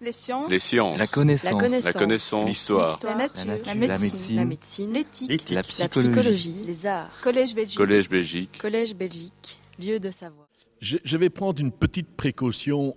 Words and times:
Les 0.00 0.12
sciences. 0.12 0.50
Les 0.50 0.58
sciences. 0.58 0.98
La 0.98 1.06
connaissance. 1.06 1.84
La 1.84 1.92
connaissance. 1.92 2.48
L'histoire. 2.48 2.98
La 3.04 3.14
nature. 3.16 3.44
La 3.46 3.52
nature. 3.56 3.66
La 3.66 3.74
La 3.74 3.98
médecine. 3.98 4.00
médecine. 4.10 4.36
La 4.36 4.44
médecine. 4.44 4.92
L'éthique. 4.92 5.48
La 5.50 5.56
La 5.56 5.62
psychologie. 5.62 6.08
psychologie. 6.10 6.56
Les 6.66 6.86
arts. 6.86 7.10
Collège 7.22 7.54
Belgique. 7.54 7.76
Collège 7.76 8.08
Belgique. 8.08 8.58
Collège 8.58 8.94
Belgique. 8.94 9.58
Lieu 9.78 10.00
de 10.00 10.10
savoir. 10.10 10.46
Je, 10.80 10.96
je 11.04 11.16
vais 11.18 11.28
prendre 11.30 11.60
une 11.60 11.72
petite 11.72 12.08
précaution 12.16 12.92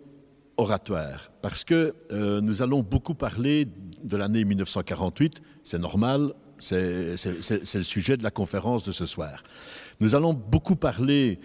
oratoire 0.57 1.31
parce 1.41 1.63
que 1.63 1.93
euh, 2.11 2.39
nous 2.41 2.61
allons 2.61 2.81
beaucoup 2.81 3.15
parler 3.15 3.67
de 4.03 4.17
l'année 4.17 4.45
1948. 4.45 5.41
C'est 5.63 5.79
normal, 5.79 6.33
c'est 6.59 7.17
c'est- 7.17 7.41
c'est- 7.41 7.65
c'est 7.65 7.77
le 7.79 7.83
sujet 7.83 8.15
de 8.17 8.23
la 8.23 8.31
conférence 8.31 8.85
de 8.85 8.91
ce 8.91 9.05
soir. 9.05 9.43
Nous 9.99 10.15
allons 10.15 10.33
beaucoup 10.33 10.75
parler 10.75 11.39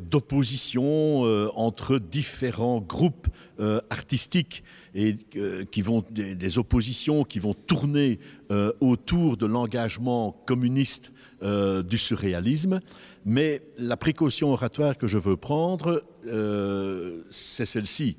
d'opposition 0.00 1.24
euh, 1.24 1.48
entre 1.54 1.98
différents 1.98 2.80
groupes 2.80 3.26
euh, 3.60 3.80
artistiques 3.90 4.62
et 4.94 5.16
euh, 5.36 5.64
des, 6.10 6.58
oppositions 6.58 7.24
qui 7.24 7.38
vont 7.38 7.54
tourner 7.54 8.18
autour 8.80 9.36
de 9.36 9.44
l'engagement 9.46 10.32
communiste 10.46 11.12
du 11.42 11.98
surréalisme. 11.98 12.80
Mais 13.26 13.60
la 13.76 13.98
précaution 13.98 14.52
oratoire 14.52 14.96
que 14.96 15.06
je 15.06 15.18
veux 15.18 15.36
prendre, 15.36 16.00
c'est 17.30 17.66
celle-ci. 17.66 18.16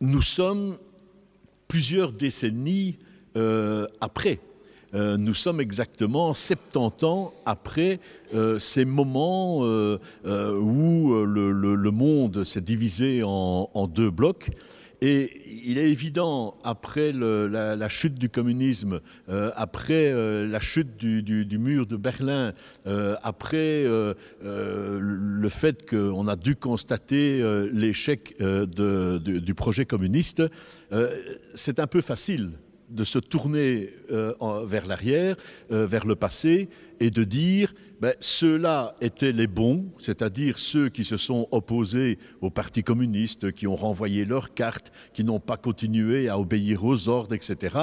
Nous 0.00 0.22
sommes 0.22 0.78
plusieurs 1.66 2.12
décennies 2.12 2.98
après. 4.00 4.38
Euh, 4.96 5.18
nous 5.18 5.34
sommes 5.34 5.60
exactement 5.60 6.32
70 6.32 7.04
ans 7.04 7.34
après 7.44 8.00
euh, 8.34 8.58
ces 8.58 8.86
moments 8.86 9.60
euh, 9.62 9.98
où 10.24 11.14
le, 11.24 11.90
monde 11.90 12.44
s'est 12.44 12.62
divisé 12.62 13.22
en, 13.24 13.86
deux 13.88 14.10
blocs. 14.10 14.50
Et 15.02 15.30
il 15.66 15.76
est 15.76 15.90
évident, 15.90 16.56
après 16.64 17.12
la, 17.12 17.88
chute 17.88 18.14
du 18.14 18.30
communisme, 18.30 19.00
après 19.28 20.12
la 20.46 20.60
chute 20.60 20.96
du, 20.96 21.58
mur 21.58 21.86
de 21.86 21.96
Berlin, 21.96 22.54
après 23.22 23.84
le 23.84 25.48
fait 25.48 25.88
qu'on 25.88 26.28
a 26.28 26.36
dû 26.36 26.56
constater 26.56 27.42
l'échec 27.72 28.34
du 28.40 29.54
projet 29.54 29.84
communiste, 29.84 30.42
c'est 31.54 31.78
un 31.78 31.86
peu 31.86 32.00
facile 32.00 32.52
de 32.88 33.04
se 33.04 33.18
tourner 33.18 33.92
euh, 34.10 34.32
vers 34.64 34.86
l'arrière, 34.86 35.36
euh, 35.70 35.86
vers 35.86 36.06
le 36.06 36.14
passé, 36.14 36.68
et 37.00 37.10
de 37.10 37.24
dire 37.24 37.74
ben, 38.00 38.12
ceux-là 38.20 38.94
étaient 39.00 39.32
les 39.32 39.46
bons, 39.46 39.86
c'est-à-dire 39.96 40.58
ceux 40.58 40.90
qui 40.90 41.02
se 41.02 41.16
sont 41.16 41.48
opposés 41.50 42.18
au 42.42 42.50
Parti 42.50 42.82
communiste, 42.82 43.52
qui 43.52 43.66
ont 43.66 43.74
renvoyé 43.76 44.26
leurs 44.26 44.52
cartes, 44.52 44.92
qui 45.14 45.24
n'ont 45.24 45.40
pas 45.40 45.56
continué 45.56 46.28
à 46.28 46.38
obéir 46.38 46.84
aux 46.84 47.08
ordres, 47.08 47.34
etc. 47.34 47.74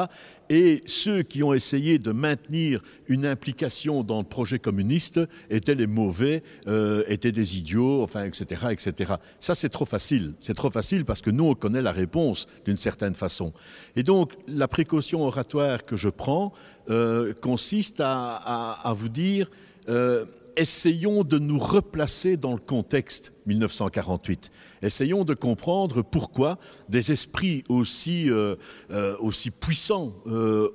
Et 0.52 0.84
ceux 0.86 1.24
qui 1.24 1.42
ont 1.42 1.52
essayé 1.56 1.98
de 1.98 2.12
maintenir 2.12 2.82
une 3.08 3.26
implication 3.26 4.04
dans 4.04 4.20
le 4.20 4.24
projet 4.28 4.60
communiste 4.60 5.20
étaient 5.50 5.74
les 5.74 5.88
mauvais, 5.88 6.44
euh, 6.68 7.04
étaient 7.08 7.32
des 7.32 7.58
idiots, 7.58 8.04
enfin, 8.04 8.26
etc., 8.26 8.68
etc. 8.70 9.14
Ça, 9.40 9.56
c'est 9.56 9.70
trop 9.70 9.86
facile. 9.86 10.36
C'est 10.40 10.54
trop 10.54 10.70
facile 10.70 11.06
parce 11.06 11.24
que 11.24 11.32
nous, 11.32 11.46
on 11.46 11.56
connaît 11.56 11.82
la 11.82 11.92
réponse 11.92 12.46
d'une 12.66 12.78
certaine 12.78 13.16
façon. 13.16 13.52
Et 13.96 14.04
donc, 14.04 14.34
la 14.48 14.68
précaution 14.68 15.24
oratoire 15.24 15.86
que 15.86 15.96
je 15.96 16.10
prends 16.10 16.54
euh, 16.90 17.34
consiste 17.34 18.00
à, 18.02 18.36
à- 18.36 18.90
à 18.90 18.94
dire, 19.10 19.50
euh, 19.90 20.26
essayons 20.56 21.24
de 21.24 21.40
nous 21.40 21.58
replacer 21.58 22.38
dans 22.38 22.52
le 22.52 22.60
contexte 22.60 23.34
1948. 23.48 24.52
Essayons 24.84 25.24
de 25.26 25.34
comprendre 25.34 26.04
pourquoi 26.04 26.60
des 26.90 27.12
esprits 27.12 27.64
aussi, 27.70 28.30
euh, 28.30 28.56
euh, 28.92 29.16
puissants, 29.60 30.14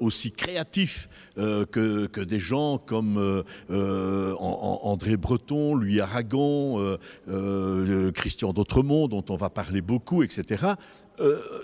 aussi 0.01 0.33
créatifs 0.33 1.09
que, 1.37 2.25
des 2.25 2.41
gens 2.41 2.79
comme 2.79 3.45
An- 3.71 4.35
An- 4.41 4.81
André 4.83 5.17
Breton, 5.17 5.77
Louis 5.77 6.01
Aragon, 6.01 6.99
Christian 8.15 8.53
d'Autremont, 8.53 9.07
dont 9.07 9.25
on 9.29 9.37
va 9.37 9.49
parler 9.49 9.81
beaucoup, 9.81 10.25
etc., 10.25 10.73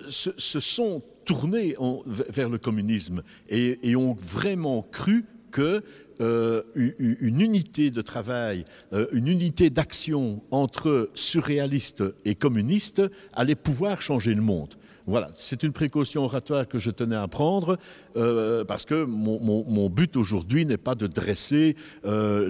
se, 0.08 0.60
sont 0.60 1.02
tournés 1.24 1.76
vers 2.06 2.48
le 2.48 2.58
communisme 2.58 3.22
et 3.48 3.96
ont 3.96 4.14
vraiment 4.14 4.82
cru 4.82 5.24
que 5.50 5.82
euh, 6.20 6.62
une 6.74 7.40
unité 7.40 7.90
de 7.90 8.02
travail, 8.02 8.64
euh, 8.92 9.06
une 9.12 9.26
unité 9.26 9.70
d'action 9.70 10.42
entre 10.50 11.10
surréalistes 11.14 12.04
et 12.24 12.34
communistes 12.34 13.02
allait 13.32 13.54
pouvoir 13.54 14.02
changer 14.02 14.34
le 14.34 14.42
monde. 14.42 14.74
Voilà, 15.06 15.28
c'est 15.34 15.62
une 15.62 15.72
précaution 15.72 16.24
oratoire 16.24 16.66
que 16.66 16.78
je 16.78 16.90
tenais 16.90 17.16
à 17.16 17.28
prendre 17.28 17.76
euh, 18.16 18.64
parce 18.64 18.86
que 18.86 19.04
mon, 19.04 19.90
but 19.90 20.16
aujourd'hui 20.16 20.64
n'est 20.64 20.78
pas 20.78 20.94
de 20.94 21.06
dresser 21.06 21.76
euh, 22.06 22.48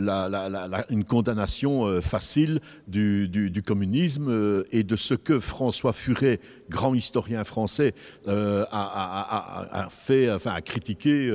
une 0.89 1.03
condamnation 1.03 1.87
euh, 1.87 2.01
facile 2.01 2.61
du, 2.87 3.63
communisme 3.67 4.63
et 4.71 4.85
de 4.85 4.95
ce 4.95 5.15
que 5.15 5.41
François 5.41 5.93
Furet, 5.93 6.39
grand 6.71 6.95
historien 6.95 7.43
français, 7.43 7.93
a, 8.27 9.89
fait, 9.91 10.31
enfin, 10.31 10.53
a 10.53 10.61
critiqué 10.61 11.29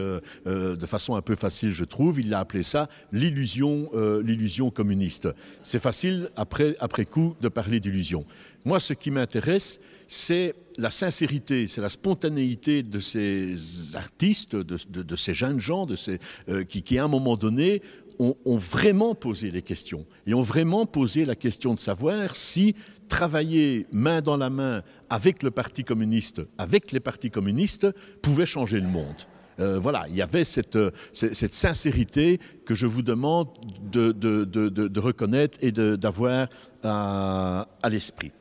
de 0.45 0.85
façon 0.85 1.15
un 1.15 1.21
peu 1.21 1.35
facile, 1.35 1.71
je 1.71 1.83
trouve. 1.83 2.19
Il 2.19 2.33
a 2.33 2.39
appelé 2.39 2.63
ça 2.63 2.87
l'illusion, 3.11 3.89
l'illusion 4.23 4.69
communiste. 4.69 5.27
C'est 5.63 5.81
facile 5.81 6.29
après 6.35 7.05
coup 7.05 7.35
de 7.41 7.49
parler 7.49 7.79
d'illusion. 7.79 8.25
Moi, 8.65 8.79
ce 8.79 8.93
qui 8.93 9.09
m'intéresse, 9.11 9.79
c'est 10.09 10.55
la 10.79 10.89
sincérité, 10.89 11.67
c'est 11.67 11.81
la 11.81 11.89
spontanéité 11.89 12.81
de 12.81 12.99
ces 12.99 13.95
artistes, 13.95 14.55
de, 14.55 15.15
ces 15.15 15.35
jeunes 15.35 15.59
gens, 15.59 15.85
de 15.85 15.95
ces, 15.95 16.17
euh, 16.49 16.63
qui, 16.63 16.97
à 16.97 17.03
un 17.03 17.07
moment 17.07 17.37
donné, 17.37 17.83
ont, 18.17 18.57
vraiment 18.57 19.13
posé 19.13 19.51
les 19.51 19.61
questions 19.61 20.05
et 20.25 20.33
ont 20.33 20.41
vraiment 20.41 20.85
posé 20.85 21.25
la 21.25 21.35
question 21.35 21.75
de 21.75 21.79
savoir 21.79 22.35
si 22.35 22.75
travailler 23.07 23.85
main 23.91 24.21
dans 24.21 24.35
la 24.35 24.49
main 24.49 24.81
avec 25.11 25.43
le 25.43 25.51
Parti 25.51 25.83
communiste, 25.83 26.41
avec 26.57 26.91
les 26.91 26.99
partis 26.99 27.29
communistes, 27.29 27.87
pouvait 28.21 28.47
changer 28.47 28.81
le 28.81 28.87
monde. 28.87 29.15
Euh, 29.59 29.79
voilà, 29.79 30.05
il 30.09 30.15
y 30.15 30.21
avait 30.21 30.43
cette, 30.43 30.75
euh, 30.75 30.91
cette, 31.13 31.53
sincérité 31.53 32.39
que 32.65 32.73
je 32.73 32.87
vous 32.87 33.03
demande 33.03 33.49
de, 33.91 34.99
reconnaître 34.99 35.57
et 35.61 35.71
d'avoir 35.71 36.47
à, 36.83 37.67
à 37.81 37.89
l'esprit. 37.89 38.31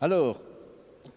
Alors, 0.00 0.40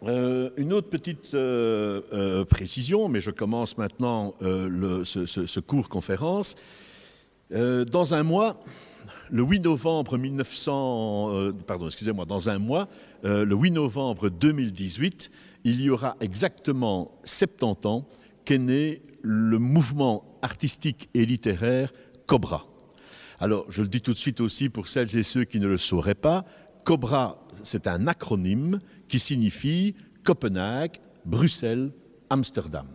euh, 0.06 0.50
une 0.58 0.74
autre 0.74 0.90
petite 0.90 1.34
euh, 1.34 2.02
euh, 2.14 2.46
précision, 2.46 3.08
mais 3.10 3.22
je 3.22 3.32
commence 3.32 3.78
maintenant 3.78 4.34
ce, 4.42 5.26
ce- 5.26 5.46
ce 5.46 5.60
cours 5.60 5.90
conférence. 5.90 6.56
Dans 7.52 8.14
un 8.16 8.24
mois, 8.24 8.60
le 9.30 9.44
8 9.44 9.60
novembre 9.60 10.18
1900, 10.18 11.30
euh, 11.32 11.52
pardon, 11.52 11.86
excusez-moi, 11.88 12.26
dans 12.26 12.50
un 12.50 12.58
mois, 12.58 12.88
le 13.24 13.54
8 13.56 13.72
novembre 13.72 14.30
2018, 14.30 15.30
il 15.64 15.82
y 15.82 15.90
aura 15.90 16.16
exactement 16.20 17.12
70 17.24 17.86
ans 17.88 18.06
qu'est 18.46 18.58
né 18.58 19.02
le 19.22 19.60
mouvement 19.60 20.26
artistique 20.42 21.10
et 21.14 21.26
littéraire 21.26 21.94
Cobra. 22.26 22.66
Alors, 23.40 23.66
je 23.70 23.82
le 23.82 23.88
dis 23.88 24.02
tout 24.02 24.14
de 24.14 24.18
suite 24.20 24.42
aussi 24.42 24.70
pour 24.70 24.88
celles 24.88 25.16
et 25.18 25.24
ceux 25.24 25.44
qui 25.44 25.60
ne 25.60 25.68
le 25.68 25.78
sauraient 25.78 26.16
pas, 26.16 26.46
Cobra, 26.84 27.40
c'est 27.64 27.88
un 27.88 28.08
acronyme 28.08 28.80
qui 29.08 29.20
signifie 29.20 29.96
Copenhague, 30.24 30.98
Bruxelles, 31.26 31.92
Amsterdam. 32.30 32.88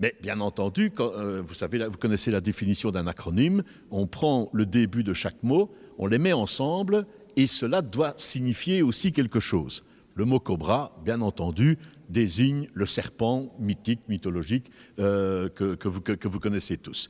Mais 0.00 0.16
bien 0.20 0.40
entendu, 0.40 0.90
euh, 0.98 1.42
vous, 1.46 1.54
savez, 1.54 1.86
vous 1.86 1.96
connaissez 1.96 2.32
la 2.32 2.40
définition 2.40 2.90
d'un 2.90 3.06
acronyme, 3.06 3.62
on 3.92 4.08
prend 4.08 4.50
le 4.52 4.66
début 4.66 5.04
de 5.04 5.14
chaque 5.14 5.40
mot, 5.44 5.72
on 5.98 6.08
les 6.08 6.18
met 6.18 6.32
ensemble, 6.32 7.06
et 7.36 7.46
cela 7.46 7.82
doit 7.82 8.14
signifier 8.16 8.82
aussi 8.82 9.12
quelque 9.12 9.40
chose. 9.40 9.84
Le 10.16 10.24
mot 10.24 10.40
cobra, 10.40 11.00
bien 11.04 11.20
entendu, 11.20 11.78
désigne 12.08 12.68
le 12.74 12.86
serpent 12.86 13.54
mythique, 13.60 14.00
mythologique, 14.08 14.70
euh, 14.98 15.48
que 15.48 16.28
vous 16.28 16.40
connaissez 16.40 16.76
tous. 16.76 17.08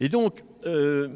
Et 0.00 0.08
donc, 0.08 0.42
euh, 0.66 1.08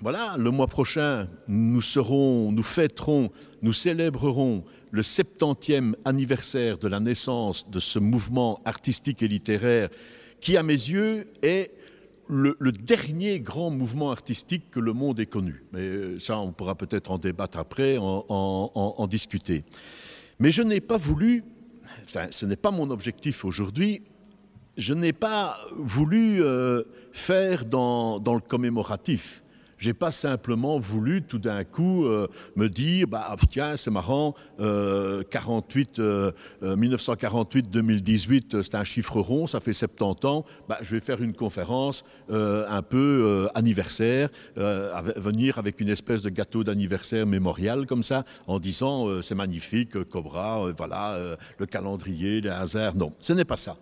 voilà, 0.00 0.36
le 0.38 0.50
mois 0.50 0.66
prochain, 0.66 1.28
nous 1.46 1.80
serons, 1.80 2.50
nous 2.52 2.62
fêterons, 2.62 3.30
nous 3.62 3.72
célébrerons 3.72 4.64
le 4.90 5.02
70e 5.02 5.94
anniversaire 6.04 6.78
de 6.78 6.88
la 6.88 6.98
naissance 7.00 7.70
de 7.70 7.78
ce 7.78 7.98
mouvement 7.98 8.60
artistique 8.64 9.22
et 9.22 9.28
littéraire 9.28 9.88
qui, 10.40 10.56
à 10.56 10.62
mes 10.62 10.72
yeux, 10.72 11.26
est 11.42 11.70
le, 12.28 12.56
dernier 12.72 13.40
grand 13.40 13.70
mouvement 13.70 14.10
artistique 14.10 14.70
que 14.70 14.80
le 14.80 14.92
monde 14.92 15.20
ait 15.20 15.26
connu. 15.26 15.64
Mais 15.72 15.80
euh, 15.80 16.18
ça, 16.18 16.38
on 16.38 16.52
pourra 16.52 16.74
peut-être 16.74 17.10
en 17.10 17.18
débattre 17.18 17.58
après, 17.58 17.96
en- 17.98 18.24
en 18.28 19.06
discuter. 19.06 19.64
Mais 20.38 20.50
je 20.50 20.62
n'ai 20.62 20.80
pas 20.80 20.98
voulu, 20.98 21.42
enfin, 22.06 22.26
ce 22.30 22.44
n'est 22.46 22.56
pas 22.56 22.70
mon 22.70 22.90
objectif 22.90 23.44
aujourd'hui, 23.44 24.02
je 24.78 24.94
n'ai 24.94 25.12
pas 25.12 25.58
voulu 25.76 26.42
euh, 26.42 26.84
faire 27.12 27.66
dans, 27.66 28.22
le 28.24 28.40
commémoratif. 28.40 29.42
J'ai 29.80 29.94
pas 29.94 30.10
simplement 30.10 30.78
voulu 30.80 31.22
tout 31.22 31.38
d'un 31.38 31.62
coup 31.62 32.04
euh, 32.04 32.26
me 32.56 32.68
dire, 32.68 33.06
bah 33.06 33.36
tiens, 33.48 33.76
c'est 33.76 33.92
marrant, 33.92 34.34
euh, 34.58 35.22
48, 35.30 36.00
1948-2018, 36.62 38.56
euh, 38.56 38.62
c'est 38.64 38.74
un 38.74 38.82
chiffre 38.82 39.20
rond, 39.20 39.46
ça 39.46 39.60
fait 39.60 39.72
70 39.72 40.26
ans. 40.26 40.44
Bah, 40.68 40.78
je 40.82 40.96
vais 40.96 41.00
faire 41.00 41.22
une 41.22 41.32
conférence 41.32 42.04
euh, 42.30 42.66
un 42.68 42.82
peu 42.82 43.48
anniversaire, 43.54 44.30
venir 44.56 45.58
avec 45.58 45.80
une 45.80 45.90
espèce 45.90 46.22
de 46.22 46.30
gâteau 46.30 46.64
d'anniversaire 46.64 47.24
mémorial 47.26 47.86
comme 47.86 48.02
ça, 48.02 48.24
en 48.48 48.58
disant 48.58 49.22
c'est 49.22 49.36
magnifique, 49.36 50.02
Cobra, 50.04 50.72
voilà, 50.76 51.36
le 51.58 51.66
calendrier, 51.66 52.40
les 52.40 52.50
hasards. 52.50 52.96
Non, 52.96 53.12
ce 53.20 53.32
n'est 53.32 53.44
pas 53.44 53.56
ça. 53.56 53.76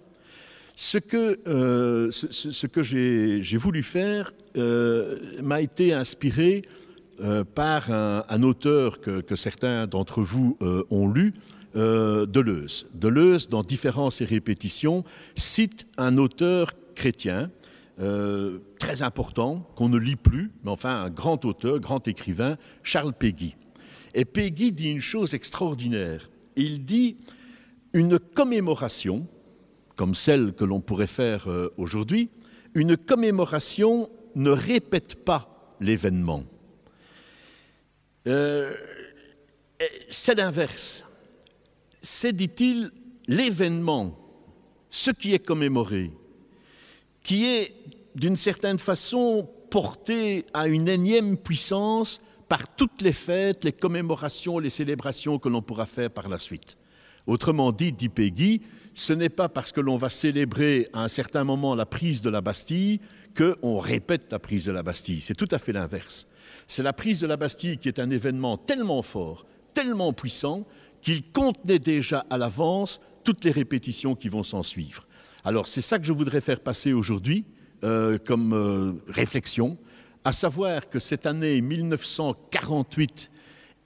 Ce 0.79 0.99
que, 0.99 1.39
euh, 1.49 2.11
ce, 2.11 2.67
que 2.67 2.83
j'ai 2.83 3.57
voulu 3.57 3.83
faire 3.83 4.35
euh, 4.59 5.19
m'a 5.43 5.63
été 5.63 5.95
inspiré 5.95 6.65
euh, 7.23 7.45
par 7.45 7.91
un, 7.91 8.43
auteur 8.43 9.01
que, 9.01 9.37
certains 9.37 9.87
d'entre 9.87 10.21
vous 10.21 10.59
ont 10.91 11.09
lu, 11.09 11.33
Deleuze. 11.75 12.87
Deleuze, 12.95 13.49
dans 13.49 13.63
Différences 13.63 14.21
et 14.21 14.27
répétitions, 14.27 15.03
cite 15.35 15.87
un 15.97 16.19
auteur 16.19 16.73
chrétien 16.95 17.51
très 18.79 19.01
important, 19.01 19.67
qu'on 19.77 19.89
ne 19.89 19.99
lit 19.99 20.17
plus, 20.17 20.51
mais 20.63 20.71
enfin 20.71 21.05
un 21.05 21.11
grand 21.11 21.43
auteur, 21.47 21.81
grand 21.81 22.07
écrivain, 22.07 22.59
Charles 22.83 23.15
Péguy. 23.15 23.57
Et 24.15 24.27
Péguy 24.27 24.73
dit 24.73 24.91
une 24.91 25.01
chose 25.01 25.33
extraordinaire. 25.33 26.29
Il 26.55 26.85
dit 26.85 27.17
une 27.95 28.19
commémoration, 28.19 29.27
comme 29.97 30.15
celle 30.15 30.53
que 30.53 30.65
l'on 30.65 30.81
pourrait 30.81 31.07
faire 31.07 31.49
euh, 31.49 31.71
aujourd'hui, 31.79 32.31
une 32.75 32.97
commémoration 32.97 34.11
ne 34.35 34.51
répète 34.51 35.25
pas 35.25 35.73
l'événement. 35.81 36.45
Euh, 38.29 38.73
c'est 40.09 40.35
l'inverse. 40.35 41.05
C'est, 42.03 42.35
dit-il, 42.35 42.93
l'événement, 43.27 44.19
ce 44.91 45.11
qui 45.11 45.35
est 45.35 45.45
commémoré, 45.45 46.13
qui 47.23 47.47
est 47.47 47.75
d'une 48.15 48.37
certaine 48.37 48.79
façon 48.79 49.49
porté 49.71 50.45
à 50.55 50.69
une 50.69 50.89
énième 50.89 51.37
puissance 51.37 52.21
par 52.49 52.75
toutes 52.77 53.03
les 53.03 53.13
fêtes, 53.13 53.65
les 53.65 53.73
commémorations, 53.73 54.59
les 54.59 54.71
célébrations 54.71 55.39
que 55.39 55.49
l'on 55.49 55.63
pourra 55.63 55.87
faire 55.87 56.11
par 56.11 56.29
la 56.29 56.39
suite. 56.39 56.77
Autrement 57.27 57.73
dit, 57.73 57.93
dit 57.93 58.09
Peggy, 58.09 58.63
ce 58.95 59.13
n'est 59.13 59.29
pas 59.29 59.49
parce 59.49 59.73
que 59.73 59.81
l'on 59.81 59.97
va 59.97 60.09
célébrer 60.09 60.89
à 60.93 61.03
un 61.03 61.09
certain 61.09 61.45
moment 61.45 61.75
la 61.75 61.87
prise 61.87 62.23
de 62.23 62.31
la 62.31 62.41
Bastille 62.41 63.01
qu'on 63.37 63.79
répète 63.79 64.31
la 64.31 64.39
prise 64.39 64.65
de 64.65 64.73
la 64.73 64.83
Bastille. 64.83 65.21
C'est 65.21 65.35
tout 65.35 65.49
à 65.51 65.59
fait 65.59 65.73
l'inverse. 65.73 66.29
C'est 66.67 66.83
la 66.83 66.93
prise 66.93 67.21
de 67.21 67.27
la 67.27 67.37
Bastille 67.37 67.79
qui 67.79 67.89
est 67.89 67.99
un 67.99 68.11
événement 68.11 68.57
tellement 68.57 69.03
fort, 69.03 69.45
tellement 69.75 70.13
puissant, 70.13 70.67
qu'il 71.03 71.31
contenait 71.31 71.79
déjà 71.79 72.25
à 72.31 72.39
l'avance 72.39 73.01
toutes 73.23 73.45
les 73.45 73.51
répétitions 73.51 74.15
qui 74.15 74.29
vont 74.29 74.43
s'en 74.43 74.63
suivre. 74.63 75.07
Alors 75.45 75.67
c'est 75.67 75.83
ça 75.83 75.99
que 75.99 76.05
je 76.05 76.13
voudrais 76.13 76.41
faire 76.41 76.61
passer 76.61 76.93
aujourd'hui 76.93 77.45
euh, 77.85 78.19
comme 78.19 78.55
euh, 78.55 78.93
réflexion, 79.09 79.77
à 80.25 80.33
savoir 80.33 80.89
que 80.89 80.99
cette 80.99 81.27
année 81.27 81.61
1948 81.61 83.31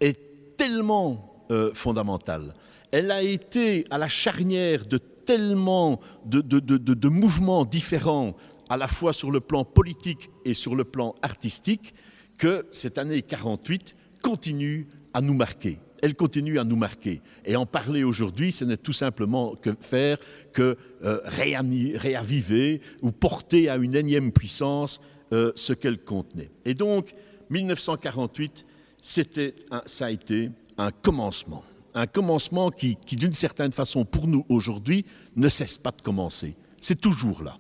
est 0.01 0.57
tellement 0.57 1.45
euh, 1.51 1.73
fondamentale 1.75 2.53
elle 2.93 3.11
a 3.11 3.23
été 3.23 3.85
à 3.91 3.99
la 3.99 4.09
charnière 4.09 4.87
de 4.87 4.99
tellement 4.99 6.01
de, 6.25 7.09
mouvements 7.09 7.65
différents, 7.65 8.35
à 8.69 8.77
la 8.77 8.89
fois 8.89 9.13
sur 9.13 9.31
le 9.31 9.41
plan 9.41 9.65
politique 9.65 10.31
et 10.45 10.55
sur 10.55 10.75
le 10.75 10.85
plan 10.85 11.15
artistique, 11.23 11.95
que 12.39 12.67
cette 12.73 12.99
année 12.99 13.23
48 13.23 13.95
continue 14.23 14.89
à 15.15 15.21
nous 15.21 15.35
marquer. 15.35 15.79
Elle 16.03 16.15
continue 16.15 16.59
à 16.59 16.65
nous 16.65 16.77
marquer. 16.77 17.21
Et 17.45 17.57
en 17.57 17.67
parler 17.67 18.05
aujourd'hui, 18.05 18.53
ce 18.53 18.65
n'est 18.65 18.79
tout 18.79 18.93
simplement 18.93 19.55
que 19.55 19.71
faire 19.79 20.17
que 20.53 20.77
euh, 21.05 21.21
réaviver 21.25 22.81
ou 23.03 23.13
porter 23.13 23.69
à 23.69 23.77
une 23.77 23.95
énième 23.95 24.33
puissance 24.33 25.01
euh, 25.33 25.53
ce 25.57 25.75
qu'elle 25.75 25.99
contenait. 25.99 26.51
Et 26.65 26.75
donc, 26.75 27.15
1948, 27.51 28.67
c'était, 29.03 29.55
ça 29.85 30.07
a 30.07 30.11
été 30.11 30.51
un 30.79 30.91
commencement 30.91 31.63
un 31.95 32.07
commencement 32.07 32.71
qui, 32.71 32.97
d'une 33.13 33.33
certaine 33.33 33.73
façon, 33.73 34.05
pour 34.05 34.27
nous 34.27 34.45
aujourd'hui, 34.49 35.05
ne 35.37 35.49
cesse 35.49 35.79
pas 35.79 35.91
de 35.91 36.03
commencer. 36.03 36.55
C'est 36.81 37.01
toujours 37.01 37.43
là. 37.43 37.59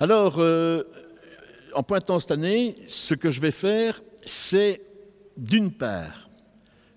Alors, 0.00 0.38
euh, 0.38 0.84
en 1.74 1.82
pointant 1.82 2.20
cette 2.20 2.30
année, 2.30 2.76
ce 2.86 3.14
que 3.14 3.30
je 3.30 3.40
vais 3.40 3.50
faire, 3.50 4.02
c'est, 4.24 4.82
d'une 5.36 5.70
part, 5.70 6.28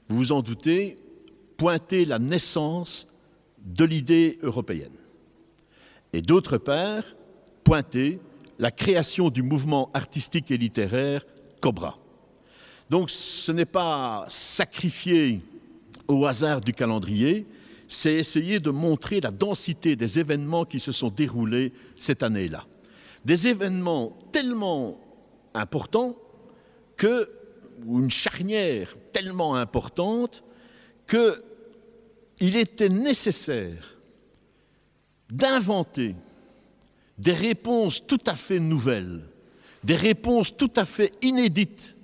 vous 0.07 0.17
vous 0.17 0.31
en 0.31 0.41
doutez, 0.41 0.97
pointer 1.57 2.05
la 2.05 2.19
naissance 2.19 3.07
de 3.63 3.85
l'idée 3.85 4.39
européenne. 4.41 4.95
Et 6.13 6.21
d'autre 6.21 6.57
part, 6.57 7.03
pointer 7.63 8.19
la 8.59 8.71
création 8.71 9.29
du 9.29 9.43
mouvement 9.43 9.89
artistique 9.93 10.51
et 10.51 10.57
littéraire 10.57 11.25
Cobra. 11.61 11.97
Donc 12.89 13.09
ce 13.09 13.51
n'est 13.51 13.65
pas 13.65 14.25
sacrifier 14.27 15.41
au 16.11 16.25
hasard 16.25 16.61
du 16.61 16.73
calendrier, 16.73 17.45
c'est 17.87 18.13
essayer 18.13 18.59
de 18.59 18.69
montrer 18.69 19.19
la 19.19 19.31
densité 19.31 19.95
des 19.95 20.19
événements 20.19 20.65
qui 20.65 20.79
se 20.79 20.91
sont 20.91 21.09
déroulés 21.09 21.73
cette 21.95 22.23
année-là. 22.23 22.65
Des 23.25 23.47
événements 23.47 24.17
tellement 24.31 24.99
importants 25.53 26.15
que, 26.95 27.29
ou 27.85 27.99
une 27.99 28.11
charnière 28.11 28.95
tellement 29.11 29.55
importante 29.55 30.43
que 31.05 31.43
il 32.39 32.55
était 32.55 32.89
nécessaire 32.89 33.97
d'inventer 35.29 36.15
des 37.17 37.33
réponses 37.33 38.05
tout 38.07 38.21
à 38.25 38.35
fait 38.35 38.59
nouvelles, 38.59 39.21
des 39.83 39.95
réponses 39.95 40.55
tout 40.55 40.71
à 40.75 40.85
fait 40.85 41.13
inédites 41.21 41.95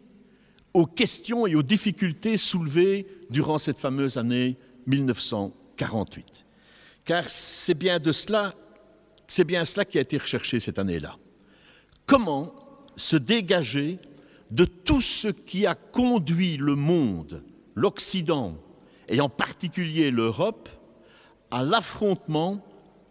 aux 0.74 0.86
questions 0.86 1.48
et 1.48 1.56
aux 1.56 1.64
difficultés 1.64 2.38
soulevées 2.38 3.08
durant 3.30 3.58
cette 3.58 3.80
fameuse 3.80 4.18
année 4.18 4.58
1948. 4.88 6.46
Car 7.06 7.30
c'est 7.30 7.74
bien 7.74 8.00
de 8.00 8.12
cela, 8.12 8.54
c'est 9.28 9.44
bien 9.44 9.66
cela 9.66 9.86
qui 9.86 9.98
a 9.98 10.02
été 10.02 10.18
recherché 10.18 10.60
cette 10.60 10.80
année-là. 10.80 11.18
Comment 12.06 12.54
se 12.96 13.16
dégager 13.16 14.00
de 14.52 14.66
tout 14.66 15.02
ce 15.02 15.28
qui 15.28 15.66
a 15.66 15.76
conduit 15.76 16.58
le 16.58 16.76
monde, 16.76 17.44
l'Occident, 17.76 18.58
et 19.10 19.22
en 19.22 19.30
particulier 19.30 20.12
l'Europe, 20.12 20.70
à 21.52 21.64
l'affrontement, 21.64 22.66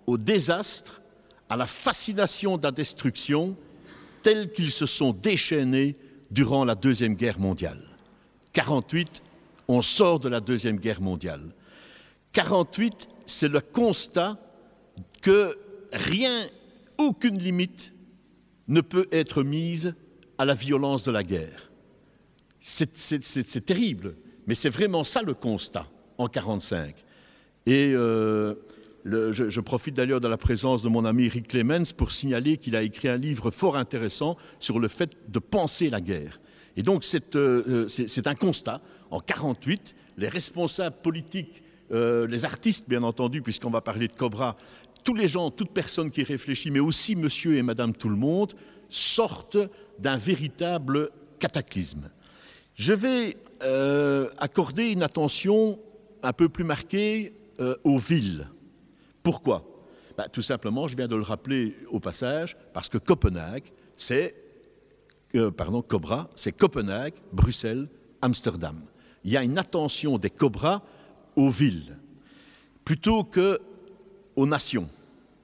au 0.07 0.19
désastre, 0.19 1.03
à 1.49 1.57
la 1.57 1.67
fascination 1.67 2.59
de 2.59 2.65
la 2.65 2.71
destruction, 2.71 3.57
tels 4.23 4.53
qu'ils 4.53 4.73
se 4.73 4.87
sont 4.87 5.13
déchaînés 5.13 5.95
durant 6.31 6.65
la 6.65 6.75
Deuxième 6.75 7.15
Guerre 7.15 7.39
mondiale. 7.39 7.81
48, 8.53 9.23
on 9.69 9.83
sort 9.83 10.21
de 10.21 10.29
la 10.29 10.41
Deuxième 10.41 10.77
Guerre 10.77 11.01
mondiale. 11.01 11.55
48, 12.33 13.09
c'est 13.27 13.49
le 13.49 13.61
constat 13.61 14.39
que 15.23 15.57
rien, 15.93 16.47
aucune 16.99 17.39
limite 17.39 17.93
ne 18.69 18.81
peut 18.81 19.09
être 19.13 19.43
mise 19.43 19.95
à 20.39 20.45
la 20.45 20.55
violence 20.55 21.03
de 21.05 21.11
la 21.11 21.23
guerre. 21.23 21.71
C'est 22.61 23.65
terrible, 23.65 24.17
mais 24.47 24.55
c'est 24.55 24.71
vraiment 24.71 25.05
ça 25.05 25.23
le 25.23 25.35
constat 25.35 25.87
en 26.19 26.29
45. 26.29 26.97
Et 27.67 27.93
euh, 27.95 28.55
je, 29.05 29.61
profite 29.61 29.95
d'ailleurs 29.95 30.21
de 30.21 30.29
la 30.29 30.37
présence 30.37 30.83
de 30.83 30.89
mon 30.89 31.05
ami 31.05 31.29
Rick 31.29 31.49
Clemens 31.49 31.93
pour 31.97 32.11
signaler 32.11 32.57
qu'il 32.57 32.77
a 32.77 32.83
écrit 32.83 33.09
un 33.09 33.17
livre 33.17 33.51
fort 33.51 33.77
intéressant 33.77 34.37
sur 34.59 34.79
le 34.79 34.89
fait 34.89 35.13
de 35.29 35.39
penser 35.39 35.91
la 35.91 36.01
guerre. 36.01 36.41
Et 36.77 36.83
donc 36.83 37.05
c'est 37.05 37.37
euh, 37.37 37.89
un 38.25 38.35
constat. 38.35 38.81
En 39.11 39.21
48, 39.21 39.95
les 40.17 40.29
responsables 40.29 40.97
politiques, 41.03 41.63
euh, 41.93 42.27
les 42.27 42.45
artistes 42.45 42.89
bien 42.89 43.03
entendu, 43.03 43.43
puisqu'on 43.43 43.71
va 43.71 43.81
parler 43.81 44.09
de 44.09 44.13
Cobra, 44.13 44.57
tous 45.05 45.15
les 45.15 45.29
gens, 45.29 45.51
toute 45.51 45.71
personne 45.71 46.11
qui 46.11 46.23
réfléchit, 46.25 46.71
mais 46.71 46.81
aussi 46.81 47.15
monsieur 47.15 47.57
et 47.57 47.63
madame 47.63 47.93
tout 47.93 48.09
le 48.09 48.17
monde, 48.17 48.55
sortent 48.89 49.59
d'un 49.99 50.17
véritable 50.17 51.11
cataclysme. 51.39 52.11
Je 52.75 52.93
vais 52.93 53.37
euh, 53.63 54.29
accorder 54.39 54.91
une 54.91 55.03
attention 55.03 55.79
un 56.23 56.33
peu 56.33 56.49
plus 56.49 56.65
marquée 56.65 57.35
euh, 57.61 57.77
aux 57.85 57.99
villes. 57.99 58.49
Pourquoi? 59.23 59.65
Ben, 60.19 60.27
Tout 60.33 60.43
simplement, 60.43 60.89
je 60.89 60.97
viens 60.97 61.07
de 61.07 61.15
le 61.15 61.23
rappeler 61.23 61.77
au 61.91 62.01
passage, 62.01 62.57
parce 62.73 62.89
que 62.89 62.99
Copenhague, 62.99 63.71
c'est, 63.97 64.35
pardon, 65.57 65.83
Cobra, 65.83 66.29
c'est 66.35 66.53
Copenhague, 66.53 67.15
Bruxelles, 67.33 67.89
Amsterdam. 68.23 68.81
Il 69.27 69.33
y 69.33 69.37
a 69.37 69.43
une 69.43 69.59
attention 69.59 70.19
des 70.19 70.31
Cobras 70.31 70.83
aux 71.35 71.51
villes, 71.51 71.99
plutôt 72.85 73.25
qu'aux 73.25 74.47
nations. 74.47 74.89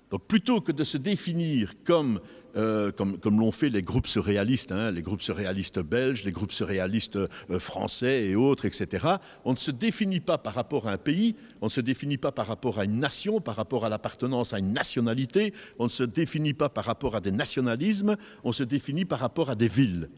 Donc 0.08 0.22
plutôt 0.28 0.60
que 0.60 0.70
de 0.70 0.84
se 0.84 0.98
définir 0.98 1.74
comme, 1.84 2.20
euh, 2.54 2.92
comme 2.92 3.40
l'ont 3.40 3.50
fait 3.50 3.70
les 3.70 3.82
groupes 3.82 4.06
surréalistes, 4.06 4.70
hein, 4.70 4.92
les 4.92 5.02
groupes 5.02 5.20
surréalistes 5.20 5.80
belges, 5.80 6.24
les 6.24 6.30
groupes 6.30 6.52
surréalistes 6.52 7.16
euh, 7.16 7.58
français 7.58 8.26
et 8.26 8.36
autres, 8.36 8.66
etc., 8.66 9.16
on 9.44 9.50
ne 9.50 9.56
se 9.56 9.72
définit 9.72 10.20
pas 10.20 10.38
par 10.38 10.54
rapport 10.54 10.86
à 10.86 10.92
un 10.92 10.98
pays, 10.98 11.34
on 11.60 11.66
ne 11.66 11.70
se 11.70 11.80
définit 11.80 12.18
pas 12.18 12.30
par 12.30 12.46
rapport 12.46 12.78
à 12.78 12.84
une 12.84 13.00
nation, 13.00 13.40
par 13.40 13.56
rapport 13.56 13.84
à 13.84 13.88
l'appartenance 13.88 14.54
à 14.54 14.60
une 14.60 14.72
nationalité, 14.72 15.52
on 15.80 15.84
ne 15.84 15.88
se 15.88 16.04
définit 16.04 16.54
pas 16.54 16.68
par 16.68 16.84
rapport 16.84 17.16
à 17.16 17.20
des 17.20 17.32
nationalismes, 17.32 18.16
on 18.44 18.52
se 18.52 18.62
définit 18.62 19.06
par 19.06 19.18
rapport 19.18 19.50
à 19.50 19.56
des 19.56 19.66
villes. 19.66 20.08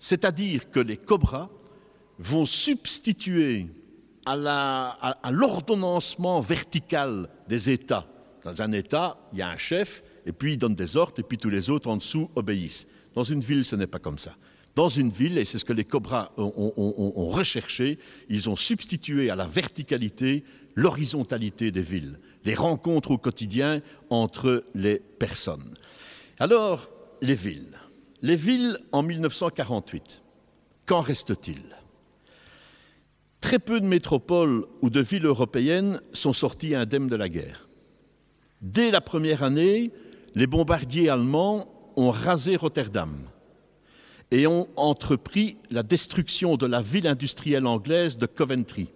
C'est-à-dire 0.00 0.68
que 0.72 0.80
les 0.80 0.96
cobras 0.96 1.48
vont 2.18 2.46
substituer 2.46 3.66
à 4.26 5.30
l'ordonnancement 5.30 6.40
vertical 6.40 7.28
des 7.48 7.70
États. 7.70 8.06
Dans 8.42 8.62
un 8.62 8.72
État, 8.72 9.18
il 9.32 9.38
y 9.38 9.42
a 9.42 9.48
un 9.48 9.56
chef, 9.56 10.02
et 10.26 10.32
puis 10.32 10.52
il 10.54 10.58
donne 10.58 10.74
des 10.74 10.96
ordres, 10.96 11.14
et 11.18 11.22
puis 11.22 11.38
tous 11.38 11.50
les 11.50 11.70
autres 11.70 11.88
en 11.88 11.96
dessous 11.96 12.30
obéissent. 12.34 12.86
Dans 13.14 13.22
une 13.22 13.40
ville, 13.40 13.64
ce 13.64 13.76
n'est 13.76 13.86
pas 13.86 13.98
comme 13.98 14.18
ça. 14.18 14.36
Dans 14.74 14.88
une 14.88 15.10
ville, 15.10 15.38
et 15.38 15.44
c'est 15.44 15.58
ce 15.58 15.64
que 15.64 15.72
les 15.72 15.84
Cobras 15.84 16.30
ont, 16.36 17.28
recherché, 17.28 17.98
ils 18.28 18.48
ont 18.50 18.56
substitué 18.56 19.30
à 19.30 19.36
la 19.36 19.46
verticalité 19.46 20.44
l'horizontalité 20.74 21.70
des 21.70 21.80
villes, 21.80 22.18
les 22.44 22.54
rencontres 22.54 23.12
au 23.12 23.18
quotidien 23.18 23.82
entre 24.10 24.64
les 24.74 24.98
personnes. 24.98 25.74
Alors, 26.38 26.90
les 27.22 27.36
villes. 27.36 27.78
Les 28.22 28.36
villes 28.36 28.78
en 28.90 29.02
1948, 29.02 30.22
qu'en 30.86 31.02
reste-t-il? 31.02 31.62
Très 33.44 33.58
peu 33.58 33.78
de 33.78 33.84
métropoles 33.84 34.64
ou 34.80 34.88
de 34.88 35.02
villes 35.02 35.26
européennes 35.26 36.00
sont 36.14 36.32
sorties 36.32 36.74
indemnes 36.74 37.08
de 37.08 37.14
la 37.14 37.28
guerre. 37.28 37.68
Dès 38.62 38.90
la 38.90 39.02
première 39.02 39.42
année, 39.42 39.92
les 40.34 40.46
bombardiers 40.46 41.10
allemands 41.10 41.66
ont 41.96 42.10
rasé 42.10 42.56
Rotterdam 42.56 43.12
et 44.30 44.46
ont 44.46 44.66
entrepris 44.76 45.58
la 45.70 45.82
destruction 45.82 46.56
de 46.56 46.64
la 46.64 46.80
ville 46.80 47.06
industrielle 47.06 47.66
anglaise 47.66 48.16
de 48.16 48.24
Coventry, 48.24 48.88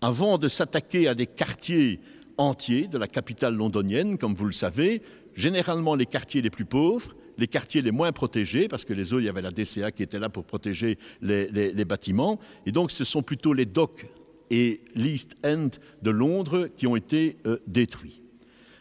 avant 0.00 0.38
de 0.38 0.46
s'attaquer 0.46 1.08
à 1.08 1.16
des 1.16 1.26
quartiers 1.26 1.98
entiers 2.38 2.86
de 2.86 2.98
la 2.98 3.08
capitale 3.08 3.56
londonienne, 3.56 4.16
comme 4.16 4.36
vous 4.36 4.46
le 4.46 4.52
savez, 4.52 5.02
généralement 5.34 5.96
les 5.96 6.06
quartiers 6.06 6.40
les 6.40 6.50
plus 6.50 6.66
pauvres, 6.66 7.16
les 7.38 7.46
quartiers 7.46 7.82
les 7.82 7.90
moins 7.90 8.12
protégés, 8.12 8.68
parce 8.68 8.84
que 8.84 8.92
les 8.92 9.12
autres, 9.12 9.22
il 9.22 9.26
y 9.26 9.28
avait 9.28 9.42
la 9.42 9.50
DCA 9.50 9.92
qui 9.92 10.02
était 10.02 10.18
là 10.18 10.28
pour 10.28 10.44
protéger 10.44 10.98
les, 11.20 11.48
les, 11.48 11.72
les 11.72 11.84
bâtiments. 11.84 12.38
Et 12.64 12.72
donc, 12.72 12.90
ce 12.90 13.04
sont 13.04 13.22
plutôt 13.22 13.52
les 13.52 13.66
docks 13.66 14.06
et 14.50 14.80
l'East 14.94 15.36
End 15.44 15.70
de 16.02 16.10
Londres 16.10 16.68
qui 16.76 16.86
ont 16.86 16.96
été 16.96 17.38
euh, 17.46 17.58
détruits. 17.66 18.22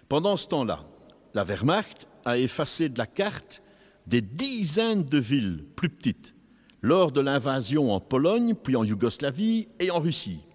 Pendant 0.09 0.38
ce 0.38 0.47
temps-là, 0.47 0.85
la 1.33 1.43
Wehrmacht 1.43 2.07
a 2.24 2.38
effacé 2.38 2.89
de 2.89 2.97
la 2.97 3.07
carte 3.07 3.62
des 4.07 4.21
dizaines 4.21 5.03
de 5.03 5.17
villes 5.17 5.63
plus 5.75 5.89
petites 5.89 6.35
lors 6.81 7.12
de 7.12 7.21
l'invasion 7.21 7.91
en 7.91 8.00
Pologne, 8.00 8.53
puis 8.53 8.75
en 8.75 8.83
Yougoslavie 8.83 9.67
et 9.79 9.89
en 9.89 10.00
Russie. 10.00 10.45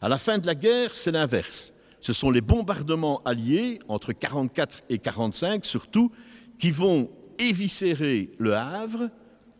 À 0.00 0.08
la 0.08 0.18
fin 0.18 0.38
de 0.38 0.46
la 0.46 0.54
guerre, 0.54 0.94
c'est 0.94 1.12
l'inverse. 1.12 1.74
Ce 2.00 2.12
sont 2.12 2.30
les 2.30 2.40
bombardements 2.40 3.20
alliés, 3.24 3.78
entre 3.88 4.10
1944 4.10 4.78
et 4.88 4.94
1945 4.94 5.64
surtout, 5.64 6.10
qui 6.58 6.70
vont 6.70 7.10
éviscérer 7.38 8.30
Le 8.38 8.54
Havre, 8.54 9.10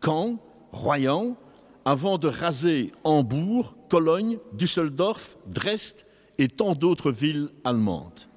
Caen, 0.03 0.39
Royan, 0.71 1.37
avant 1.85 2.17
de 2.17 2.27
raser 2.27 2.91
Hambourg, 3.03 3.75
Cologne, 3.89 4.39
Düsseldorf, 4.53 5.37
Dresde 5.47 6.05
et 6.37 6.47
tant 6.47 6.75
d'autres 6.75 7.11
villes 7.11 7.49
allemandes. 7.63 8.27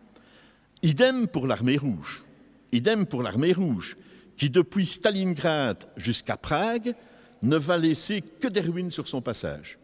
Idem 0.83 1.27
pour 1.27 1.47
l'armée 1.47 1.77
rouge. 1.77 2.25
Idem 2.73 3.07
pour 3.07 3.23
l'armée 3.23 3.53
rouge, 3.53 3.97
qui 4.37 4.49
depuis 4.49 4.87
Stalingrad 4.87 5.85
jusqu'à 5.97 6.37
Prague 6.37 6.95
ne 7.43 7.57
va 7.57 7.77
laisser 7.77 8.23
que 8.23 8.49
des 8.49 8.61
ruines 8.61 8.91
sur 8.91 9.09
son 9.09 9.21
passage. 9.21 9.79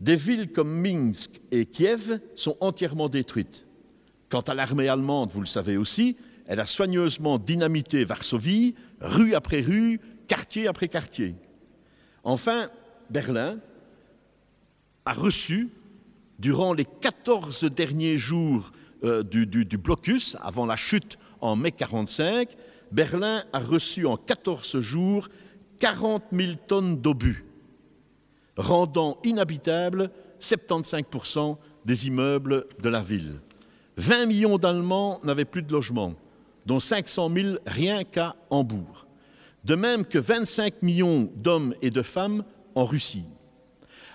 Des 0.00 0.16
villes 0.16 0.52
comme 0.52 0.70
Minsk 0.70 1.40
et 1.50 1.66
Kiev 1.66 2.20
sont 2.34 2.56
entièrement 2.60 3.08
détruites. 3.08 3.66
Quant 4.28 4.40
à 4.40 4.54
l'armée 4.54 4.88
allemande, 4.88 5.30
vous 5.32 5.40
le 5.40 5.46
savez 5.46 5.76
aussi, 5.76 6.16
elle 6.46 6.60
a 6.60 6.66
soigneusement 6.66 7.38
dynamité 7.38 8.04
Varsovie, 8.04 8.74
rue 9.00 9.34
après 9.34 9.60
rue, 9.60 10.00
quartier 10.28 10.68
après 10.68 10.88
quartier. 10.88 11.34
Enfin, 12.24 12.70
Berlin 13.10 13.58
a 15.04 15.12
reçu, 15.12 15.70
durant 16.38 16.72
les 16.72 16.84
14 16.84 17.64
derniers 17.64 18.16
jours 18.16 18.70
euh, 19.04 19.22
du, 19.22 19.46
blocus, 19.78 20.36
avant 20.40 20.66
la 20.66 20.76
chute 20.76 21.18
en 21.40 21.56
mai 21.56 21.72
45, 21.72 22.56
Berlin 22.90 23.42
a 23.52 23.58
reçu 23.58 24.06
en 24.06 24.16
14 24.16 24.80
jours 24.80 25.28
40 25.80 26.22
000 26.32 26.52
tonnes 26.66 26.96
d'obus, 26.96 27.44
rendant 28.56 29.18
inhabitable 29.24 30.10
75% 30.40 31.56
des 31.84 32.06
immeubles 32.06 32.66
de 32.80 32.88
la 32.88 33.02
ville. 33.02 33.40
20 33.96 34.26
millions 34.26 34.58
d'Allemands 34.58 35.20
n'avaient 35.24 35.44
plus 35.44 35.62
de 35.62 35.72
logement 35.72 36.14
dont 36.66 36.80
500 36.80 37.30
000 37.34 37.56
rien 37.66 38.04
qu'à 38.04 38.36
Hambourg, 38.50 39.06
de 39.64 39.74
même 39.74 40.04
que 40.04 40.18
25 40.18 40.82
millions 40.82 41.30
d'hommes 41.36 41.74
et 41.82 41.90
de 41.90 42.02
femmes 42.02 42.44
en 42.74 42.84
Russie. 42.84 43.24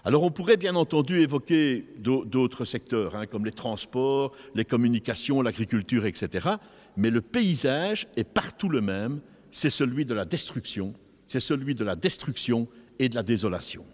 Alors 0.05 0.23
on 0.23 0.31
pourrait 0.31 0.57
bien 0.57 0.75
entendu 0.75 1.19
évoquer 1.19 1.85
d'autres 1.97 2.63
secteurs, 2.63 3.15
hein, 3.15 3.25
comme 3.25 3.45
les 3.45 3.51
transports, 3.51 4.31
les 4.55 4.63
communications, 4.63 5.41
l'agriculture, 5.41 6.05
etc. 6.05 6.47
Mais 6.95 7.09
le 7.09 7.21
paysage 7.21 8.07
est 8.15 8.23
partout 8.23 8.69
le 8.69 8.79
même, 8.79 9.19
c'est 9.51 9.69
celui 9.69 10.05
de 10.05 10.13
la 10.13 10.23
destruction, 10.23 10.93
c'est 11.25 11.41
celui 11.41 11.75
de 11.75 11.83
la 11.83 11.95
destruction 11.95 12.67
et 12.99 13.09
de 13.09 13.15
la 13.15 13.23
désolation. 13.23 13.85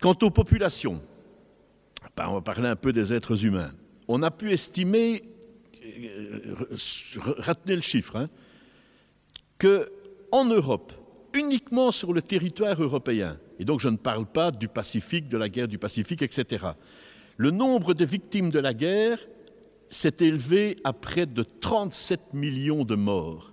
Quant 0.00 0.16
aux 0.22 0.30
populations, 0.30 1.02
ben 2.16 2.26
on 2.28 2.34
va 2.34 2.40
parler 2.42 2.68
un 2.68 2.76
peu 2.76 2.92
des 2.92 3.12
êtres 3.12 3.44
humains. 3.44 3.72
On 4.08 4.22
a 4.22 4.30
pu 4.30 4.52
estimer 4.52 5.22
retenez 7.38 7.76
le 7.76 7.82
chiffre, 7.82 8.16
hein, 8.16 8.28
qu'en 9.58 10.44
Europe, 10.44 10.92
uniquement 11.34 11.90
sur 11.90 12.12
le 12.12 12.22
territoire 12.22 12.80
européen, 12.82 13.38
et 13.58 13.64
donc 13.64 13.80
je 13.80 13.88
ne 13.88 13.96
parle 13.96 14.26
pas 14.26 14.50
du 14.50 14.68
Pacifique, 14.68 15.28
de 15.28 15.36
la 15.36 15.48
guerre 15.48 15.68
du 15.68 15.78
Pacifique, 15.78 16.22
etc., 16.22 16.66
le 17.36 17.50
nombre 17.50 17.92
de 17.94 18.04
victimes 18.04 18.50
de 18.50 18.58
la 18.58 18.72
guerre 18.72 19.18
s'est 19.88 20.16
élevé 20.20 20.78
à 20.84 20.92
près 20.92 21.26
de 21.26 21.42
37 21.42 22.34
millions 22.34 22.84
de 22.84 22.94
morts. 22.94 23.52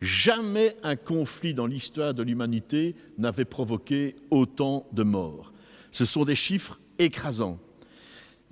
Jamais 0.00 0.76
un 0.82 0.96
conflit 0.96 1.54
dans 1.54 1.66
l'histoire 1.66 2.14
de 2.14 2.22
l'humanité 2.22 2.96
n'avait 3.18 3.44
provoqué 3.44 4.16
autant 4.30 4.86
de 4.92 5.02
morts. 5.02 5.52
Ce 5.90 6.04
sont 6.04 6.24
des 6.24 6.34
chiffres 6.34 6.80
écrasants. 6.98 7.58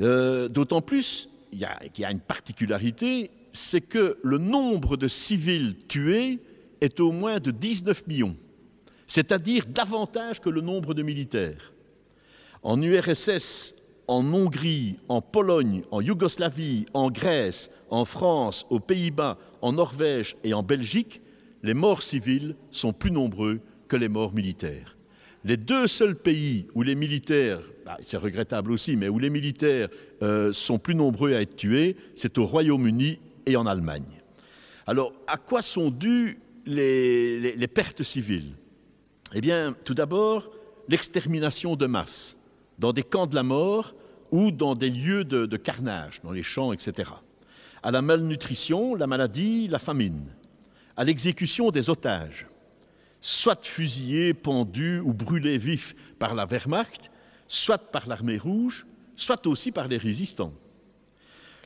Euh, 0.00 0.48
D'autant 0.48 0.82
plus 0.82 1.28
il 1.52 1.58
y, 1.58 2.04
a, 2.04 2.10
une 2.10 2.20
particularité, 2.20 3.30
c'est 3.52 3.80
que 3.80 4.18
le 4.22 4.38
nombre 4.38 4.96
de 4.96 5.08
civils 5.08 5.76
tués 5.88 6.40
est 6.80 7.00
au 7.00 7.12
moins 7.12 7.40
de 7.40 7.50
19 7.50 8.06
millions, 8.06 8.36
c'est-à-dire 9.06 9.64
davantage 9.66 10.40
que 10.40 10.50
le 10.50 10.60
nombre 10.60 10.94
de 10.94 11.02
militaires. 11.02 11.72
En 12.62 12.80
URSS, 12.80 13.74
en 14.06 14.32
Hongrie, 14.32 14.96
en 15.08 15.20
Pologne, 15.20 15.82
en 15.90 16.00
Yougoslavie, 16.00 16.86
en 16.94 17.10
Grèce, 17.10 17.70
en 17.90 18.04
France, 18.04 18.66
aux 18.70 18.80
Pays-Bas, 18.80 19.38
en 19.62 19.72
Norvège 19.72 20.36
et 20.44 20.54
en 20.54 20.62
Belgique, 20.62 21.20
les 21.62 21.74
morts 21.74 22.02
civils 22.02 22.56
sont 22.70 22.92
plus 22.92 23.10
nombreux 23.10 23.60
que 23.88 23.96
les 23.96 24.08
morts 24.08 24.34
militaires. 24.34 24.97
Les 25.44 25.56
deux 25.56 25.86
seuls 25.86 26.16
pays 26.16 26.66
où 26.74 26.82
les 26.82 26.94
militaires, 26.94 27.60
bah, 27.86 27.96
c'est 28.02 28.16
regrettable 28.16 28.72
aussi, 28.72 28.96
mais 28.96 29.08
où 29.08 29.18
les 29.18 29.30
militaires 29.30 29.88
euh, 30.22 30.52
sont 30.52 30.78
plus 30.78 30.94
nombreux 30.94 31.34
à 31.34 31.42
être 31.42 31.56
tués, 31.56 31.96
c'est 32.14 32.38
au 32.38 32.44
Royaume-Uni 32.44 33.18
et 33.46 33.56
en 33.56 33.66
Allemagne. 33.66 34.22
Alors, 34.86 35.12
à 35.26 35.36
quoi 35.36 35.62
sont 35.62 35.90
dues 35.90 36.38
les, 36.66 37.68
pertes 37.72 38.02
civiles? 38.02 38.52
Eh 39.34 39.40
bien, 39.40 39.74
tout 39.84 39.94
d'abord, 39.94 40.50
l'extermination 40.88 41.76
de 41.76 41.86
masse 41.86 42.36
dans 42.78 42.92
des 42.92 43.02
camps 43.02 43.26
de 43.26 43.34
la 43.34 43.42
mort 43.42 43.94
ou 44.30 44.50
dans 44.50 44.74
des 44.74 44.90
lieux 44.90 45.24
de 45.24 45.56
carnage, 45.56 46.20
dans 46.24 46.32
les 46.32 46.42
champs, 46.42 46.72
etc. 46.72 47.10
À 47.82 47.90
la 47.90 48.02
malnutrition, 48.02 48.94
la 48.94 49.06
maladie, 49.06 49.68
la 49.68 49.78
famine. 49.78 50.26
À 50.96 51.04
l'exécution 51.04 51.70
des 51.70 51.90
otages 51.90 52.46
soit 53.20 53.64
fusillés, 53.64 54.34
pendus 54.34 55.00
ou 55.00 55.12
brûlés 55.12 55.58
vifs 55.58 55.94
par 56.18 56.34
la 56.34 56.46
Wehrmacht, 56.46 57.10
soit 57.46 57.90
par 57.90 58.08
l'armée 58.08 58.38
rouge, 58.38 58.86
soit 59.16 59.46
aussi 59.46 59.72
par 59.72 59.88
les 59.88 59.96
résistants. 59.96 60.52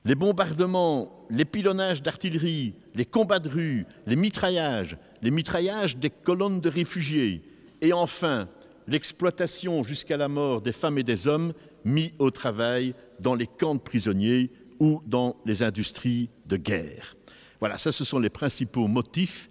Les 0.05 0.15
bombardements, 0.15 1.27
les 1.31 1.45
pilonnages 1.45 2.03
d'artillerie, 2.03 2.75
les 2.95 3.05
combats 3.05 3.39
de 3.39 3.49
rue, 3.49 3.87
les 4.07 4.17
mitraillages, 4.17 4.97
les 5.21 5.31
mitraillages 5.31 5.97
des 5.97 6.11
colonnes 6.11 6.61
de 6.61 6.69
réfugiés, 6.69 7.43
et 7.81 7.93
enfin 7.93 8.49
l'exploitation 8.89 9.85
jusqu'à 9.85 10.17
la 10.17 10.29
mort 10.29 10.61
des 10.61 10.73
femmes 10.73 10.99
et 10.99 11.05
des 11.05 11.29
hommes 11.29 11.53
mis 11.85 12.13
au 12.19 12.31
travail 12.31 12.95
dans 13.21 13.35
les 13.35 13.47
camps 13.47 13.77
de 13.77 13.81
prisonniers 13.81 14.51
ou 14.81 15.01
dans 15.07 15.37
les 15.47 15.63
industries 15.63 16.31
de 16.47 16.57
guerre. 16.57 17.17
Voilà, 17.61 17.79
ça 17.79 17.93
ce 17.93 18.05
sont 18.05 18.19
les 18.19 18.31
principaux 18.31 18.89
motifs 18.89 19.49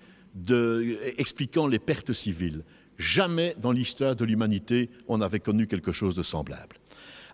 expliquant 1.18 1.68
les 1.68 1.80
pertes 1.80 2.14
civiles. 2.14 2.64
Jamais 2.98 3.56
dans 3.60 3.72
l'histoire 3.72 4.16
de 4.16 4.26
l'humanité 4.26 4.90
on 5.08 5.18
n'avait 5.18 5.40
connu 5.40 5.68
quelque 5.68 5.92
chose 5.92 6.16
de 6.16 6.24
semblable. 6.24 6.78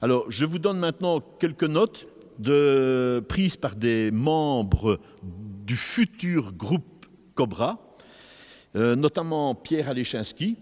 Alors 0.01 0.25
je 0.29 0.45
vous 0.45 0.59
donne 0.59 0.79
maintenant 0.79 1.19
quelques 1.19 1.63
notes 1.63 2.07
de, 2.39 3.23
prises 3.27 3.55
par 3.55 3.75
des 3.75 4.11
membres 4.11 4.99
du 5.65 5.75
futur 5.75 6.53
groupe 6.53 7.05
Cobra, 7.35 7.79
euh, 8.75 8.95
notamment 8.95 9.55
Pierre 9.55 9.89
Alechinski, 9.89 10.57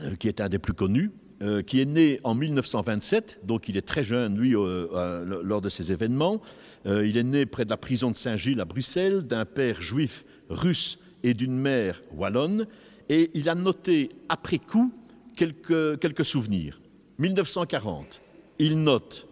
euh, 0.00 0.14
qui 0.16 0.28
est 0.28 0.40
un 0.40 0.48
des 0.48 0.58
plus 0.58 0.72
connus, 0.72 1.10
euh, 1.42 1.62
qui 1.62 1.80
est 1.80 1.84
né 1.84 2.20
en 2.24 2.34
1927, 2.34 3.40
donc 3.44 3.68
il 3.68 3.76
est 3.76 3.86
très 3.86 4.04
jeune, 4.04 4.38
lui, 4.38 4.52
lors 4.52 5.60
de 5.60 5.68
ces 5.68 5.92
événements. 5.92 6.40
il 6.84 7.16
est 7.16 7.22
né 7.24 7.46
près 7.46 7.64
de 7.64 7.70
la 7.70 7.76
prison 7.76 8.10
de 8.10 8.16
Saint-Gilles 8.16 8.60
à 8.60 8.64
Bruxelles, 8.64 9.22
d'un 9.22 9.44
père 9.44 9.80
juif 9.80 10.24
russe 10.48 10.98
et 11.22 11.34
d'une 11.34 11.56
mère 11.56 12.02
wallonne, 12.14 12.66
et 13.08 13.30
il 13.34 13.48
a 13.48 13.54
noté 13.54 14.10
après 14.28 14.58
coup 14.58 14.92
quelques, 15.36 16.24
souvenirs. 16.24 16.80
1940, 17.18 18.20
il 18.58 18.82
note 18.82 19.26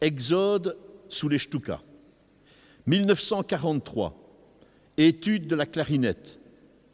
Exode 0.00 0.76
sous 1.08 1.28
les 1.28 1.38
Stuka. 1.38 1.82
1943, 2.86 4.16
étude 4.96 5.46
de 5.46 5.56
la 5.56 5.66
clarinette. 5.66 6.40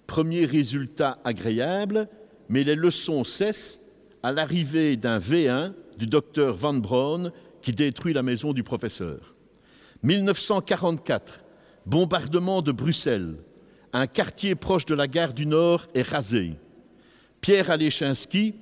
Premier 0.07 0.45
résultat 0.45 1.19
agréable, 1.25 2.09
mais 2.49 2.65
les 2.65 2.75
leçons 2.75 3.25
cessent 3.25 3.81
à 4.23 4.33
l'arrivée 4.33 4.97
d'un 4.97 5.19
V1 5.19 5.73
du 5.99 6.07
docteur 6.07 6.57
Van 6.57 6.75
Braun 6.75 7.33
qui 7.61 7.73
détruit 7.73 8.13
la 8.13 8.23
maison 8.23 8.53
du 8.53 8.63
professeur. 8.63 9.35
1944, 10.03 11.45
bombardement 11.87 12.63
de 12.63 12.73
Bruxelles. 12.73 13.37
Un 13.99 14.07
quartier 14.07 14.55
proche 14.55 14.85
de 14.85 14.95
la 14.95 15.07
gare 15.07 15.33
du 15.33 15.47
Nord 15.47 15.87
est 15.95 16.07
rasé. 16.07 16.53
Pierre 17.41 17.71
Alechinski, 17.71 18.55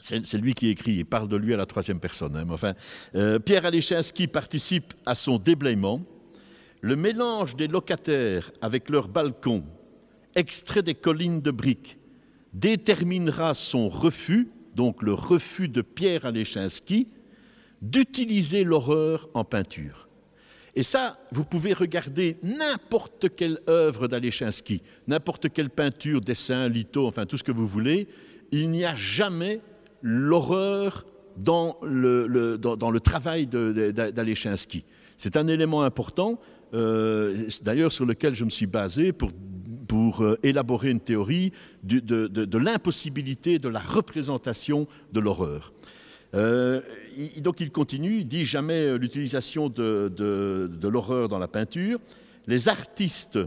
c'est 0.00 0.38
lui 0.38 0.54
qui 0.54 0.68
écrit, 0.68 0.92
il 0.92 1.04
parle 1.04 1.26
de 1.26 1.34
lui 1.34 1.52
à 1.52 1.56
la 1.56 1.66
troisième 1.66 1.98
personne. 1.98 2.36
Hein, 2.36 2.46
enfin, 2.50 2.74
euh, 3.16 3.40
Pierre 3.40 3.66
Alechinski 3.66 4.28
participe 4.28 4.94
à 5.04 5.16
son 5.16 5.38
déblayement. 5.38 6.00
Le 6.82 6.94
mélange 6.94 7.56
des 7.56 7.66
locataires 7.66 8.52
avec 8.62 8.90
leurs 8.90 9.08
balcons, 9.08 9.64
extrait 10.36 10.84
des 10.84 10.94
collines 10.94 11.40
de 11.40 11.50
briques, 11.50 11.98
déterminera 12.52 13.54
son 13.54 13.88
refus, 13.88 14.50
donc 14.76 15.02
le 15.02 15.14
refus 15.14 15.66
de 15.66 15.82
Pierre 15.82 16.26
Alechinski, 16.26 17.08
d'utiliser 17.82 18.62
l'horreur 18.62 19.28
en 19.34 19.42
peinture. 19.42 20.09
Et 20.76 20.82
ça, 20.82 21.18
vous 21.32 21.44
pouvez 21.44 21.72
regarder 21.72 22.36
n'importe 22.42 23.34
quelle 23.34 23.58
œuvre 23.68 24.08
d'Alechinski, 24.08 24.82
n'importe 25.08 25.52
quelle 25.52 25.70
peinture, 25.70 26.20
dessin, 26.20 26.68
litho, 26.68 27.06
enfin 27.06 27.26
tout 27.26 27.36
ce 27.36 27.44
que 27.44 27.52
vous 27.52 27.66
voulez, 27.66 28.06
il 28.52 28.70
n'y 28.70 28.84
a 28.84 28.94
jamais 28.94 29.60
l'horreur 30.02 31.06
dans 31.36 31.76
le, 31.82 32.98
travail 32.98 33.46
d'Alechinski. 33.46 34.84
C'est 35.16 35.36
un 35.36 35.48
élément 35.48 35.82
important, 35.82 36.40
euh, 36.72 37.34
d'ailleurs 37.62 37.92
sur 37.92 38.06
lequel 38.06 38.34
je 38.34 38.44
me 38.44 38.50
suis 38.50 38.66
basé 38.66 39.12
pour 39.12 39.30
pour 39.90 40.22
euh, 40.22 40.38
élaborer 40.44 40.90
une 40.90 41.00
théorie 41.00 41.50
de, 41.82 42.56
l'impossibilité 42.56 43.58
de 43.58 43.68
la 43.68 43.80
représentation 43.80 44.86
de 45.12 45.18
l'horreur. 45.18 45.72
Euh, 46.34 46.80
donc 47.38 47.60
il 47.60 47.70
continue, 47.70 48.18
il 48.18 48.28
dit 48.28 48.44
jamais 48.44 48.86
euh, 48.86 48.96
l'utilisation 48.96 49.68
de, 49.68 50.88
l'horreur 50.88 51.28
dans 51.28 51.38
la 51.38 51.48
peinture. 51.48 51.98
Les 52.46 52.68
artistes 52.68 53.38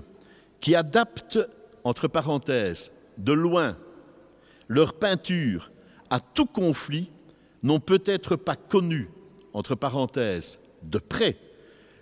qui 0.60 0.76
adaptent, 0.76 1.40
entre 1.84 2.08
parenthèses, 2.08 2.92
de 3.18 3.34
loin 3.34 3.78
leur 4.68 4.94
peinture 4.94 5.72
à 6.10 6.20
tout 6.20 6.46
conflit 6.46 7.12
n'ont 7.62 7.80
peut-être 7.80 8.36
pas 8.36 8.56
connu, 8.56 9.10
entre 9.54 9.76
parenthèses, 9.76 10.60
de 10.84 11.00
près, 11.00 11.38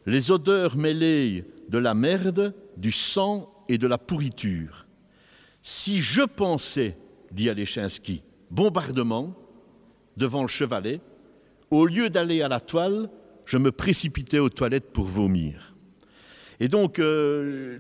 les 0.06 0.32
odeurs 0.32 0.78
mêlées 0.78 1.46
de 1.70 1.78
la 1.78 1.94
merde, 1.94 2.54
du 2.78 2.92
sang 2.92 3.52
et 3.68 3.78
de 3.78 3.88
la 3.88 3.98
pourriture. 3.98 4.86
Si 5.62 6.02
je 6.02 6.22
pensais, 6.22 6.98
dit 7.32 7.50
Alechinski, 7.50 8.24
bombardement 8.50 9.36
devant 10.18 10.42
le 10.42 10.48
chevalet, 10.48 11.00
au 11.70 11.86
lieu 11.86 12.10
d'aller 12.10 12.42
à 12.42 12.48
la 12.48 12.60
toile, 12.60 13.10
je 13.46 13.58
me 13.58 13.72
précipitais 13.72 14.40
aux 14.40 14.50
toilettes 14.50 14.92
pour 14.92 15.06
vomir. 15.06 15.76
Et 16.60 16.68
donc, 16.68 17.00
euh, 17.00 17.80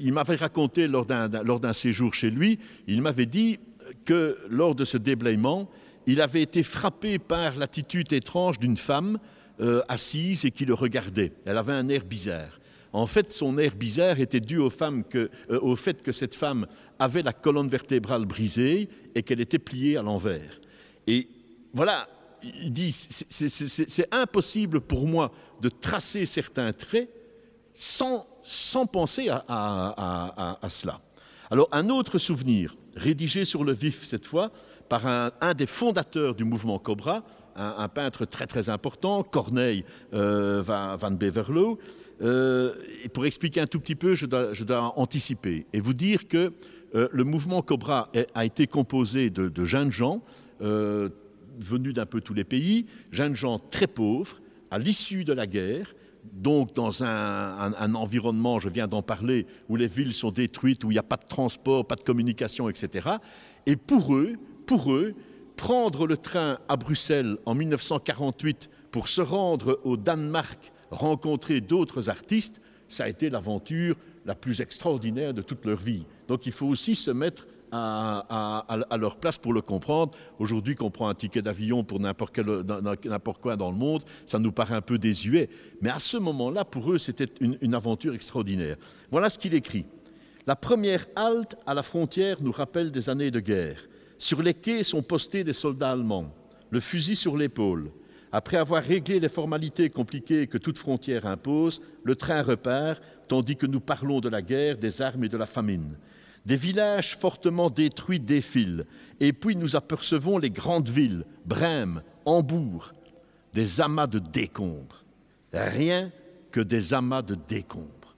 il 0.00 0.12
m'avait 0.12 0.36
raconté 0.36 0.88
lors 0.88 1.04
d'un 1.04 1.72
séjour 1.72 2.14
chez 2.14 2.30
lui, 2.30 2.58
il 2.86 3.02
m'avait 3.02 3.26
dit 3.26 3.58
que 4.06 4.38
lors 4.48 4.74
de 4.74 4.84
ce 4.84 4.96
déblayement, 4.96 5.68
il 6.06 6.20
avait 6.20 6.42
été 6.42 6.62
frappé 6.62 7.18
par 7.18 7.56
l'attitude 7.56 8.12
étrange 8.12 8.58
d'une 8.58 8.76
femme 8.76 9.18
euh, 9.60 9.82
assise 9.88 10.44
et 10.44 10.50
qui 10.50 10.64
le 10.64 10.74
regardait. 10.74 11.32
Elle 11.44 11.58
avait 11.58 11.72
un 11.72 11.88
air 11.88 12.04
bizarre. 12.04 12.58
En 12.92 13.06
fait, 13.06 13.32
son 13.32 13.58
air 13.58 13.74
bizarre 13.74 14.20
était 14.20 14.40
dû 14.40 14.58
euh, 14.58 15.60
au, 15.60 15.76
fait 15.76 16.02
que 16.02 16.12
cette 16.12 16.34
femme 16.34 16.66
avait 16.98 17.22
la 17.22 17.32
colonne 17.32 17.68
vertébrale 17.68 18.26
brisée 18.26 18.88
et 19.14 19.22
qu'elle 19.22 19.40
était 19.40 19.58
pliée 19.58 19.96
à 19.96 20.02
l'envers. 20.02 20.60
Et 21.06 21.28
voilà, 21.74 22.08
il 22.42 22.72
dit, 22.72 22.92
c'est 22.92 24.14
impossible 24.14 24.80
pour 24.80 25.06
moi 25.06 25.32
de 25.60 25.68
tracer 25.68 26.26
certains 26.26 26.72
traits 26.72 27.08
sans, 27.72 28.26
penser 28.92 29.28
à, 29.30 30.58
cela. 30.68 31.00
Alors, 31.50 31.68
un 31.72 31.88
autre 31.88 32.18
souvenir, 32.18 32.76
rédigé 32.96 33.44
sur 33.44 33.64
le 33.64 33.72
vif 33.72 34.04
cette 34.04 34.26
fois, 34.26 34.50
par 34.88 35.06
un, 35.06 35.54
des 35.54 35.66
fondateurs 35.66 36.34
du 36.34 36.44
mouvement 36.44 36.78
Cobra, 36.78 37.22
un, 37.56 37.88
peintre 37.88 38.24
très 38.24 38.46
très 38.46 38.68
important, 38.68 39.22
Corneille 39.22 39.84
euh, 40.14 40.62
van 40.62 41.10
Beverlo, 41.10 41.78
euh, 42.22 42.74
pour 43.12 43.26
expliquer 43.26 43.60
un 43.60 43.66
tout 43.66 43.80
petit 43.80 43.94
peu, 43.94 44.14
je 44.14 44.26
dois, 44.26 44.98
anticiper 44.98 45.66
et 45.72 45.80
vous 45.80 45.94
dire 45.94 46.28
que 46.28 46.52
euh, 46.94 47.08
le 47.10 47.24
mouvement 47.24 47.62
Cobra 47.62 48.08
a 48.34 48.44
été 48.44 48.66
composé 48.66 49.30
de, 49.30 49.64
jeunes 49.64 49.92
gens 49.92 50.22
venus 51.58 51.94
d'un 51.94 52.06
peu 52.06 52.20
tous 52.20 52.34
les 52.34 52.44
pays, 52.44 52.86
jeunes 53.10 53.34
gens 53.34 53.58
très 53.58 53.86
pauvres, 53.86 54.40
à 54.70 54.78
l'issue 54.78 55.24
de 55.24 55.32
la 55.32 55.46
guerre, 55.46 55.94
donc 56.32 56.74
dans 56.74 57.02
un, 57.02 57.94
environnement, 57.94 58.58
je 58.60 58.68
viens 58.68 58.86
d'en 58.86 59.02
parler, 59.02 59.46
où 59.68 59.76
les 59.76 59.88
villes 59.88 60.12
sont 60.12 60.30
détruites, 60.30 60.84
où 60.84 60.90
il 60.90 60.94
n'y 60.94 60.98
a 60.98 61.02
pas 61.02 61.16
de 61.16 61.26
transport, 61.26 61.86
pas 61.86 61.96
de 61.96 62.02
communication, 62.02 62.68
etc. 62.68 63.08
Et 63.66 63.76
pour 63.76 64.14
eux, 64.14 64.34
pour 64.66 64.92
eux, 64.92 65.14
prendre 65.56 66.06
le 66.06 66.16
train 66.16 66.58
à 66.68 66.76
Bruxelles 66.76 67.36
en 67.44 67.54
1948 67.54 68.70
pour 68.90 69.08
se 69.08 69.20
rendre 69.20 69.80
au 69.84 69.96
Danemark 69.96 70.72
rencontrer 70.90 71.60
d'autres 71.60 72.08
artistes, 72.08 72.60
ça 72.88 73.04
a 73.04 73.08
été 73.08 73.30
l'aventure 73.30 73.96
la 74.26 74.34
plus 74.34 74.60
extraordinaire 74.60 75.34
de 75.34 75.42
toute 75.42 75.64
leur 75.64 75.78
vie. 75.78 76.04
Donc 76.28 76.46
il 76.46 76.52
faut 76.52 76.66
aussi 76.66 76.94
se 76.94 77.10
mettre 77.10 77.46
à, 77.72 78.96
leur 78.98 79.16
place 79.16 79.38
pour 79.38 79.52
le 79.52 79.60
comprendre. 79.60 80.12
Aujourd'hui, 80.38 80.74
qu'on 80.74 80.90
prend 80.90 81.08
un 81.08 81.14
ticket 81.14 81.42
d'avion 81.42 81.84
pour 81.84 82.00
n'importe 82.00 82.32
quoi 83.40 83.56
dans 83.56 83.70
le 83.70 83.76
monde, 83.76 84.02
ça 84.26 84.38
nous 84.38 84.52
paraît 84.52 84.74
un 84.74 84.82
peu 84.82 84.98
désuet. 84.98 85.48
Mais 85.80 85.90
à 85.90 85.98
ce 85.98 86.16
moment-là, 86.18 86.64
pour 86.64 86.92
eux, 86.92 86.98
c'était 86.98 87.28
une, 87.40 87.56
une 87.60 87.74
aventure 87.74 88.14
extraordinaire. 88.14 88.76
Voilà 89.10 89.30
ce 89.30 89.38
qu'il 89.38 89.54
écrit. 89.54 89.86
La 90.46 90.56
première 90.56 91.06
halte 91.16 91.56
à 91.66 91.74
la 91.74 91.82
frontière 91.82 92.36
nous 92.42 92.52
rappelle 92.52 92.90
des 92.90 93.08
années 93.08 93.30
de 93.30 93.40
guerre. 93.40 93.88
Sur 94.18 94.42
les 94.42 94.54
quais 94.54 94.82
sont 94.82 95.02
postés 95.02 95.44
des 95.44 95.52
soldats 95.52 95.92
allemands, 95.92 96.32
le 96.70 96.80
fusil 96.80 97.16
sur 97.16 97.36
l'épaule. 97.36 97.90
Après 98.32 98.56
avoir 98.56 98.82
réglé 98.82 99.20
les 99.20 99.28
formalités 99.28 99.90
compliquées 99.90 100.46
que 100.46 100.58
toute 100.58 100.78
frontière 100.78 101.26
impose, 101.26 101.82
le 102.02 102.16
train 102.16 102.42
repart, 102.42 103.02
tandis 103.28 103.56
que 103.56 103.66
nous 103.66 103.80
parlons 103.80 104.20
de 104.20 104.28
la 104.28 104.40
guerre, 104.40 104.78
des 104.78 105.02
armes 105.02 105.24
et 105.24 105.28
de 105.28 105.36
la 105.36 105.46
famine. 105.46 105.96
Des 106.44 106.56
villages 106.56 107.16
fortement 107.16 107.70
détruits 107.70 108.20
défilent, 108.20 108.86
et 109.20 109.32
puis 109.32 109.56
nous 109.56 109.76
apercevons 109.76 110.38
les 110.38 110.50
grandes 110.50 110.88
villes, 110.88 111.24
Brême, 111.46 112.02
Hambourg, 112.24 112.92
des 113.54 113.80
amas 113.80 114.06
de 114.06 114.18
décombres. 114.18 115.04
Rien 115.52 116.10
que 116.50 116.60
des 116.60 116.94
amas 116.94 117.22
de 117.22 117.36
décombres. 117.36 118.16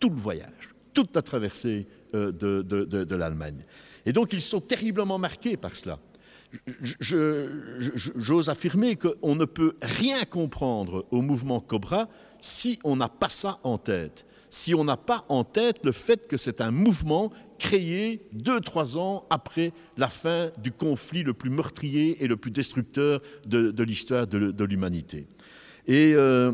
Tout 0.00 0.10
le 0.10 0.16
voyage, 0.16 0.74
toute 0.94 1.14
la 1.14 1.22
traversée 1.22 1.86
euh, 2.14 2.32
de 2.32 3.14
l'Allemagne. 3.14 3.64
Et 4.06 4.12
donc 4.12 4.32
ils 4.32 4.40
sont 4.40 4.60
terriblement 4.60 5.18
marqués 5.18 5.56
par 5.56 5.76
cela 5.76 5.98
j'ose 6.80 8.48
affirmer 8.48 8.96
qu'on 8.96 9.34
ne 9.34 9.44
peut 9.44 9.74
rien 9.82 10.24
comprendre 10.24 11.06
au 11.10 11.20
mouvement 11.20 11.60
Cobra 11.60 12.08
si 12.40 12.78
on 12.84 12.96
n'a 12.96 13.08
pas 13.08 13.28
ça 13.28 13.58
en 13.64 13.78
tête, 13.78 14.24
si 14.50 14.74
on 14.74 14.84
n'a 14.84 14.96
pas 14.96 15.24
en 15.28 15.44
tête 15.44 15.84
le 15.84 15.92
fait 15.92 16.26
que 16.26 16.36
c'est 16.36 16.60
un 16.60 16.70
mouvement 16.70 17.30
créé 17.58 18.20
deux, 18.32 18.60
trois 18.60 18.96
ans 18.96 19.26
après 19.30 19.72
la 19.96 20.08
fin 20.08 20.50
du 20.62 20.72
conflit 20.72 21.22
le 21.22 21.34
plus 21.34 21.50
meurtrier 21.50 22.22
et 22.22 22.28
le 22.28 22.36
plus 22.36 22.50
destructeur 22.50 23.20
de, 23.46 23.82
l'histoire 23.82 24.26
de, 24.26 24.64
l'humanité. 24.64 25.26
Et 25.86 26.12
euh, 26.14 26.52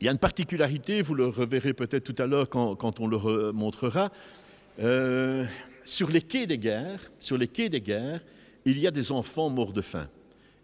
Il 0.00 0.06
y 0.06 0.08
a 0.08 0.12
une 0.12 0.18
particularité, 0.18 1.02
vous 1.02 1.14
le 1.14 1.26
reverrez 1.26 1.74
peut-être 1.74 2.04
tout 2.04 2.22
à 2.22 2.26
l'heure 2.26 2.48
quand, 2.48 3.00
on 3.00 3.06
le 3.06 3.52
montrera. 3.52 4.10
Euh, 4.80 5.44
sur 5.84 6.10
les 6.10 6.22
quais 6.22 6.46
des 6.46 6.58
guerres, 6.58 7.10
sur 7.18 7.36
les 7.36 7.48
quais 7.48 7.68
des 7.68 7.80
guerres, 7.80 8.20
il 8.64 8.78
y 8.78 8.86
a 8.86 8.90
des 8.90 9.12
enfants 9.12 9.48
morts 9.48 9.72
de 9.72 9.82
faim 9.82 10.08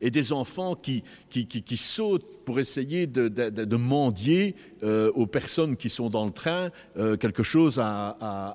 et 0.03 0.11
des 0.11 0.35
enfants 0.35 0.75
qui, 0.75 1.03
qui, 1.31 1.47
qui, 1.47 1.77
sautent 1.79 2.45
pour 2.45 2.61
essayer 2.61 3.07
de, 3.07 3.77
mendier 3.77 4.55
euh, 4.83 5.11
aux 5.15 5.27
personnes 5.27 5.75
qui 5.75 5.89
sont 5.89 6.11
dans 6.11 6.27
le 6.27 6.31
train 6.31 6.71
quelque 7.19 7.43
chose 7.43 7.79
à, 7.79 8.11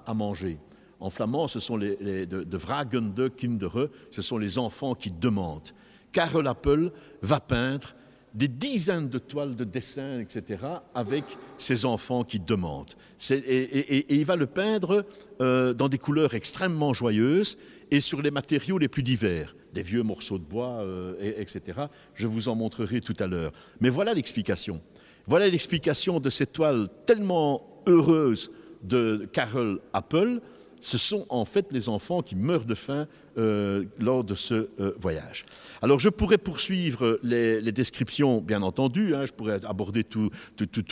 à, 0.06 0.14
manger. 0.14 0.60
En 1.02 1.10
flamand, 1.10 1.48
ce 1.48 1.60
sont 1.60 1.76
les, 1.76 1.98
les 2.00 2.26
de, 2.26 2.44
de 2.44 2.58
Vragende 2.58 3.30
Kindere, 3.36 3.90
ce 4.12 4.22
sont 4.22 4.38
les 4.38 4.58
enfants 4.58 4.96
qui 4.96 5.12
demandent. 5.12 5.72
Karel 6.12 6.48
Appel 6.48 6.92
va 7.22 7.40
peindre 7.40 7.96
des 8.34 8.48
dizaines 8.48 9.10
de 9.10 9.18
toiles 9.18 9.56
de 9.56 9.64
dessins, 9.64 10.20
etc., 10.20 10.64
avec 10.96 11.24
ses 11.58 11.86
enfants 11.86 12.24
qui 12.24 12.40
demandent. 12.40 12.94
Et, 13.30 14.16
il 14.16 14.26
va 14.26 14.36
le 14.36 14.48
peindre 14.48 15.06
euh, 15.42 15.74
dans 15.74 15.90
des 15.90 15.98
couleurs 15.98 16.34
extrêmement 16.34 16.94
joyeuses 16.94 17.58
et 17.90 18.00
sur 18.00 18.22
les 18.22 18.32
matériaux 18.32 18.78
les 18.78 18.88
plus 18.88 19.04
divers, 19.04 19.56
des 19.74 19.84
vieux 19.84 20.04
morceaux 20.04 20.38
de 20.38 20.46
bois, 20.46 20.80
euh, 20.82 21.16
et, 21.20 21.42
etc. 21.42 21.88
Je 22.14 22.28
vous 22.28 22.48
en 22.48 22.56
montrerai 22.56 23.02
tout 23.02 23.16
à 23.20 23.28
l'heure. 23.28 23.52
Mais 23.82 23.90
voilà 23.90 24.14
l'explication. 24.14 24.82
Voilà 25.28 25.50
l'explication 25.50 26.20
de 26.20 26.30
cette 26.30 26.54
toile 26.54 26.88
tellement 27.06 27.84
heureuse 27.86 28.52
de 28.84 29.28
Carol 29.34 29.80
Apple. 29.94 30.42
Ce 30.82 30.98
sont 30.98 31.28
en 31.30 31.46
fait 31.46 31.72
les 31.72 31.90
enfants 31.90 32.24
qui 32.24 32.36
meurent 32.36 32.66
de 32.66 32.74
faim 32.74 33.08
euh, 33.38 33.86
lors 34.00 34.24
de 34.24 34.34
ce 34.34 34.70
euh, 34.80 34.96
voyage. 35.00 35.46
Alors 35.84 36.00
je 36.00 36.10
pourrais 36.10 36.40
poursuivre 36.40 37.20
les, 37.22 37.72
descriptions, 37.72 38.42
bien 38.42 38.64
entendu, 38.64 39.16
hein, 39.16 39.28
je 39.28 39.32
pourrais 39.32 39.64
aborder 39.64 40.04
tous 40.04 40.32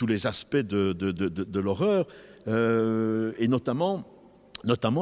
les 0.06 0.26
aspects 0.28 0.56
de, 0.56 1.58
l'horreur, 1.58 2.06
euh, 2.46 3.32
et 3.38 3.48
notamment, 3.48 4.04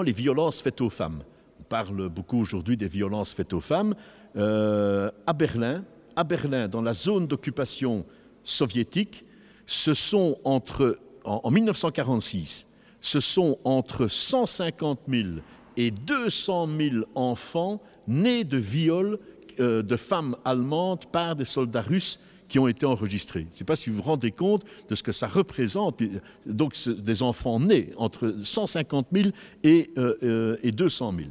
les 0.03 0.13
violences 0.13 0.63
faites 0.63 0.81
aux 0.81 0.91
femmes. 0.91 1.23
On 1.61 1.65
parle 1.65 2.09
beaucoup 2.09 2.41
aujourd'hui 2.41 2.79
des 2.79 2.89
violences 2.89 3.35
faites 3.35 3.53
aux 3.53 3.61
femmes. 3.61 3.95
À 4.35 5.33
Berlin, 5.35 5.85
à 6.17 6.25
Berlin, 6.25 6.67
dans 6.67 6.83
la 6.83 6.95
zone 6.95 7.27
d'occupation 7.27 8.07
soviétique, 8.43 9.27
ce 9.67 9.93
sont 9.93 10.39
entre, 10.45 10.97
en, 11.25 11.43
en 11.45 11.51
1946, 11.51 12.69
ce 13.01 13.21
sont 13.21 13.59
entre 13.65 14.09
150 14.09 15.01
000 15.09 15.29
et 15.77 15.91
200 15.91 16.69
000 16.77 17.05
enfants 17.15 17.81
nés 18.07 18.45
de 18.45 18.59
viols 18.59 19.19
euh, 19.61 19.83
de 19.83 19.97
femmes 19.97 20.37
allemandes 20.45 21.07
par 21.07 21.37
des 21.37 21.45
soldats 21.45 21.83
russes 21.83 22.21
qui 22.49 22.59
ont 22.59 22.67
été 22.67 22.87
enregistrés. 22.87 23.43
Je 23.49 23.53
ne 23.53 23.59
sais 23.59 23.65
pas 23.65 23.77
si 23.77 23.91
vous 23.91 23.97
vous 23.97 24.03
rendez 24.03 24.31
compte 24.31 24.65
de 24.89 24.95
ce 24.95 25.03
que 25.03 25.13
ça 25.13 25.27
représente. 25.27 26.01
Donc, 26.47 26.77
des 26.89 27.23
enfants 27.23 27.61
nés 27.61 27.91
entre 27.97 28.35
150 28.43 29.09
000 29.13 29.29
et, 29.63 29.89
euh, 29.99 30.57
et 30.63 30.73
200 30.73 31.15
000. 31.17 31.29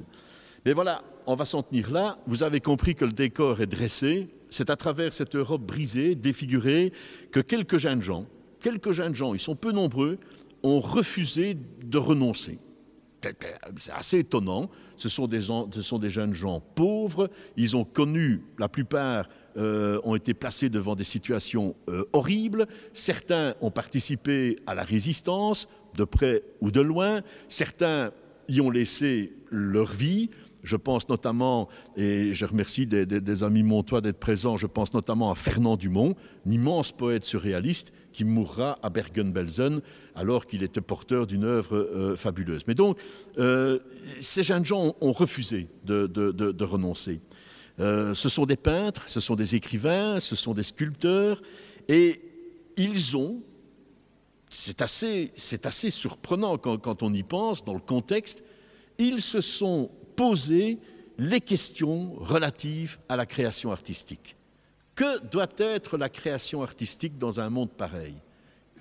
Mais 0.66 0.74
voilà, 0.74 1.02
on 1.26 1.36
va 1.36 1.46
s'en 1.46 1.64
tenir 1.64 1.92
là. 1.92 2.18
Vous 2.28 2.44
avez 2.44 2.62
compris 2.62 2.96
que 2.96 3.06
le 3.06 3.12
décor 3.12 3.62
est 3.62 3.68
dressé. 3.68 4.30
C'est 4.50 4.70
à 4.70 4.76
travers 4.76 5.12
cette 5.12 5.36
Europe 5.36 5.62
brisée, 5.62 6.16
défigurée, 6.16 6.94
que 7.32 7.40
quelques 7.40 7.78
jeunes 7.78 8.02
gens, 8.02 8.26
quelques 8.62 8.92
jeunes 8.92 9.16
gens, 9.16 9.34
ils 9.34 9.40
sont 9.40 9.56
peu 9.56 9.72
nombreux, 9.72 10.20
ont 10.64 10.80
refusé 10.80 11.58
de 11.84 11.98
renoncer. 11.98 12.60
C'est 13.80 13.92
assez 13.92 14.20
étonnant. 14.20 14.70
Ce 14.96 15.10
sont, 15.10 15.28
des 15.28 16.10
jeunes 16.10 16.34
gens 16.34 16.62
pauvres. 16.76 17.30
Ils 17.56 17.76
ont 17.76 17.84
connu, 17.84 18.44
la 18.58 18.70
plupart 18.70 19.28
euh, 19.58 20.00
ont 20.04 20.16
été 20.16 20.34
placés 20.34 20.70
devant 20.70 20.96
des 20.96 21.04
situations 21.04 21.76
euh, 21.90 22.06
horribles. 22.14 22.68
Certains 22.94 23.56
ont 23.62 23.72
participé 23.72 24.58
à 24.68 24.76
la 24.76 24.84
résistance, 24.84 25.68
de 25.96 26.04
près 26.04 26.44
ou 26.62 26.72
de 26.72 26.82
loin. 26.82 27.22
Certains 27.48 28.12
y 28.48 28.62
ont 28.62 28.70
laissé 28.70 29.34
leur 29.50 29.92
vie. 29.92 30.30
Je 30.64 30.76
pense 30.76 31.08
notamment, 31.08 31.70
et 31.96 32.34
je 32.34 32.46
remercie 32.46 32.86
des, 32.88 33.06
des 33.06 33.44
amis 33.44 33.64
montois 33.64 34.02
d'être 34.02 34.20
présents, 34.20 34.58
je 34.58 34.68
pense 34.68 34.94
notamment 34.94 35.32
à 35.32 35.36
Fernand 35.36 35.78
Dumont, 35.78 36.16
un 36.46 36.52
immense 36.52 36.92
poète 36.92 37.24
surréaliste 37.24 37.94
qui 38.18 38.26
mourra 38.26 38.80
à 38.82 38.90
Bergen-Belsen 38.90 39.80
alors 40.16 40.48
qu'il 40.48 40.64
était 40.64 40.82
porteur 40.82 41.28
d'une 41.28 41.44
œuvre 41.44 41.78
euh, 41.78 42.16
fabuleuse. 42.16 42.64
Mais 42.68 42.74
donc, 42.74 42.98
euh, 43.38 43.78
ces 44.22 44.42
jeunes 44.42 44.66
gens 44.66 44.96
ont, 45.02 45.12
refusé 45.12 45.68
de, 45.86 46.64
renoncer. 46.64 47.22
Euh, 47.80 48.16
ce 48.16 48.28
sont 48.28 48.48
des 48.48 48.56
peintres, 48.56 49.04
ce 49.08 49.20
sont 49.20 49.36
des 49.36 49.54
écrivains, 49.54 50.20
ce 50.20 50.36
sont 50.36 50.56
des 50.56 50.64
sculpteurs, 50.64 51.44
et 51.90 52.20
ils 52.76 53.16
ont, 53.16 53.44
c'est 54.50 54.82
assez, 54.82 55.32
surprenant 55.92 56.58
quand, 56.58 56.80
quand 56.80 57.04
on 57.04 57.14
y 57.14 57.22
pense, 57.22 57.64
dans 57.64 57.76
le 57.76 57.80
contexte, 57.80 58.44
ils 58.98 59.22
se 59.22 59.42
sont 59.42 59.92
poser 60.16 60.80
les 61.20 61.40
questions 61.40 62.16
relatives 62.16 62.98
à 63.10 63.16
la 63.16 63.28
création 63.28 63.72
artistique. 63.72 64.38
Que 64.98 65.20
doit 65.20 65.46
être 65.60 65.96
la 65.96 66.10
création 66.10 66.64
artistique 66.64 67.20
dans 67.20 67.40
un 67.40 67.52
monde 67.52 67.70
pareil? 67.70 68.16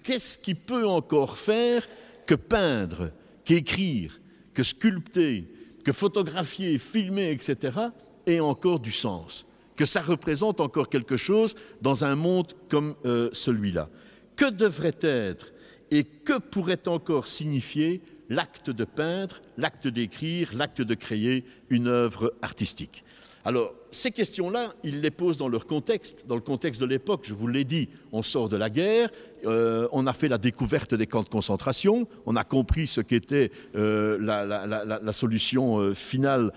Qu'est-ce 0.02 0.38
qui 0.38 0.55
peut 0.55 0.87
encore 0.88 1.37
faire 1.37 1.87
que 2.24 2.35
peindre, 2.35 3.11
qu'écrire, 3.44 4.18
que 4.55 4.62
sculpter, 4.62 5.46
que 5.85 5.92
photographier, 5.92 6.79
filmer, 6.79 7.31
etc., 7.33 7.79
ait 8.26 8.40
encore 8.40 8.81
du 8.81 8.92
sens? 8.92 9.46
Que 9.76 9.85
ça 9.85 10.00
représente 10.00 10.59
encore 10.62 10.88
quelque 10.88 11.18
chose 11.18 11.55
dans 11.83 12.07
un 12.07 12.16
monde 12.16 12.55
comme 12.70 12.94
euh, 13.05 13.29
celui-là? 13.35 13.90
Que 14.37 14.48
devrait 14.48 14.96
être 15.02 15.52
et 15.90 16.05
que 16.05 16.38
pourrait 16.38 16.88
encore 16.88 17.26
signifier 17.26 18.00
l'acte 18.31 18.70
de 18.70 18.85
peindre, 18.87 19.42
l'acte 19.59 19.87
d'écrire, 19.87 20.50
l'acte 20.55 20.81
de 20.81 20.94
créer 20.94 21.44
une 21.68 21.88
œuvre 21.88 22.33
artistique? 22.40 23.05
Alors, 23.46 23.74
ces 23.92 24.11
questions-là, 24.11 24.74
ils 24.82 25.00
les 25.00 25.12
posent 25.12 25.37
dans 25.37 25.46
leur 25.46 25.68
contexte, 25.68 26.24
dans 26.26 26.35
le 26.35 26.40
contexte 26.40 26.80
de 26.80 26.87
l'époque. 26.87 27.20
Je 27.22 27.32
vous 27.32 27.46
l'ai 27.46 27.62
dit, 27.62 27.88
on 28.11 28.20
sort 28.20 28.48
de 28.48 28.56
la 28.56 28.68
guerre, 28.70 29.09
euh, 29.44 29.87
on 29.92 30.09
a 30.09 30.12
fait 30.14 30.26
la 30.26 30.37
découverte 30.37 30.96
des 30.96 31.06
camps 31.06 31.22
de 31.22 31.28
concentration, 31.28 32.09
on 32.26 32.35
a 32.35 32.42
compris 32.42 32.88
ce 32.88 33.00
qu'était 33.00 33.52
euh, 33.76 34.18
la, 34.20 35.12
solution 35.12 35.78
euh, 35.78 35.94
finale 35.94 36.52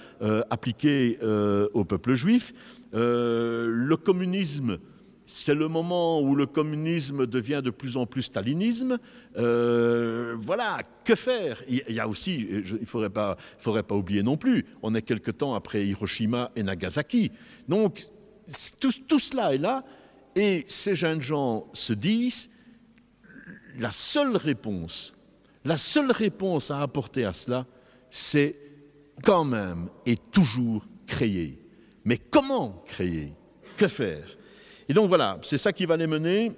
appliquée 0.49 1.19
au 1.75 1.85
peuple 1.85 2.15
juif. 2.15 2.53
Le 2.91 3.95
communisme 3.95 4.79
c'est 5.31 5.53
le 5.53 5.67
moment 5.67 6.21
où 6.21 6.35
le 6.35 6.47
communisme 6.47 7.27
devient 7.27 7.61
de 7.63 7.69
plus 7.69 7.97
en 7.97 8.07
plus 8.07 8.23
stalinisme. 8.23 8.97
Euh, 9.37 10.35
voilà, 10.39 10.79
que 11.05 11.13
faire? 11.13 11.61
Il 11.67 11.83
y 11.87 11.99
a 11.99 12.07
aussi, 12.07 12.47
il 12.49 12.79
ne 12.81 12.85
faudrait 12.85 13.11
pas, 13.11 13.37
faudrait 13.59 13.83
pas 13.83 13.93
oublier 13.93 14.23
non 14.23 14.37
plus, 14.37 14.65
on 14.81 14.95
est 14.95 15.03
quelque 15.03 15.29
temps 15.29 15.53
après 15.53 15.85
Hiroshima 15.85 16.49
et 16.55 16.63
Nagasaki. 16.63 17.31
Donc, 17.67 18.07
tout, 18.79 18.91
tout 19.07 19.19
cela 19.19 19.53
est 19.53 19.59
là, 19.59 19.85
et 20.35 20.65
ces 20.67 20.95
jeunes 20.95 21.21
gens 21.21 21.67
se 21.73 21.93
disent, 21.93 22.49
la 23.77 23.91
seule 23.91 24.35
réponse, 24.35 25.13
la 25.63 25.77
seule 25.77 26.11
réponse 26.11 26.71
à 26.71 26.81
apporter 26.81 27.23
à 27.25 27.33
cela, 27.33 27.67
c'est 28.09 28.55
quand 29.23 29.45
même 29.45 29.89
et 30.07 30.15
toujours 30.15 30.87
créer. 31.05 31.59
Mais 32.03 32.17
comment 32.17 32.83
créer? 32.87 33.33
Que 33.77 33.87
faire? 33.87 34.38
Et 34.89 34.93
donc 34.93 35.07
voilà, 35.07 35.37
c'est 35.43 35.59
ça 35.59 35.71
qui 35.71 35.85
va 35.85 35.95
les 35.95 36.07
mener 36.07 36.51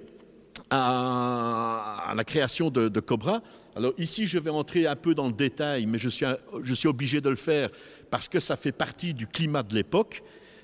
à, 0.70 2.12
la 2.16 2.24
création 2.24 2.70
de, 2.70 2.88
Cobra. 3.00 3.42
Alors 3.76 3.92
ici, 3.98 4.26
je 4.26 4.38
vais 4.38 4.50
entrer 4.50 4.86
un 4.86 4.96
peu 4.96 5.14
dans 5.14 5.26
le 5.26 5.32
détail, 5.32 5.86
mais 5.86 5.98
je 5.98 6.08
suis, 6.08 6.26
je 6.62 6.74
suis 6.74 6.88
obligé 6.88 7.20
de 7.20 7.28
le 7.28 7.36
faire 7.36 7.68
parce 8.10 8.28
que 8.28 8.40
ça 8.40 8.56
fait 8.56 8.72
partie 8.72 9.12
du 9.12 9.26
climat 9.26 9.62
de 9.62 9.74
l'époque. 9.74 10.22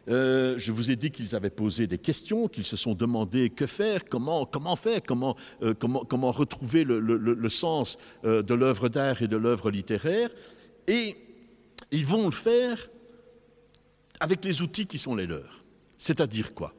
Euh, 0.09 0.55
je 0.57 0.73
vous 0.73 0.91
ai 0.91 0.97
dit 0.97 1.11
qu'ils 1.11 1.35
avaient 1.35 1.51
posé 1.51 1.87
des 1.87 1.99
questions, 1.99 2.49
qu'ils 2.49 2.65
se 2.65 2.77
sont 2.77 2.95
demandé 2.95 3.51
que 3.51 3.67
faire, 3.67 4.07
comment, 4.07 4.47
comment 4.47 4.75
faire, 4.75 5.01
comment, 5.07 5.37
euh, 5.63 5.75
comment, 5.79 6.05
comment 6.05 6.33
retrouver 6.33 6.85
le 6.85 7.49
sens 7.51 7.99
euh, 8.25 8.43
de 8.43 8.55
l'œuvre 8.55 8.89
d'art 8.89 9.21
et 9.21 9.29
de 9.29 9.37
l'œuvre 9.37 9.71
littéraire. 9.71 10.31
Et 10.87 11.17
ils 11.91 12.07
vont 12.07 12.25
le 12.25 12.33
faire 12.33 12.79
avec 14.21 14.45
les 14.45 14.63
outils 14.63 14.87
qui 14.87 14.99
sont 14.99 15.15
les 15.15 15.27
leurs. 15.27 15.63
C'est-à-dire 15.99 16.55
quoi? 16.55 16.73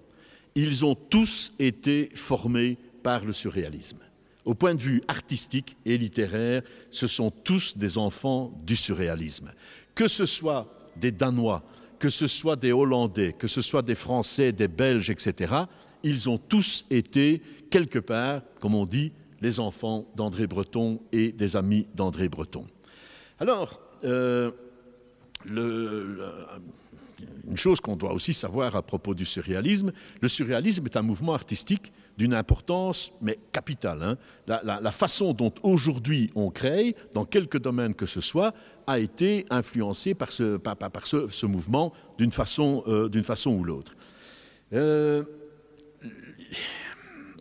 Ils 0.55 0.85
ont 0.85 0.95
tous 0.95 1.53
été 1.59 2.09
formés 2.15 2.77
par 3.03 3.23
le 3.23 3.33
surréalisme. 3.33 3.99
Au 4.45 4.53
point 4.53 4.73
de 4.73 4.81
vue 4.81 5.01
artistique 5.07 5.77
et 5.85 5.97
littéraire, 5.97 6.61
ce 6.91 7.07
sont 7.07 7.31
tous 7.31 7.77
des 7.77 7.97
enfants 7.97 8.51
du 8.65 8.75
surréalisme. 8.75 9.51
Que 9.93 10.07
ce 10.07 10.25
soit 10.25 10.67
des 10.95 11.11
Danois, 11.11 11.63
que 11.99 12.09
ce 12.09 12.27
soit 12.27 12.55
des 12.55 12.71
Hollandais, 12.71 13.33
que 13.33 13.47
ce 13.47 13.61
soit 13.61 13.81
des 13.81 13.95
Français, 13.95 14.51
des 14.51 14.67
Belges, 14.67 15.09
etc., 15.09 15.53
ils 16.01 16.29
ont 16.29 16.37
tous 16.37 16.85
été, 16.89 17.41
quelque 17.69 17.99
part, 17.99 18.41
comme 18.59 18.73
on 18.73 18.85
dit, 18.85 19.11
les 19.41 19.59
enfants 19.59 20.05
d'André 20.15 20.47
Breton 20.47 21.01
et 21.11 21.31
des 21.31 21.55
amis 21.55 21.87
d'André 21.93 22.29
Breton. 22.29 22.65
Alors, 23.39 23.81
euh, 24.05 24.51
le, 25.45 26.03
le 26.15 26.31
une 27.47 27.57
chose 27.57 27.79
qu'on 27.79 27.95
doit 27.95 28.13
aussi 28.13 28.33
savoir 28.33 28.75
à 28.75 28.81
propos 28.81 29.13
du 29.13 29.25
surréalisme, 29.25 29.91
le 30.21 30.27
surréalisme 30.27 30.85
est 30.85 30.97
un 30.97 31.01
mouvement 31.01 31.33
artistique 31.33 31.91
d'une 32.17 32.33
importance, 32.33 33.13
mais 33.21 33.37
capitale. 33.51 34.03
Hein. 34.03 34.17
La, 34.63 34.91
façon 34.91 35.33
dont 35.33 35.53
aujourd'hui 35.63 36.31
on 36.35 36.49
crée, 36.49 36.95
dans 37.13 37.25
quelque 37.25 37.57
domaine 37.57 37.95
que 37.95 38.05
ce 38.05 38.21
soit, 38.21 38.53
a 38.87 38.99
été 38.99 39.45
influencée 39.49 40.13
par 40.13 40.31
ce, 40.31 41.45
mouvement 41.45 41.93
d'une 42.17 42.31
façon, 42.31 42.83
euh, 42.87 43.23
façon 43.23 43.51
ou 43.51 43.63
l'autre. 43.63 43.95
Euh, 44.73 45.23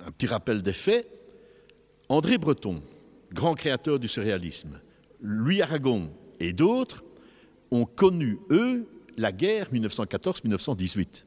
un 0.07 0.11
petit 0.13 0.27
rappel 0.27 0.63
des 0.63 0.73
faits. 0.73 1.07
André 2.09 2.39
Breton, 2.39 2.83
grand 3.33 3.55
créateur 3.55 3.99
du 3.99 4.09
surréalisme, 4.09 4.81
Louis 5.21 5.61
Aragon 5.61 6.11
et 6.41 6.53
d'autres 6.53 7.05
ont 7.71 7.85
connu, 7.85 8.39
eux, 8.51 8.87
la 9.19 9.33
guerre 9.33 9.69
1914-1918. 9.73 11.25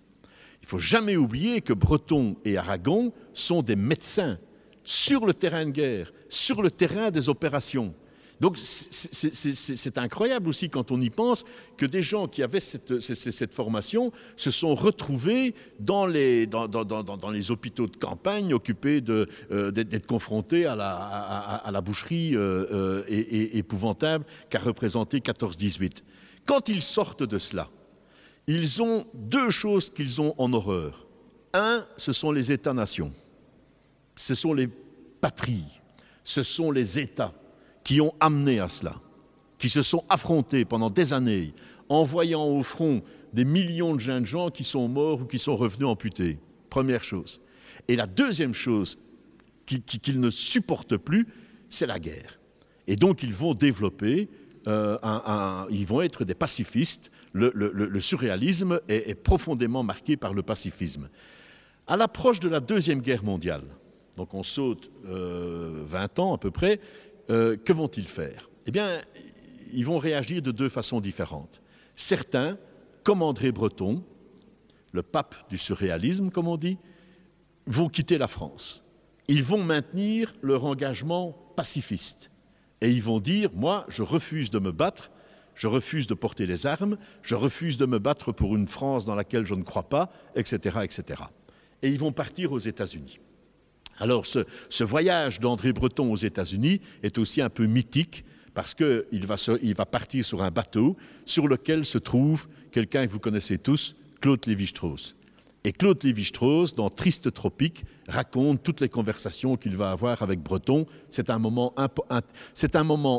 Il 0.61 0.65
ne 0.65 0.67
faut 0.67 0.79
jamais 0.79 1.15
oublier 1.15 1.61
que 1.61 1.73
Breton 1.73 2.35
et 2.45 2.57
Aragon 2.57 3.13
sont 3.33 3.61
des 3.61 3.75
médecins 3.75 4.39
sur 4.83 5.25
le 5.25 5.33
terrain 5.33 5.65
de 5.65 5.71
guerre, 5.71 6.11
sur 6.29 6.61
le 6.61 6.71
terrain 6.71 7.11
des 7.11 7.29
opérations. 7.29 7.93
Donc 8.41 8.57
c'est 8.57 9.97
incroyable 9.99 10.49
aussi 10.49 10.67
quand 10.67 10.89
on 10.89 10.99
y 10.99 11.11
pense 11.11 11.45
que 11.77 11.85
des 11.85 12.01
gens 12.01 12.27
qui 12.27 12.41
avaient 12.41 12.59
cette, 12.59 12.99
cette 12.99 13.53
formation 13.53 14.11
se 14.35 14.49
sont 14.49 14.73
retrouvés 14.73 15.53
dans 15.79 16.07
les, 16.07 16.49
hôpitaux 17.51 17.85
de 17.85 17.97
campagne, 17.97 18.51
occupés 18.51 18.99
d'être 18.99 19.29
euh, 19.51 19.69
d'être 19.69 20.07
confrontés 20.07 20.65
à 20.65 20.75
la, 20.75 21.81
boucherie 21.81 22.35
euh, 22.35 22.65
euh, 22.71 23.03
épouvantable 23.07 24.25
qu'a 24.49 24.59
représenté 24.59 25.19
14-18. 25.19 26.01
Quand 26.47 26.67
ils 26.67 26.81
sortent 26.81 27.23
de 27.23 27.37
cela, 27.37 27.69
ils 28.47 28.81
ont 28.81 29.05
deux 29.13 29.49
choses 29.49 29.89
qu'ils 29.89 30.21
ont 30.21 30.33
en 30.37 30.51
horreur. 30.53 31.05
Un, 31.53 31.85
ce 31.97 32.13
sont 32.13 32.31
les 32.31 32.51
États-nations. 32.51 33.11
Ce 34.15 34.35
sont 34.35 34.53
les 34.53 34.67
patries. 35.19 35.81
Ce 36.23 36.43
sont 36.43 36.71
les 36.71 36.99
États 36.99 37.33
qui 37.83 37.99
ont 38.01 38.13
amené 38.19 38.59
à 38.59 38.69
cela, 38.69 38.95
qui 39.57 39.69
se 39.69 39.81
sont 39.81 40.03
affrontés 40.09 40.65
pendant 40.65 40.89
des 40.89 41.13
années, 41.13 41.53
envoyant 41.89 42.45
au 42.45 42.61
front 42.63 43.01
des 43.33 43.45
millions 43.45 43.95
de 43.95 43.99
jeunes 43.99 44.25
gens 44.25 44.49
qui 44.49 44.63
sont 44.63 44.87
morts 44.87 45.21
ou 45.21 45.25
qui 45.25 45.39
sont 45.39 45.55
revenus 45.55 45.87
amputés. 45.87 46.39
Première 46.69 47.03
chose. 47.03 47.41
Et 47.87 47.95
la 47.95 48.07
deuxième 48.07 48.53
chose 48.53 48.99
qu'ils 49.65 49.81
qui, 49.83 49.99
qui 49.99 50.17
ne 50.17 50.29
supportent 50.29 50.97
plus, 50.97 51.27
c'est 51.69 51.87
la 51.87 51.99
guerre. 51.99 52.39
Et 52.87 52.95
donc 52.95 53.23
ils 53.23 53.33
vont 53.33 53.53
développer, 53.53 54.29
euh, 54.67 54.97
ils 55.69 55.85
vont 55.85 56.01
être 56.01 56.25
des 56.25 56.35
pacifistes 56.35 57.11
le, 57.33 57.99
surréalisme 58.01 58.79
est, 58.87 59.09
est, 59.09 59.15
profondément 59.15 59.83
marqué 59.83 60.17
par 60.17 60.33
le 60.33 60.43
pacifisme. 60.43 61.09
À 61.87 61.97
l'approche 61.97 62.39
de 62.39 62.49
la 62.49 62.59
Deuxième 62.59 63.01
Guerre 63.01 63.23
mondiale, 63.23 63.63
donc 64.17 64.33
on 64.33 64.43
saute 64.43 64.91
euh, 65.05 65.83
20 65.85 66.19
ans 66.19 66.35
à 66.35 66.37
peu 66.37 66.51
près, 66.51 66.79
euh, 67.29 67.55
que 67.57 67.73
vont-ils 67.73 68.07
faire? 68.07 68.49
Eh 68.65 68.71
bien, 68.71 68.87
ils 69.73 69.85
vont 69.85 69.97
réagir 69.97 70.41
de 70.41 70.51
deux 70.51 70.69
façons 70.69 70.99
différentes. 70.99 71.61
Certains, 71.95 72.57
comme 73.03 73.21
André 73.21 73.51
Breton, 73.51 74.03
le 74.93 75.01
pape 75.01 75.35
du 75.49 75.57
surréalisme, 75.57 76.29
comme 76.29 76.47
on 76.47 76.57
dit, 76.57 76.77
vont 77.65 77.89
quitter 77.89 78.17
la 78.17 78.27
France. 78.27 78.83
Ils 79.27 79.43
vont 79.43 79.63
maintenir 79.63 80.33
leur 80.41 80.65
engagement 80.65 81.31
pacifiste. 81.55 82.31
Et 82.81 82.89
ils 82.89 83.03
vont 83.03 83.19
dire, 83.19 83.49
moi, 83.53 83.85
je 83.87 84.03
refuse 84.03 84.49
de 84.49 84.59
me 84.59 84.71
battre 84.71 85.11
je 85.55 85.67
refuse 85.67 86.07
de 86.07 86.13
porter 86.13 86.45
les 86.45 86.65
armes, 86.65 86.97
je 87.21 87.35
refuse 87.35 87.77
de 87.77 87.85
me 87.85 87.99
battre 87.99 88.31
pour 88.31 88.55
une 88.55 88.67
France 88.67 89.05
dans 89.05 89.15
laquelle 89.15 89.45
je 89.45 89.55
ne 89.55 89.63
crois 89.63 89.89
pas, 89.89 90.11
etc. 90.35 90.79
etc. 90.83 91.21
Et 91.81 91.89
ils 91.89 91.99
vont 91.99 92.11
partir 92.11 92.51
aux 92.51 92.59
États-Unis. 92.59 93.19
Alors 93.99 94.25
ce, 94.25 94.83
voyage 94.83 95.39
d'André 95.39 95.73
Breton 95.73 96.11
aux 96.11 96.17
États-Unis 96.17 96.81
est 97.03 97.17
aussi 97.17 97.41
un 97.41 97.49
peu 97.49 97.65
mythique 97.65 98.25
parce 98.53 98.73
qu'il 98.73 99.25
va, 99.25 99.35
il 99.61 99.75
va 99.75 99.85
partir 99.85 100.25
sur 100.25 100.41
un 100.41 100.51
bateau 100.51 100.97
sur 101.25 101.47
lequel 101.47 101.85
se 101.85 101.97
trouve 101.97 102.47
quelqu'un 102.71 103.05
que 103.05 103.11
vous 103.11 103.19
connaissez 103.19 103.57
tous, 103.57 103.95
Claude 104.19 104.45
Lévi-Strauss. 104.45 105.15
Et 105.63 105.73
Claude 105.73 106.03
Lévi-Strauss, 106.03 106.73
dans 106.73 106.89
Triste 106.89 107.31
Tropique, 107.33 107.85
raconte 108.07 108.63
toutes 108.63 108.81
les 108.81 108.89
conversations 108.89 109.57
qu'il 109.57 109.77
va 109.77 109.91
avoir 109.91 110.23
avec 110.23 110.41
Breton. 110.41 110.87
C'est 111.09 111.29
un, 111.29 111.37
moment 111.37 111.75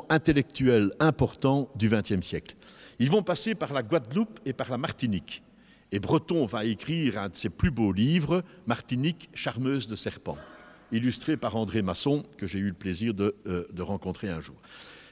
intellectuel 0.08 0.90
important 0.98 1.70
du 1.76 1.88
XXe 1.88 2.26
siècle. 2.26 2.56
Ils 2.98 3.10
vont 3.10 3.22
passer 3.22 3.54
par 3.54 3.72
la 3.72 3.84
Guadeloupe 3.84 4.40
et 4.44 4.52
par 4.52 4.70
la 4.70 4.78
Martinique. 4.78 5.42
Et 5.92 6.00
Breton 6.00 6.44
va 6.46 6.64
écrire 6.64 7.18
un 7.18 7.28
de 7.28 7.36
ses 7.36 7.48
plus 7.48 7.70
beaux 7.70 7.92
livres, 7.92 8.42
Martinique, 8.66 9.28
charmeuse 9.34 9.86
de 9.86 9.94
serpent, 9.94 10.38
illustré 10.90 11.36
par 11.36 11.54
André 11.54 11.82
Masson, 11.82 12.24
que 12.38 12.48
j'ai 12.48 12.58
eu 12.58 12.68
le 12.68 12.74
plaisir 12.74 13.14
de, 13.14 13.36
euh, 13.46 13.66
rencontrer 13.78 14.30
un 14.30 14.40
jour. 14.40 14.56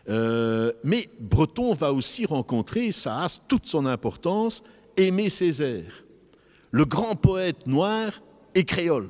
Euh, 0.09 0.73
mais 0.83 1.09
Breton 1.21 1.75
va 1.75 1.93
aussi 1.93 2.27
rencontrer, 2.27 2.91
ça 2.91 3.25
a 3.25 3.29
toute 3.47 3.67
son 3.67 3.87
importance, 3.87 4.65
Aimé 4.97 5.29
Césaire 5.29 6.05
le 6.71 6.85
grand 6.85 7.17
poète 7.17 7.67
noir 7.67 8.23
est 8.55 8.65
créole. 8.65 9.09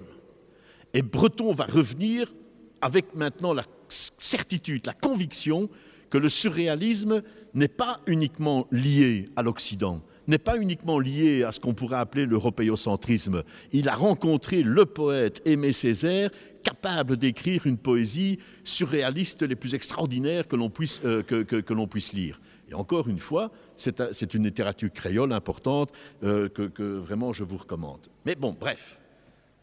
Et 0.95 1.03
Breton 1.03 1.53
va 1.53 1.65
revenir 1.65 2.33
avec 2.81 3.15
maintenant 3.15 3.53
la 3.53 3.65
certitude, 3.89 4.87
la 4.87 4.93
conviction 4.93 5.69
que 6.09 6.19
le 6.19 6.29
surréalisme 6.29 7.23
n'est 7.55 7.69
pas 7.69 8.01
uniquement 8.07 8.67
lié 8.73 9.27
à 9.37 9.43
l'Occident, 9.43 10.03
n'est 10.27 10.39
pas 10.39 10.57
uniquement 10.57 10.99
lié 10.99 11.45
à 11.45 11.53
ce 11.53 11.61
qu'on 11.61 11.75
pourrait 11.75 11.99
appeler 11.99 12.27
l'européocentrisme. 12.27 13.43
Il 13.73 13.89
a 13.89 13.95
rencontré 13.95 14.63
le 14.63 14.87
poète 14.87 15.41
Aimé 15.45 15.73
Césaire, 15.73 16.31
capable 16.63 17.17
d'écrire 17.17 17.67
une 17.67 17.79
poésie 17.79 18.39
surréaliste 18.65 19.43
les 19.43 19.57
plus 19.57 19.75
extraordinaires 19.75 20.49
que 20.49 20.57
l'on 20.57 20.71
puisse, 20.71 21.01
euh, 21.05 21.23
que, 21.23 21.43
que, 21.43 21.87
puisse 21.87 22.13
lire. 22.13 22.41
Et 22.71 22.75
encore 22.75 23.09
une 23.09 23.19
fois, 23.19 23.51
c'est 23.77 24.35
une 24.35 24.45
littérature 24.45 24.93
créole 24.93 25.33
importante 25.33 25.91
euh, 26.23 26.49
que, 26.49 26.83
vraiment 26.83 27.33
je 27.33 27.43
vous 27.43 27.57
recommande. 27.57 28.07
Mais 28.25 28.37
bon, 28.37 28.57
bref, 28.59 29.01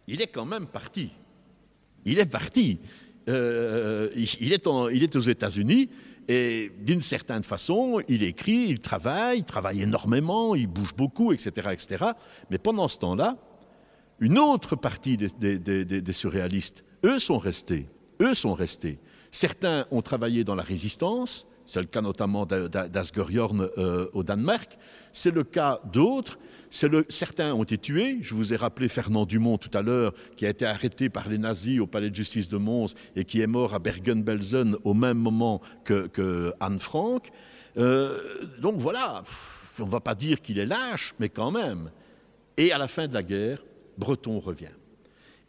il 0.07 0.21
est 0.21 0.27
quand 0.27 0.45
même 0.45 0.67
parti. 0.67 1.11
Il 2.05 2.19
est 2.19 2.25
parti. 2.25 2.79
Euh, 3.29 4.09
il, 4.15 4.53
est 4.53 4.67
aux 4.67 5.19
États-Unis 5.19 5.89
et 6.27 6.71
d'une 6.79 7.01
certaine 7.01 7.43
façon, 7.43 8.01
il 8.09 8.23
écrit, 8.23 8.65
il 8.69 8.79
travaille, 8.79 9.39
il 9.39 9.43
travaille 9.43 9.81
énormément, 9.81 10.55
il 10.55 10.67
bouge 10.67 10.93
beaucoup, 10.95 11.31
etc. 11.31 11.69
etc. 11.71 12.05
Mais 12.49 12.57
pendant 12.57 12.87
ce 12.87 12.99
temps-là, 12.99 13.37
une 14.19 14.39
autre 14.39 14.75
partie 14.75 15.15
des, 15.15 15.59
des 15.59 16.13
surréalistes, 16.13 16.83
eux 17.05 17.19
sont 17.19 17.37
restés. 17.37 17.87
Eux 18.21 18.33
sont 18.33 18.53
restés. 18.53 18.99
Certains 19.31 19.85
ont 19.91 20.01
travaillé 20.01 20.43
dans 20.43 20.55
la 20.55 20.63
résistance, 20.63 21.47
c'est 21.67 21.81
le 21.81 21.85
cas 21.85 22.01
notamment 22.01 22.45
d'Asgerjorn 22.45 23.67
euh, 23.77 24.07
au 24.13 24.23
Danemark, 24.23 24.77
c'est 25.11 25.31
le 25.31 25.43
cas 25.43 25.81
d'autres, 25.91 26.39
certains 26.69 27.53
ont 27.53 27.63
été 27.63 27.77
tués, 27.77 28.17
je 28.21 28.33
vous 28.33 28.53
ai 28.53 28.55
rappelé 28.55 28.87
Fernand 28.87 29.25
Dumont 29.25 29.57
tout 29.57 29.69
à 29.73 29.81
l'heure, 29.81 30.13
qui 30.37 30.45
a 30.45 30.49
été 30.49 30.65
arrêté 30.65 31.09
par 31.09 31.27
les 31.27 31.37
nazis 31.37 31.79
au 31.79 31.85
palais 31.85 32.09
de 32.09 32.15
justice 32.15 32.47
de 32.47 32.57
Mons 32.57 32.93
et 33.15 33.25
qui 33.25 33.41
est 33.41 33.47
mort 33.47 33.73
à 33.73 33.79
Bergen-Belsen 33.79 34.77
au 34.83 34.93
même 34.93 35.17
moment 35.17 35.61
que, 35.83 36.07
que 36.07 36.53
Anne 36.59 36.79
Frank. 36.79 37.29
Euh, 37.77 38.17
donc 38.59 38.77
voilà, 38.77 39.23
on 39.79 39.85
ne 39.85 39.91
va 39.91 39.99
pas 39.99 40.15
dire 40.15 40.41
qu'il 40.41 40.59
est 40.59 40.65
lâche, 40.65 41.15
mais 41.19 41.29
quand 41.29 41.51
même. 41.51 41.91
Et 42.55 42.71
à 42.71 42.77
la 42.77 42.87
fin 42.87 43.07
de 43.07 43.13
la 43.13 43.23
guerre, 43.23 43.61
Breton 43.97 44.39
revient. 44.39 44.75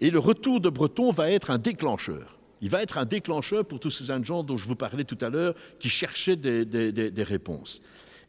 Et 0.00 0.11
le 0.11 0.18
retour 0.18 0.61
de 0.61 0.68
Breton 0.68 1.12
va 1.12 1.31
être 1.31 1.50
un 1.50 1.59
déclencheur. 1.59 2.38
Il 2.61 2.71
va 2.71 2.83
être 2.83 2.99
un 2.99 3.05
déclencheur 3.05 3.64
pour 3.64 3.81
tous 3.81 3.90
ces 3.90 4.12
gens 4.25 4.42
dont 4.42 4.57
je 4.57 4.66
vous 4.66 4.77
parlais 4.77 5.05
tout 5.05 5.18
à 5.21 5.31
l'heure, 5.31 5.55
qui 5.79 5.88
cherchaient 5.88 6.37
des, 6.37 6.64
des, 6.64 6.92
des, 6.92 7.23
réponses. 7.23 7.81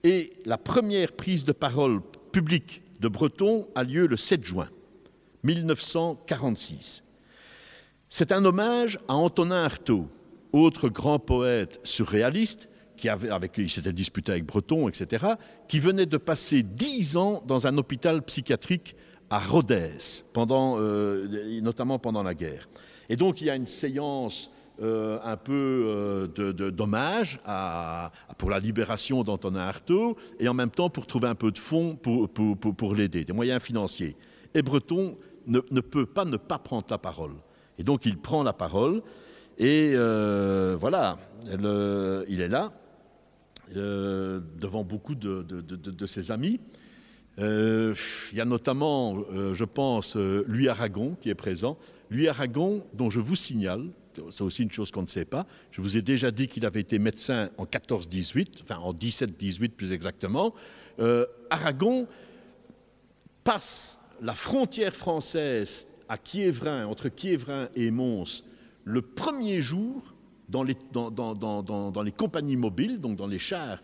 Et 0.03 0.33
la 0.45 0.57
première 0.57 1.11
prise 1.13 1.43
de 1.43 1.51
parole 1.51 2.01
publique 2.31 2.83
de 2.99 3.07
Breton 3.07 3.67
a 3.75 3.83
lieu 3.83 4.07
le 4.07 4.17
7 4.17 4.45
juin 4.45 4.69
1946. 5.43 7.03
C'est 8.07 8.31
un 8.31 8.43
hommage 8.45 8.97
à 9.07 9.15
Antonin 9.15 9.63
Artaud, 9.63 10.07
autre 10.51 10.89
grand 10.89 11.19
poète 11.19 11.79
surréaliste, 11.83 12.69
qui 12.97 13.07
avait, 13.07 13.29
avec 13.29 13.53
il 13.57 13.69
s'était 13.69 13.93
disputé 13.93 14.33
avec 14.33 14.45
Breton, 14.45 14.89
etc., 14.89 15.25
qui 15.67 15.79
venait 15.79 16.05
de 16.05 16.17
passer 16.17 16.63
dix 16.63 17.15
ans 17.15 17.43
dans 17.47 17.65
un 17.65 17.77
hôpital 17.77 18.21
psychiatrique 18.23 18.95
à 19.29 19.39
Rodez, 19.39 20.23
pendant, 20.33 20.77
euh, 20.79 21.61
notamment 21.61 21.99
pendant 21.99 22.23
la 22.23 22.33
guerre. 22.33 22.67
Et 23.09 23.15
donc 23.15 23.41
il 23.41 23.47
y 23.47 23.49
a 23.49 23.55
une 23.55 23.67
séance 23.67 24.51
euh, 24.81 25.19
un 25.23 25.35
peu 25.35 25.83
euh, 25.87 26.27
d'hommage 26.71 27.39
pour 28.37 28.49
la 28.49 28.59
libération 28.59 29.23
d'Antonin 29.23 29.59
Artaud 29.59 30.15
et 30.39 30.47
en 30.47 30.53
même 30.53 30.69
temps 30.69 30.89
pour 30.89 31.05
trouver 31.05 31.27
un 31.27 31.35
peu 31.35 31.51
de 31.51 31.57
fonds 31.57 31.95
pour, 31.95 32.95
l'aider, 32.95 33.25
des 33.25 33.33
moyens 33.33 33.61
financiers. 33.61 34.15
Et 34.53 34.61
Breton 34.61 35.17
ne, 35.47 35.59
peut 35.81 36.05
pas 36.05 36.25
ne 36.25 36.37
pas 36.37 36.59
prendre 36.59 36.85
la 36.89 36.97
parole. 36.97 37.33
Et 37.77 37.83
donc 37.83 38.05
il 38.05 38.17
prend 38.17 38.43
la 38.43 38.53
parole 38.53 39.01
et 39.57 39.91
euh, 39.95 40.77
voilà, 40.79 41.17
il 42.27 42.41
est 42.41 42.47
là 42.47 42.71
devant 43.75 44.83
beaucoup 44.83 45.15
de, 45.15 45.43
de, 45.43 45.61
de, 45.61 45.75
de 45.75 46.05
ses 46.07 46.31
amis. 46.31 46.59
Euh, 47.39 47.95
il 48.31 48.37
y 48.37 48.41
a 48.41 48.45
notamment, 48.45 49.17
euh, 49.31 49.53
je 49.53 49.63
pense, 49.63 50.17
euh, 50.17 50.43
Louis 50.47 50.67
Aragon 50.67 51.15
qui 51.21 51.29
est 51.29 51.35
présent. 51.35 51.77
Louis 52.09 52.27
Aragon, 52.27 52.83
dont 52.93 53.09
je 53.09 53.19
vous 53.19 53.35
signale, 53.35 53.85
c'est 54.31 54.41
aussi 54.41 54.63
une 54.63 54.71
chose 54.71 54.91
qu'on 54.91 55.03
ne 55.03 55.07
sait 55.07 55.25
pas, 55.25 55.45
je 55.71 55.81
vous 55.81 55.97
ai 55.97 56.01
déjà 56.01 56.31
dit 56.31 56.47
qu'il 56.47 56.65
avait 56.65 56.81
été 56.81 56.99
médecin 56.99 57.49
en 57.57 57.65
14-18, 57.65 58.63
enfin 58.63 58.77
en 58.77 58.93
17-18 58.93 59.69
plus 59.69 59.93
exactement. 59.93 60.53
Aragon 61.49 62.07
passe 63.43 63.99
la 64.21 64.33
frontière 64.33 64.93
française 64.93 65.87
à 66.09 66.17
Kievrin, 66.17 66.87
entre 66.87 67.09
Kievrin 67.09 67.69
et 67.75 67.91
Mons, 67.91 68.43
le 68.83 69.01
premier 69.01 69.61
jour 69.61 70.15
dans 70.49 70.63
les, 70.63 70.75
compagnies 72.11 72.57
mobiles, 72.57 72.99
donc 72.99 73.15
dans 73.15 73.27
les 73.27 73.39
chars 73.39 73.81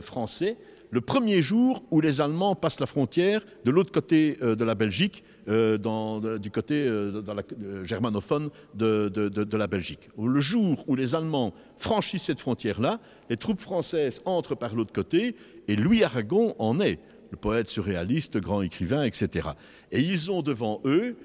français, 0.00 0.56
le 0.94 1.00
premier 1.00 1.42
jour 1.42 1.82
où 1.90 2.00
les 2.00 2.20
Allemands 2.20 2.54
passent 2.54 2.78
la 2.78 2.86
frontière 2.86 3.44
de 3.64 3.72
l'autre 3.72 3.90
côté 3.90 4.36
euh, 4.42 4.54
de 4.54 4.64
la 4.64 4.76
Belgique, 4.76 5.24
euh, 5.48 6.38
du 6.38 6.50
côté 6.50 6.86
euh, 6.86 7.22
la, 7.26 7.84
germanophone 7.84 8.50
de, 8.74 9.08
de, 9.08 9.56
la 9.56 9.66
Belgique. 9.66 10.08
Le 10.18 10.40
jour 10.40 10.84
où 10.86 10.96
les 10.96 11.14
Allemands 11.14 11.52
franchissent 11.76 12.24
cette 12.24 12.40
frontière-là, 12.40 12.98
les 13.28 13.36
troupes 13.36 13.60
françaises 13.60 14.20
entrent 14.24 14.54
par 14.54 14.74
l'autre 14.74 14.92
côté 14.92 15.36
et 15.68 15.76
Louis 15.76 16.02
Aragon 16.02 16.54
en 16.58 16.80
est, 16.80 16.98
le 17.30 17.36
poète 17.36 17.68
surréaliste, 17.68 18.38
grand 18.38 18.62
écrivain, 18.62 19.02
etc. 19.02 19.48
Et 19.90 20.00
ils 20.00 20.30
ont 20.30 20.42
devant 20.42 20.80
eux 20.84 21.16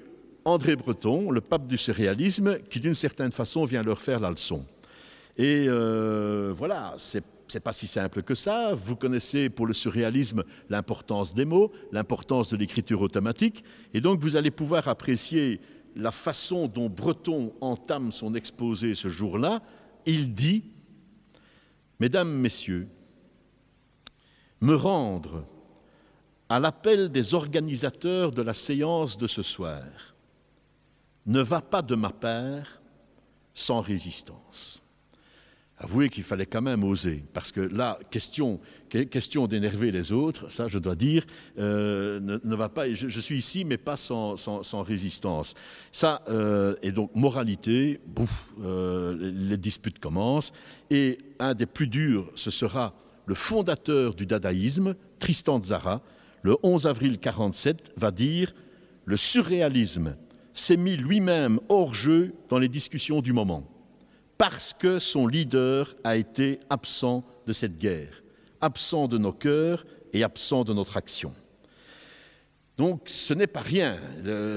André 0.46 0.76
Breton, 0.76 1.32
le 1.32 1.42
pape 1.42 1.68
du 1.68 1.78
surréalisme, 1.78 2.60
qui 2.70 2.80
d'une 2.80 2.94
certaine 2.94 3.32
façon 3.32 3.66
vient 3.66 3.84
leur 3.84 4.02
faire 4.02 4.20
la 4.20 4.32
leçon. 4.32 4.66
Et 5.38 5.68
voilà, 5.70 6.96
c'est 6.98 7.24
n'est 7.58 7.62
pas 7.62 7.74
si 7.74 7.88
simple 7.88 8.24
que 8.24 8.36
ça. 8.36 8.76
Vous 8.76 8.96
connaissez 8.96 9.50
pour 9.50 9.68
le 9.68 9.74
surréalisme 9.74 10.44
l'importance 10.70 11.34
des 11.34 11.46
mots, 11.46 11.72
l'importance 11.92 12.50
de 12.50 12.58
l'écriture 12.58 13.02
automatique, 13.02 13.64
et 13.94 14.02
donc 14.02 14.20
vous 14.20 14.36
allez 14.36 14.52
pouvoir 14.52 14.88
apprécier 14.88 15.60
la 15.96 16.12
façon 16.12 16.68
dont 16.68 16.90
Breton 16.90 17.54
entame 17.62 18.12
son 18.12 18.36
exposé 18.36 18.96
ce 18.96 19.10
jour-là. 19.10 19.62
Il 20.06 20.34
dit 20.34 20.64
Mesdames, 22.00 22.32
Messieurs, 22.32 22.88
me 24.62 24.76
rendre 24.76 25.46
à 26.48 26.60
l'appel 26.60 27.10
des 27.10 27.34
organisateurs 27.34 28.32
de 28.32 28.42
la 28.42 28.54
séance 28.54 29.18
de 29.18 29.28
ce 29.28 29.44
soir 29.44 29.84
ne 31.26 31.42
va 31.42 31.62
pas 31.62 31.82
de 31.82 31.96
ma 31.96 32.10
part 32.10 32.82
sans 33.54 33.82
résistance. 33.82 34.79
Avouez 35.82 36.10
qu'il 36.10 36.24
fallait 36.24 36.46
quand 36.46 36.62
même 36.62 36.84
oser, 36.84 37.24
parce 37.32 37.54
que 37.54 37.62
là, 37.62 37.98
question, 38.12 38.60
question 38.90 39.48
d'énerver 39.48 39.94
les 39.94 40.12
autres, 40.12 40.52
ça 40.52 40.68
je 40.68 40.78
dois 40.78 40.96
dire, 40.96 41.26
euh, 41.58 42.20
ne, 42.20 42.56
va 42.56 42.68
pas. 42.68 42.92
Je, 42.94 43.20
suis 43.22 43.38
ici, 43.38 43.64
mais 43.64 43.78
pas 43.78 43.96
sans, 43.96 44.36
résistance. 44.84 45.54
Ça, 45.94 46.22
euh, 46.28 46.76
et 46.82 46.92
donc 46.92 47.16
moralité, 47.16 48.02
bouf, 48.06 48.54
euh, 48.62 49.32
les 49.34 49.56
disputes 49.56 50.00
commencent, 50.00 50.52
et 50.90 51.18
un 51.40 51.54
des 51.54 51.66
plus 51.66 51.88
durs, 51.88 52.30
ce 52.36 52.52
sera 52.52 52.94
le 53.26 53.36
fondateur 53.36 54.16
du 54.16 54.26
dadaïsme, 54.26 54.96
Tristan 55.18 55.62
Zara, 55.64 56.02
le 56.42 56.58
11 56.62 56.88
avril 56.88 57.20
47, 57.20 57.94
va 57.96 58.12
dire 58.12 58.54
le 59.06 59.16
surréalisme 59.16 60.18
s'est 60.54 60.76
mis 60.76 60.98
lui-même 60.98 61.62
hors 61.70 61.94
jeu 61.94 62.34
dans 62.50 62.60
les 62.60 62.68
discussions 62.68 63.22
du 63.22 63.32
moment 63.32 63.66
parce 64.40 64.74
que 64.74 65.00
son 65.00 65.28
leader 65.28 65.94
a 66.06 66.16
été 66.16 66.60
absent 66.70 67.26
de 67.46 67.52
cette 67.52 67.78
guerre, 67.78 68.24
absent 68.62 69.10
de 69.10 69.18
nos 69.18 69.34
cœurs 69.34 69.86
et 70.14 70.24
absent 70.24 70.64
de 70.64 70.74
notre 70.74 70.96
action. 70.96 71.34
Donc 72.78 73.02
ce 73.08 73.34
n'est 73.34 73.48
pas 73.48 73.60
rien. 73.60 73.98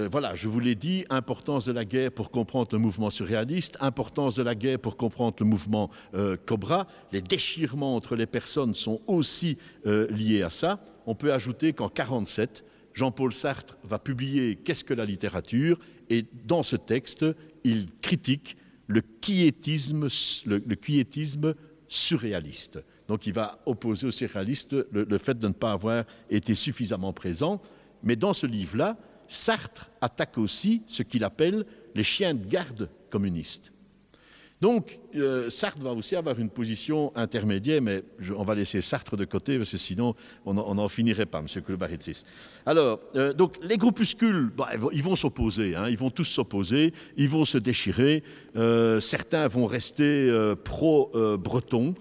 voilà, 0.08 0.36
je 0.36 0.46
vous 0.46 0.60
l'ai 0.60 0.76
dit, 0.76 1.04
importance 1.10 1.64
de 1.64 1.72
la 1.72 1.84
guerre 1.84 2.12
pour 2.12 2.30
comprendre 2.30 2.68
le 2.70 2.78
mouvement 2.78 3.10
surréaliste, 3.10 3.76
importance 3.80 4.36
de 4.36 4.44
la 4.44 4.54
guerre 4.54 4.78
pour 4.78 4.96
comprendre 4.96 5.34
le 5.40 5.46
mouvement 5.46 5.90
euh, 6.14 6.36
Cobra. 6.46 6.86
Les 7.10 7.20
déchirements 7.20 7.96
entre 7.96 8.14
les 8.14 8.26
personnes 8.26 8.76
sont 8.76 9.00
aussi 9.08 9.58
euh, 9.86 10.08
liés 10.12 10.44
à 10.44 10.50
ça. 10.50 10.78
On 11.06 11.16
peut 11.16 11.32
ajouter 11.32 11.72
qu'en 11.72 11.86
1947, 11.86 12.64
Jean-Paul 12.94 13.32
Sartre 13.32 13.78
va 13.82 13.98
publier 13.98 14.54
Qu'est-ce 14.54 14.84
que 14.84 14.94
la 14.94 15.06
littérature? 15.06 15.80
Et 16.08 16.24
dans 16.44 16.62
ce 16.62 16.76
texte, 16.76 17.26
il 17.64 17.86
critique 18.00 18.56
le 18.92 19.00
quiétisme, 19.00 20.08
le, 20.46 21.62
surréaliste. 21.88 22.78
Donc 23.08 23.26
il 23.26 23.32
va 23.32 23.60
opposer 23.66 24.06
au 24.06 24.10
surréaliste 24.10 24.74
le, 24.90 25.18
fait 25.18 25.38
de 25.38 25.48
ne 25.48 25.52
pas 25.52 25.72
avoir 25.72 26.04
été 26.30 26.54
suffisamment 26.54 27.12
présent. 27.12 27.60
Mais 28.02 28.16
dans 28.16 28.32
ce 28.32 28.46
livre-là, 28.46 28.96
Sartre 29.28 29.90
attaque 30.00 30.38
aussi 30.38 30.82
ce 30.86 31.02
qu'il 31.02 31.24
appelle 31.24 31.64
les 31.94 32.02
chiens 32.02 32.34
de 32.34 32.46
garde 32.46 32.90
communistes. 33.10 33.71
Donc, 34.62 35.00
euh, 35.16 35.50
Sartre 35.50 35.82
va 35.82 35.90
aussi 35.90 36.14
avoir 36.14 36.38
une 36.38 36.48
position 36.48 37.10
intermédiaire, 37.16 37.82
mais 37.82 38.04
on 38.36 38.44
va 38.44 38.54
laisser 38.54 38.80
Sartre 38.80 39.16
de 39.16 39.24
côté, 39.24 39.58
parce 39.58 39.72
que 39.72 39.76
sinon, 39.76 40.14
on 40.46 40.54
n'en 40.54 40.88
finirait 40.88 41.26
pas, 41.26 41.40
M. 41.40 41.62
Kulbaritsis. 41.62 42.22
Alors, 42.64 43.00
euh, 43.16 43.32
donc, 43.32 43.58
les 43.60 43.76
groupuscules, 43.76 44.52
bah, 44.56 44.70
ils 44.92 45.02
vont 45.02 45.16
s'opposer, 45.16 45.74
hein, 45.74 45.88
ils 45.88 45.98
vont 45.98 46.10
tous 46.10 46.22
s'opposer, 46.22 46.92
ils 47.16 47.28
vont 47.28 47.44
se 47.44 47.58
déchirer. 47.58 48.22
Euh, 48.54 49.00
certains 49.00 49.48
vont 49.48 49.66
rester 49.66 50.30
pro-bretons, 50.62 51.94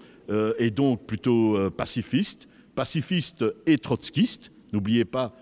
et 0.60 0.70
donc 0.70 1.04
plutôt 1.04 1.68
pacifistes, 1.72 2.46
pacifistes 2.76 3.44
et 3.66 3.76
trotskistes. 3.76 4.52
N'oubliez 4.72 5.04
pas 5.04 5.34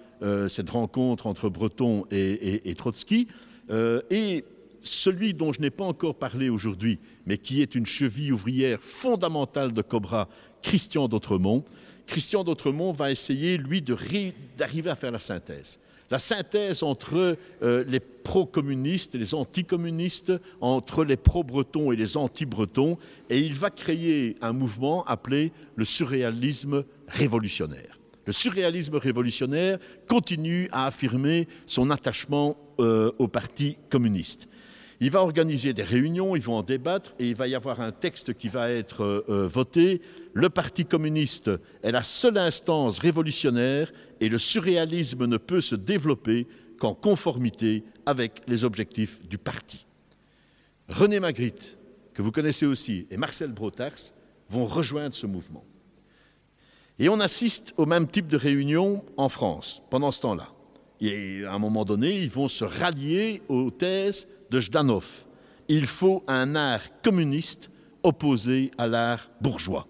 cette 0.49 0.71
rencontre 0.71 1.27
entre 1.27 1.51
Breton 1.51 2.07
et, 2.11 2.19
et, 2.19 2.71
et 2.71 2.75
Trotsky. 2.75 3.29
et 4.11 4.45
celui 4.83 5.35
dont 5.35 5.53
je 5.53 5.61
n'ai 5.61 5.71
pas 5.71 5.85
encore 5.85 6.15
parlé 6.15 6.49
aujourd'hui, 6.49 6.99
mais 7.27 7.39
qui 7.39 7.63
est 7.63 7.75
une 7.75 7.87
cheville 7.87 8.33
ouvrière 8.33 8.81
fondamentale 8.81 9.73
de 9.73 9.83
Cobra, 9.83 10.29
Christian 10.63 11.09
d'Autremont, 11.09 11.65
Christian 12.07 12.43
d'Autremont 12.43 12.91
va 12.91 13.13
essayer, 13.13 13.57
lui, 13.57 13.83
d'arriver 13.83 14.91
à 14.91 14.97
faire 14.97 15.13
la 15.13 15.21
synthèse. 15.21 15.79
La 16.11 16.19
synthèse 16.19 16.83
entre 16.83 17.37
euh, 17.63 17.85
les 17.87 18.01
pro-communistes 18.01 19.15
et 19.15 19.19
les 19.19 19.33
anti-communistes, 19.33 20.33
entre 20.61 21.05
les 21.05 21.17
pro-bretons 21.17 21.93
et 21.93 21.97
les 21.97 22.17
anti-bretons, 22.17 22.99
et 23.29 23.39
il 23.39 23.55
va 23.55 23.71
créer 23.71 24.35
un 24.41 24.53
mouvement 24.53 25.05
appelé 25.05 25.53
le 25.77 25.85
surréalisme 25.85 26.85
révolutionnaire. 27.07 28.01
Le 28.27 28.33
surréalisme 28.33 28.97
révolutionnaire 28.97 29.79
continue 30.09 30.69
à 30.73 30.87
affirmer 30.87 31.47
son 31.67 31.91
attachement 31.91 32.57
euh, 32.81 33.13
au 33.19 33.29
Parti 33.29 33.77
communiste. 33.89 34.49
Il 35.03 35.11
va 35.11 35.23
organiser 35.23 35.73
des 35.73 35.83
réunions, 35.83 36.37
ils 36.37 36.43
vont 36.43 36.57
en 36.57 36.63
débattre 36.63 37.15
et 37.19 37.31
il 37.31 37.35
va 37.35 37.49
y 37.49 37.55
avoir 37.55 37.81
un 37.81 37.91
texte 37.91 38.35
qui 38.35 38.49
va 38.49 38.71
être 38.71 39.03
euh, 39.03 39.25
euh, 39.31 39.49
voté. 39.49 40.03
Le 40.35 40.51
Parti 40.51 40.85
communiste 40.85 41.51
est 41.83 41.91
la 41.91 42.03
seule 42.03 42.37
instance 42.37 42.99
révolutionnaire 42.99 43.91
et 44.21 44.29
le 44.29 44.39
surréalisme 44.39 45.25
ne 45.25 45.39
peut 45.39 45.63
se 45.63 45.75
développer 45.75 46.47
qu'en 46.79 46.95
conformité 46.95 47.83
avec 48.05 48.43
les 48.47 48.65
objectifs 48.65 49.27
du 49.27 49.39
parti. 49.39 49.87
René 50.89 51.19
Magritte, 51.19 51.79
que 52.13 52.21
vous 52.21 52.33
connaissez 52.33 52.67
aussi, 52.67 53.07
et 53.11 53.17
Marcel 53.17 53.53
Brotars 53.53 54.13
vont 54.51 54.67
rejoindre 54.67 55.15
ce 55.15 55.27
mouvement. 55.27 55.65
Et 56.99 57.09
on 57.09 57.21
assiste 57.21 57.73
au 57.79 57.87
même 57.87 58.07
type 58.07 58.27
de 58.27 58.37
réunion 58.37 59.03
en 59.17 59.31
France 59.31 59.83
pendant 59.89 60.11
ce 60.11 60.21
temps-là. 60.21 60.53
Et 61.01 61.45
à 61.47 61.55
un 61.55 61.59
moment 61.59 61.87
donné, 61.87 62.21
ils 62.21 62.29
vont 62.29 62.49
se 62.49 62.65
rallier 62.65 63.41
aux 63.49 63.71
thèses 63.71 64.29
de 64.51 64.61
Jdanov. 64.61 65.27
Il 65.69 65.87
faut 65.87 66.25
un 66.27 66.55
art 66.55 66.83
communiste 67.03 67.71
opposé 68.03 68.71
à 68.79 68.87
l'art 68.87 69.31
bourgeois. 69.41 69.87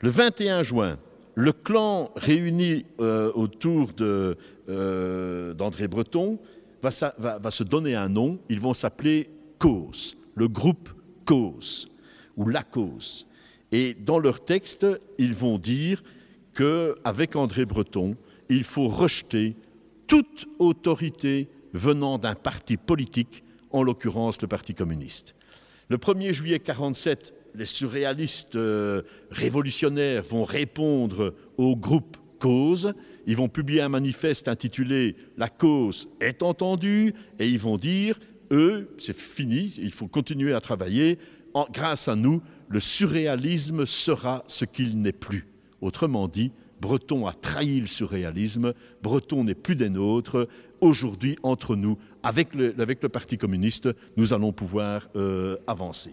Le 0.00 0.10
21 0.10 0.62
juin, 0.62 0.98
le 1.34 1.52
clan 1.52 2.10
réuni 2.16 2.84
euh, 3.00 3.30
autour 3.34 3.90
euh, 4.00 5.54
d'André 5.54 5.88
Breton 5.88 6.38
va, 6.82 6.90
va, 7.18 7.50
se 7.50 7.62
donner 7.62 7.94
un 7.94 8.08
nom. 8.08 8.38
Ils 8.48 8.60
vont 8.60 8.74
s'appeler 8.74 9.30
Cause, 9.58 10.16
le 10.34 10.48
groupe 10.48 10.90
Cause 11.24 11.88
ou 12.36 12.48
La 12.48 12.62
Cause. 12.62 13.26
Et 13.72 13.94
dans 13.94 14.18
leur 14.18 14.44
texte, 14.44 14.86
ils 15.18 15.34
vont 15.34 15.58
dire 15.58 16.02
qu'avec 16.54 17.36
André 17.36 17.64
Breton, 17.64 18.16
il 18.48 18.64
faut 18.64 18.88
rejeter 18.88 19.56
toute 20.06 20.46
autorité 20.58 21.48
venant 21.72 22.18
d'un 22.18 22.34
parti 22.34 22.76
politique 22.76 23.44
en 23.76 23.82
l'occurrence 23.82 24.40
le 24.40 24.48
Parti 24.48 24.74
communiste. 24.74 25.34
Le 25.88 25.98
1er 25.98 26.32
juillet 26.32 26.58
1947, 26.58 27.34
les 27.54 27.66
surréalistes 27.66 28.56
euh, 28.56 29.02
révolutionnaires 29.30 30.22
vont 30.22 30.44
répondre 30.44 31.34
au 31.58 31.76
groupe 31.76 32.16
Cause. 32.38 32.92
Ils 33.26 33.36
vont 33.36 33.48
publier 33.48 33.80
un 33.80 33.88
manifeste 33.88 34.48
intitulé 34.48 35.16
La 35.36 35.48
cause 35.48 36.08
est 36.20 36.42
entendue 36.42 37.14
et 37.38 37.48
ils 37.48 37.58
vont 37.58 37.78
dire, 37.78 38.18
eux, 38.50 38.94
c'est 38.98 39.16
fini, 39.16 39.74
il 39.78 39.90
faut 39.90 40.08
continuer 40.08 40.52
à 40.54 40.60
travailler. 40.60 41.18
grâce 41.72 42.08
à 42.08 42.16
nous, 42.16 42.42
le 42.68 42.80
surréalisme 42.80 43.86
sera 43.86 44.44
ce 44.48 44.64
qu'il 44.64 45.00
n'est 45.00 45.12
plus. 45.12 45.46
Autrement 45.80 46.28
dit, 46.28 46.52
Breton 46.80 47.26
a 47.26 47.32
trahi 47.32 47.80
le 47.80 47.86
surréalisme, 47.86 48.74
Breton 49.02 49.44
n'est 49.44 49.54
plus 49.54 49.76
des 49.76 49.88
nôtres. 49.88 50.46
Aujourd'hui, 50.80 51.36
entre 51.42 51.74
nous, 51.74 51.96
avec 52.26 52.54
le, 52.54 52.72
Parti 53.08 53.38
communiste, 53.38 53.88
nous 54.16 54.32
allons 54.32 54.52
pouvoir 54.52 55.08
euh, 55.14 55.56
avancer. 55.68 56.10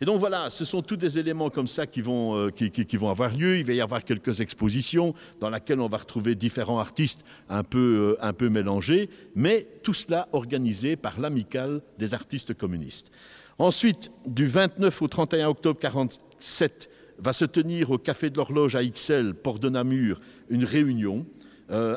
Et 0.00 0.04
donc 0.04 0.20
voilà, 0.20 0.50
ce 0.50 0.64
sont 0.64 0.82
tous 0.82 0.96
des 0.96 1.18
éléments 1.18 1.50
comme 1.50 1.66
ça 1.66 1.84
qui 1.84 2.00
vont, 2.00 2.36
euh, 2.36 2.50
qui, 2.50 2.96
vont 2.96 3.10
avoir 3.10 3.34
lieu. 3.34 3.58
Il 3.58 3.64
va 3.64 3.72
y 3.72 3.80
avoir 3.80 4.04
quelques 4.04 4.40
expositions 4.40 5.14
dans 5.40 5.50
lesquelles 5.50 5.80
on 5.80 5.88
va 5.88 5.96
retrouver 5.96 6.36
différents 6.36 6.78
artistes 6.78 7.24
un 7.48 7.64
peu, 7.64 8.16
euh, 8.22 8.50
mélangés, 8.50 9.10
mais 9.34 9.66
tout 9.82 9.94
cela 9.94 10.28
organisé 10.30 10.94
par 10.94 11.18
l'amicale 11.18 11.82
des 11.98 12.14
artistes 12.14 12.54
communistes. 12.54 13.10
Ensuite, 13.58 14.12
du 14.26 14.46
29 14.46 15.02
au 15.02 15.08
31 15.08 15.48
octobre 15.48 15.80
1947, 15.82 16.88
va 17.18 17.32
se 17.32 17.44
tenir 17.44 17.90
au 17.90 17.98
Café 17.98 18.30
de 18.30 18.36
l'Horloge 18.36 18.76
à 18.76 18.84
Ixelles, 18.84 19.34
Port 19.34 19.58
de 19.58 19.68
Namur, 19.68 20.20
une 20.50 20.64
réunion 20.64 21.26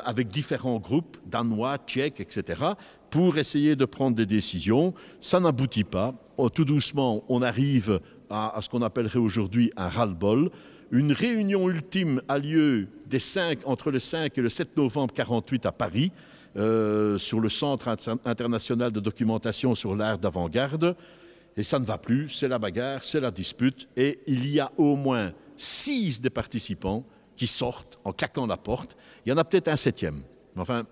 avec 0.04 0.28
différents 0.28 0.78
groupes, 0.78 1.16
danois, 1.24 1.78
tchèques, 1.78 2.20
etc., 2.20 2.74
pour 3.12 3.36
essayer 3.36 3.76
de 3.76 3.84
prendre 3.84 4.16
des 4.16 4.24
décisions. 4.24 4.94
Ça 5.20 5.38
n'aboutit 5.38 5.84
pas. 5.84 6.14
Oh, 6.38 6.48
tout 6.48 6.64
doucement, 6.64 7.22
on 7.28 7.42
arrive 7.42 8.00
à, 8.30 8.58
ce 8.62 8.70
qu'on 8.70 8.80
appellerait 8.80 9.18
aujourd'hui 9.18 9.70
un 9.76 9.88
ras-le-bol. 9.88 10.50
Une 10.90 11.12
réunion 11.12 11.68
ultime 11.68 12.22
a 12.26 12.38
lieu 12.38 12.88
des 13.06 13.18
5, 13.18 13.60
entre 13.66 13.90
le 13.90 13.98
5 13.98 14.36
et 14.36 14.40
le 14.40 14.48
7 14.48 14.76
novembre 14.78 15.12
48 15.12 15.66
à 15.66 15.72
Paris, 15.72 16.10
euh, 16.56 17.18
sur 17.18 17.38
le 17.38 17.50
Centre 17.50 17.94
international 18.24 18.90
de 18.90 19.00
documentation 19.00 19.74
sur 19.74 19.94
l'art 19.94 20.18
d'avant-garde. 20.18 20.96
Et 21.58 21.64
ça 21.64 21.78
ne 21.78 21.84
va 21.84 21.98
plus, 21.98 22.30
c'est 22.30 22.48
la 22.48 22.58
bagarre, 22.58 23.04
c'est 23.04 23.20
la 23.20 23.30
dispute, 23.30 23.88
et 23.94 24.20
il 24.26 24.48
y 24.48 24.58
a 24.58 24.70
au 24.78 24.96
moins 24.96 25.32
six 25.58 26.18
des 26.18 26.30
participants 26.30 27.04
qui 27.36 27.46
sortent 27.46 28.00
en 28.04 28.14
claquant 28.14 28.46
la 28.46 28.56
porte. 28.56 28.96
Il 29.26 29.28
y 29.28 29.32
en 29.34 29.36
a 29.36 29.44
peut-être 29.44 29.68
un 29.68 29.76
septième. 29.76 30.22
Enfin, 30.56 30.86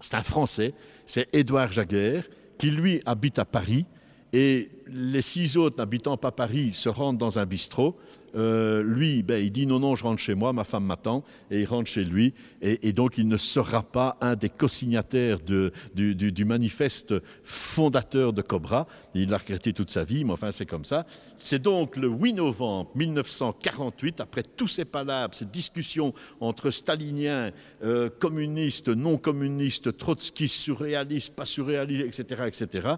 c'est 0.00 0.14
un 0.14 0.22
Français, 0.22 0.74
c'est 1.08 1.34
Édouard 1.34 1.72
Jaguer, 1.72 2.20
qui 2.58 2.70
lui 2.70 3.02
habite 3.06 3.38
à 3.38 3.44
Paris, 3.44 3.86
et 4.32 4.70
les 4.86 5.22
six 5.22 5.56
autres 5.56 5.78
n'habitant 5.78 6.18
pas 6.18 6.30
Paris 6.30 6.72
se 6.74 6.90
rendent 6.90 7.18
dans 7.18 7.38
un 7.38 7.46
bistrot 7.46 7.96
euh, 8.34 8.82
lui, 8.82 9.22
ben, 9.22 9.42
il 9.42 9.50
dit 9.50 9.66
non, 9.66 9.80
non, 9.80 9.96
je 9.96 10.04
rentre 10.04 10.20
chez 10.20 10.34
moi, 10.34 10.52
ma 10.52 10.64
femme 10.64 10.84
m'attend, 10.84 11.24
et 11.50 11.60
il 11.60 11.64
rentre 11.66 11.88
chez 11.88 12.04
lui, 12.04 12.34
et, 12.60 12.92
donc 12.92 13.18
il 13.18 13.28
ne 13.28 13.36
sera 13.36 13.82
pas 13.82 14.16
un 14.20 14.36
des 14.36 14.48
co-signataires 14.48 15.38
du, 15.40 16.44
manifeste 16.44 17.14
fondateur 17.42 18.32
de 18.32 18.42
Cobra. 18.42 18.86
Il 19.14 19.30
l'a 19.30 19.38
regretté 19.38 19.72
toute 19.72 19.90
sa 19.90 20.04
vie, 20.04 20.24
mais 20.24 20.32
enfin 20.32 20.52
c'est 20.52 20.66
comme 20.66 20.84
ça. 20.84 21.06
C'est 21.38 21.60
donc 21.60 21.96
le 21.96 22.08
8 22.08 22.34
novembre 22.34 22.90
1948, 22.94 24.20
après 24.20 24.42
tous 24.42 24.68
ces 24.68 24.84
palabres, 24.84 25.34
ces 25.34 25.44
discussions 25.44 26.12
entre 26.40 26.70
staliniens, 26.70 27.52
euh, 27.82 28.10
communistes, 28.10 28.88
non 28.88 29.16
communistes, 29.16 29.96
trotskistes, 29.96 30.60
surréalistes, 30.60 31.34
pas 31.34 31.44
surréalistes, 31.44 32.20
etc., 32.20 32.42
etc., 32.46 32.88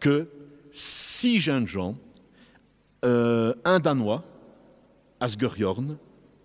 que 0.00 0.28
six 0.70 1.38
jeunes 1.38 1.66
gens, 1.66 1.96
euh, 3.04 3.54
un 3.64 3.78
Danois, 3.78 4.24
Asger 5.26 5.48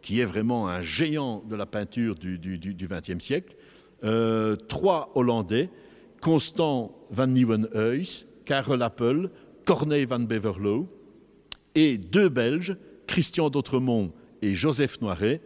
qui 0.02 0.20
est 0.20 0.26
vraiment 0.26 0.68
un 0.68 0.82
géant 0.82 1.44
de 1.48 1.56
la 1.56 1.68
peinture 1.68 2.16
du 2.16 2.40
XXe 2.40 3.24
siècle, 3.24 3.56
euh, 4.04 4.56
trois 4.56 5.12
Hollandais, 5.14 5.70
Constant 6.20 6.98
van 7.12 7.28
Nieuwenhuis, 7.28 8.26
Karel 8.46 8.82
Appel, 8.82 9.30
Corneille 9.66 10.06
van 10.06 10.20
Beverloo, 10.20 10.90
et 11.76 12.00
deux 12.00 12.30
Belges, 12.30 12.76
Christian 13.06 13.52
d'Autremont 13.52 14.12
et 14.42 14.56
Joseph 14.56 15.00
Noiret, 15.02 15.42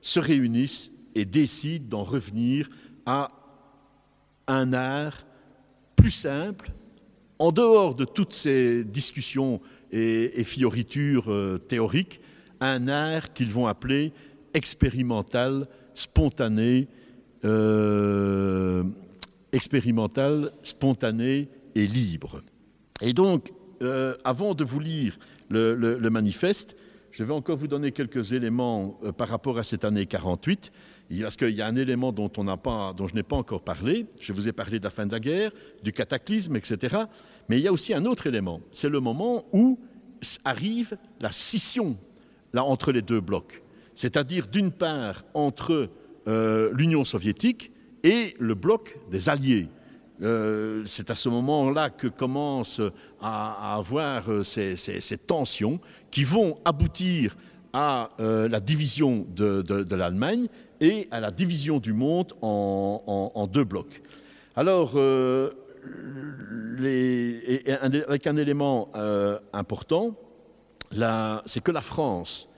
se 0.00 0.20
réunissent 0.20 0.92
et 1.16 1.24
décident 1.24 1.88
d'en 1.88 2.04
revenir 2.04 2.68
à 3.04 3.28
un 4.46 4.72
art 4.72 5.26
plus 5.96 6.12
simple, 6.12 6.70
en 7.40 7.50
dehors 7.50 7.96
de 7.96 8.04
toutes 8.04 8.32
ces 8.32 8.84
discussions 8.84 9.60
et, 9.90 10.40
et 10.40 10.44
fioritures 10.44 11.32
euh, 11.32 11.58
théoriques, 11.58 12.20
un 12.60 12.88
art 12.88 13.32
qu'ils 13.32 13.50
vont 13.50 13.66
appeler 13.66 14.12
expérimental, 14.54 15.68
spontané, 15.94 16.88
euh, 17.44 18.84
expérimental, 19.52 20.52
spontané 20.62 21.48
et 21.74 21.86
libre. 21.86 22.42
Et 23.00 23.12
donc, 23.12 23.52
euh, 23.82 24.14
avant 24.24 24.54
de 24.54 24.64
vous 24.64 24.80
lire 24.80 25.18
le, 25.50 26.08
manifeste, 26.08 26.76
je 27.10 27.22
vais 27.24 27.34
encore 27.34 27.56
vous 27.56 27.68
donner 27.68 27.92
quelques 27.92 28.32
éléments 28.32 28.98
euh, 29.04 29.12
par 29.12 29.28
rapport 29.28 29.58
à 29.58 29.64
cette 29.64 29.84
année 29.84 30.06
48, 30.06 30.72
parce 31.20 31.36
qu'il 31.36 31.50
y 31.50 31.62
a 31.62 31.66
un 31.66 31.76
élément 31.76 32.12
dont, 32.12 32.30
on 32.36 32.56
pas, 32.56 32.92
dont 32.94 33.06
je 33.06 33.14
n'ai 33.14 33.22
pas 33.22 33.36
encore 33.36 33.62
parlé. 33.62 34.06
Je 34.20 34.32
vous 34.32 34.48
ai 34.48 34.52
parlé 34.52 34.78
de 34.78 34.84
la 34.84 34.90
fin 34.90 35.06
de 35.06 35.12
la 35.12 35.20
guerre, 35.20 35.52
du 35.82 35.92
cataclysme, 35.92 36.56
etc. 36.56 36.96
Mais 37.48 37.58
il 37.58 37.64
y 37.64 37.68
a 37.68 37.72
aussi 37.72 37.94
un 37.94 38.06
autre 38.06 38.26
élément. 38.26 38.60
C'est 38.72 38.88
le 38.88 39.00
moment 39.00 39.44
où 39.52 39.78
arrive 40.44 40.96
la 41.20 41.30
scission 41.30 41.96
là, 42.56 42.64
entre 42.64 42.90
les 42.90 43.02
deux 43.02 43.20
blocs. 43.20 43.62
C'est-à-dire, 43.94 44.48
d'une 44.48 44.72
part, 44.72 45.24
entre 45.34 45.88
euh, 46.26 46.70
l'Union 46.72 47.04
soviétique 47.04 47.70
et 48.02 48.34
le 48.38 48.54
bloc 48.54 48.96
des 49.10 49.28
Alliés. 49.28 49.68
Euh, 50.22 50.82
c'est 50.86 51.10
à 51.10 51.14
ce 51.14 51.28
moment-là 51.28 51.90
que 51.90 52.06
commencent 52.08 52.80
à, 53.20 53.76
avoir 53.76 54.30
euh, 54.30 54.42
ces, 54.42 55.18
tensions 55.18 55.78
qui 56.10 56.24
vont 56.24 56.56
aboutir 56.64 57.36
à 57.72 58.08
la 58.18 58.58
division 58.58 59.26
de, 59.36 59.94
l'Allemagne 59.94 60.46
et 60.80 61.08
à 61.10 61.20
la 61.20 61.30
division 61.30 61.78
du 61.78 61.92
monde 61.92 62.32
en, 62.40 63.46
deux 63.52 63.64
blocs. 63.64 64.00
Alors, 64.54 64.92
avec 68.08 68.26
un 68.26 68.36
élément 68.38 68.90
important, 69.52 70.16
c'est 71.44 71.62
que 71.62 71.72
la 71.72 71.82
France, 71.82 72.48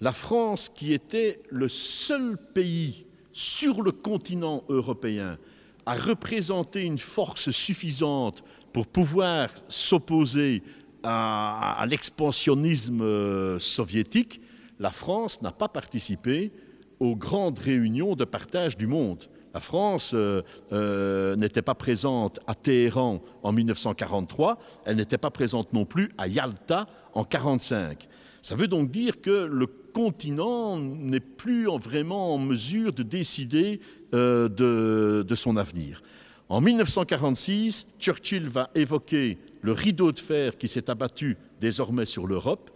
la 0.00 0.12
France 0.12 0.68
qui 0.68 0.92
était 0.92 1.40
le 1.50 1.68
seul 1.68 2.36
pays 2.36 3.06
sur 3.32 3.82
le 3.82 3.92
continent 3.92 4.64
européen 4.68 5.38
à 5.86 5.94
représenter 5.94 6.84
une 6.84 6.98
force 6.98 7.50
suffisante 7.50 8.44
pour 8.72 8.86
pouvoir 8.86 9.48
s'opposer 9.68 10.62
à, 11.02 11.84
l'expansionnisme 11.88 13.00
euh, 13.00 13.58
soviétique, 13.58 14.40
la 14.78 14.90
France 14.90 15.40
n'a 15.40 15.52
pas 15.52 15.68
participé 15.68 16.52
aux 17.00 17.16
grandes 17.16 17.58
réunions 17.58 18.16
de 18.16 18.24
partage 18.24 18.76
du 18.76 18.86
monde. 18.86 19.24
La 19.54 19.60
France 19.60 20.12
euh, 20.14 20.42
euh, 20.72 21.36
n'était 21.36 21.62
pas 21.62 21.74
présente 21.74 22.40
à 22.46 22.54
Téhéran 22.54 23.20
en 23.42 23.52
1943, 23.52 24.58
elle 24.84 24.96
n'était 24.96 25.18
pas 25.18 25.30
présente 25.30 25.72
non 25.72 25.84
plus 25.84 26.10
à 26.18 26.28
Yalta 26.28 26.86
en 27.14 27.22
1945. 27.22 28.08
Ça 28.42 28.54
veut 28.54 28.68
donc 28.68 28.90
dire 28.90 29.20
que 29.20 29.44
le 29.44 29.66
continent 29.66 30.76
n'est 30.78 31.20
plus 31.20 31.68
en 31.68 31.78
vraiment 31.78 32.34
en 32.34 32.38
mesure 32.38 32.92
de 32.92 33.02
décider 33.02 33.80
euh, 34.14 34.48
de 34.48 35.34
son 35.34 35.56
avenir. 35.56 36.02
En 36.50 36.62
1946, 36.62 37.88
Churchill 37.98 38.48
va 38.48 38.70
évoquer 38.74 39.38
le 39.60 39.72
rideau 39.72 40.12
de 40.12 40.18
fer 40.18 40.56
qui 40.56 40.68
s'est 40.68 40.88
abattu 40.88 41.36
désormais 41.60 42.06
sur 42.06 42.26
l'Europe. 42.26 42.70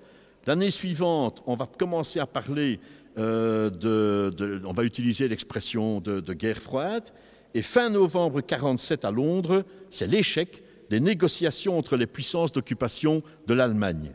L'année 0.46 0.70
suivante, 0.70 1.42
on 1.46 1.54
va 1.54 1.66
commencer 1.66 2.18
à 2.18 2.26
parler 2.26 2.80
euh, 3.18 4.60
on 4.64 4.72
va 4.72 4.84
utiliser 4.84 5.28
l'expression 5.28 6.00
de, 6.00 6.32
guerre 6.32 6.58
froide. 6.58 7.10
Et 7.54 7.62
fin 7.62 7.90
novembre 7.90 8.36
1947 8.36 9.04
à 9.04 9.10
Londres, 9.10 9.64
c'est 9.90 10.06
l'échec 10.06 10.62
des 10.88 11.00
négociations 11.00 11.76
entre 11.78 11.96
les 11.96 12.06
puissances 12.06 12.52
d'occupation 12.52 13.22
de 13.46 13.54
l'Allemagne. 13.54 14.12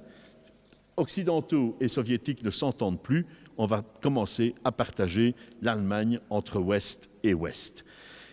Occidentaux 0.96 1.78
et 1.80 1.88
soviétiques 1.88 2.44
ne 2.44 2.50
s'entendent 2.50 3.02
plus. 3.02 3.26
On 3.58 3.68
va 3.68 3.84
commencer 4.02 4.56
à 4.64 4.72
partager 4.72 5.36
l'Allemagne 5.62 6.20
entre 6.30 6.60
Ouest 6.60 7.10
et 7.24 7.36
Ouest. 7.36 7.86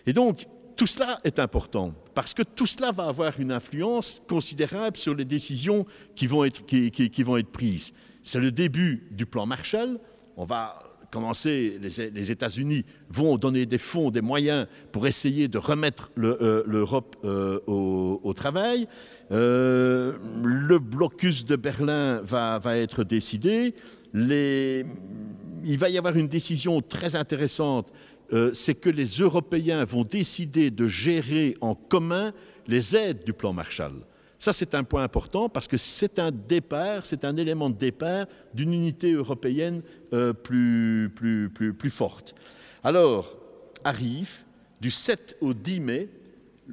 Et 0.07 0.13
donc, 0.13 0.47
tout 0.75 0.87
cela 0.87 1.19
est 1.23 1.39
important 1.39 1.93
parce 2.15 2.33
que 2.33 2.43
tout 2.43 2.65
cela 2.65 2.91
va 2.91 3.07
avoir 3.07 3.39
une 3.39 3.51
influence 3.51 4.21
considérable 4.27 4.97
sur 4.97 5.15
les 5.15 5.25
décisions 5.25 5.85
qui 6.15 6.27
vont 6.27 6.43
être 6.43 7.51
prises. 7.51 7.93
C'est 8.23 8.39
le 8.39 8.51
début 8.51 9.07
du 9.11 9.25
plan 9.25 9.45
Marshall. 9.45 9.99
On 10.37 10.45
va 10.45 10.75
commencer, 11.11 11.79
les, 11.81 12.31
États-Unis 12.31 12.85
vont 13.09 13.37
donner 13.37 13.65
des 13.65 13.77
fonds, 13.77 14.11
des 14.11 14.21
moyens 14.21 14.67
pour 14.91 15.07
essayer 15.07 15.47
de 15.47 15.57
remettre 15.57 16.11
l'Europe 16.15 17.15
le, 17.21 17.29
euh, 17.29 17.59
euh, 17.67 18.19
au, 18.21 18.33
travail. 18.33 18.87
Euh, 19.31 20.13
le 20.43 20.79
blocus 20.79 21.45
de 21.45 21.55
Berlin 21.55 22.21
va, 22.23 22.59
être 22.77 23.03
décidé. 23.03 23.75
Il 24.13 25.77
va 25.79 25.89
y 25.89 25.97
avoir 25.97 26.17
une 26.17 26.27
décision 26.27 26.81
très 26.81 27.15
intéressante 27.15 27.93
euh, 28.33 28.51
c'est 28.53 28.75
que 28.75 28.89
les 28.89 29.05
Européens 29.05 29.85
vont 29.85 30.03
décider 30.03 30.71
de 30.71 30.87
gérer 30.87 31.55
en 31.61 31.75
commun 31.75 32.33
les 32.67 32.95
aides 32.95 33.23
du 33.23 33.33
plan 33.33 33.53
Marshall. 33.53 33.93
Ça, 34.37 34.53
c'est 34.53 34.75
un 34.75 34.83
point 34.83 35.03
important 35.03 35.49
parce 35.49 35.67
que 35.67 35.77
c'est 35.77 36.19
un 36.19 36.31
départ, 36.31 37.05
c'est 37.05 37.23
un 37.25 37.37
élément 37.37 37.69
de 37.69 37.77
départ 37.77 38.25
d'une 38.53 38.73
unité 38.73 39.13
européenne 39.13 39.81
euh, 40.13 40.33
plus, 40.33 41.89
forte. 41.89 42.35
Alors, 42.83 43.37
arrive 43.83 44.43
du 44.81 44.91
7 44.91 45.37
au 45.41 45.53
10 45.53 45.79
mai 45.79 46.09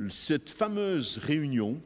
cette 0.08 0.50
fameuse 0.50 1.18
réunion 1.18 1.80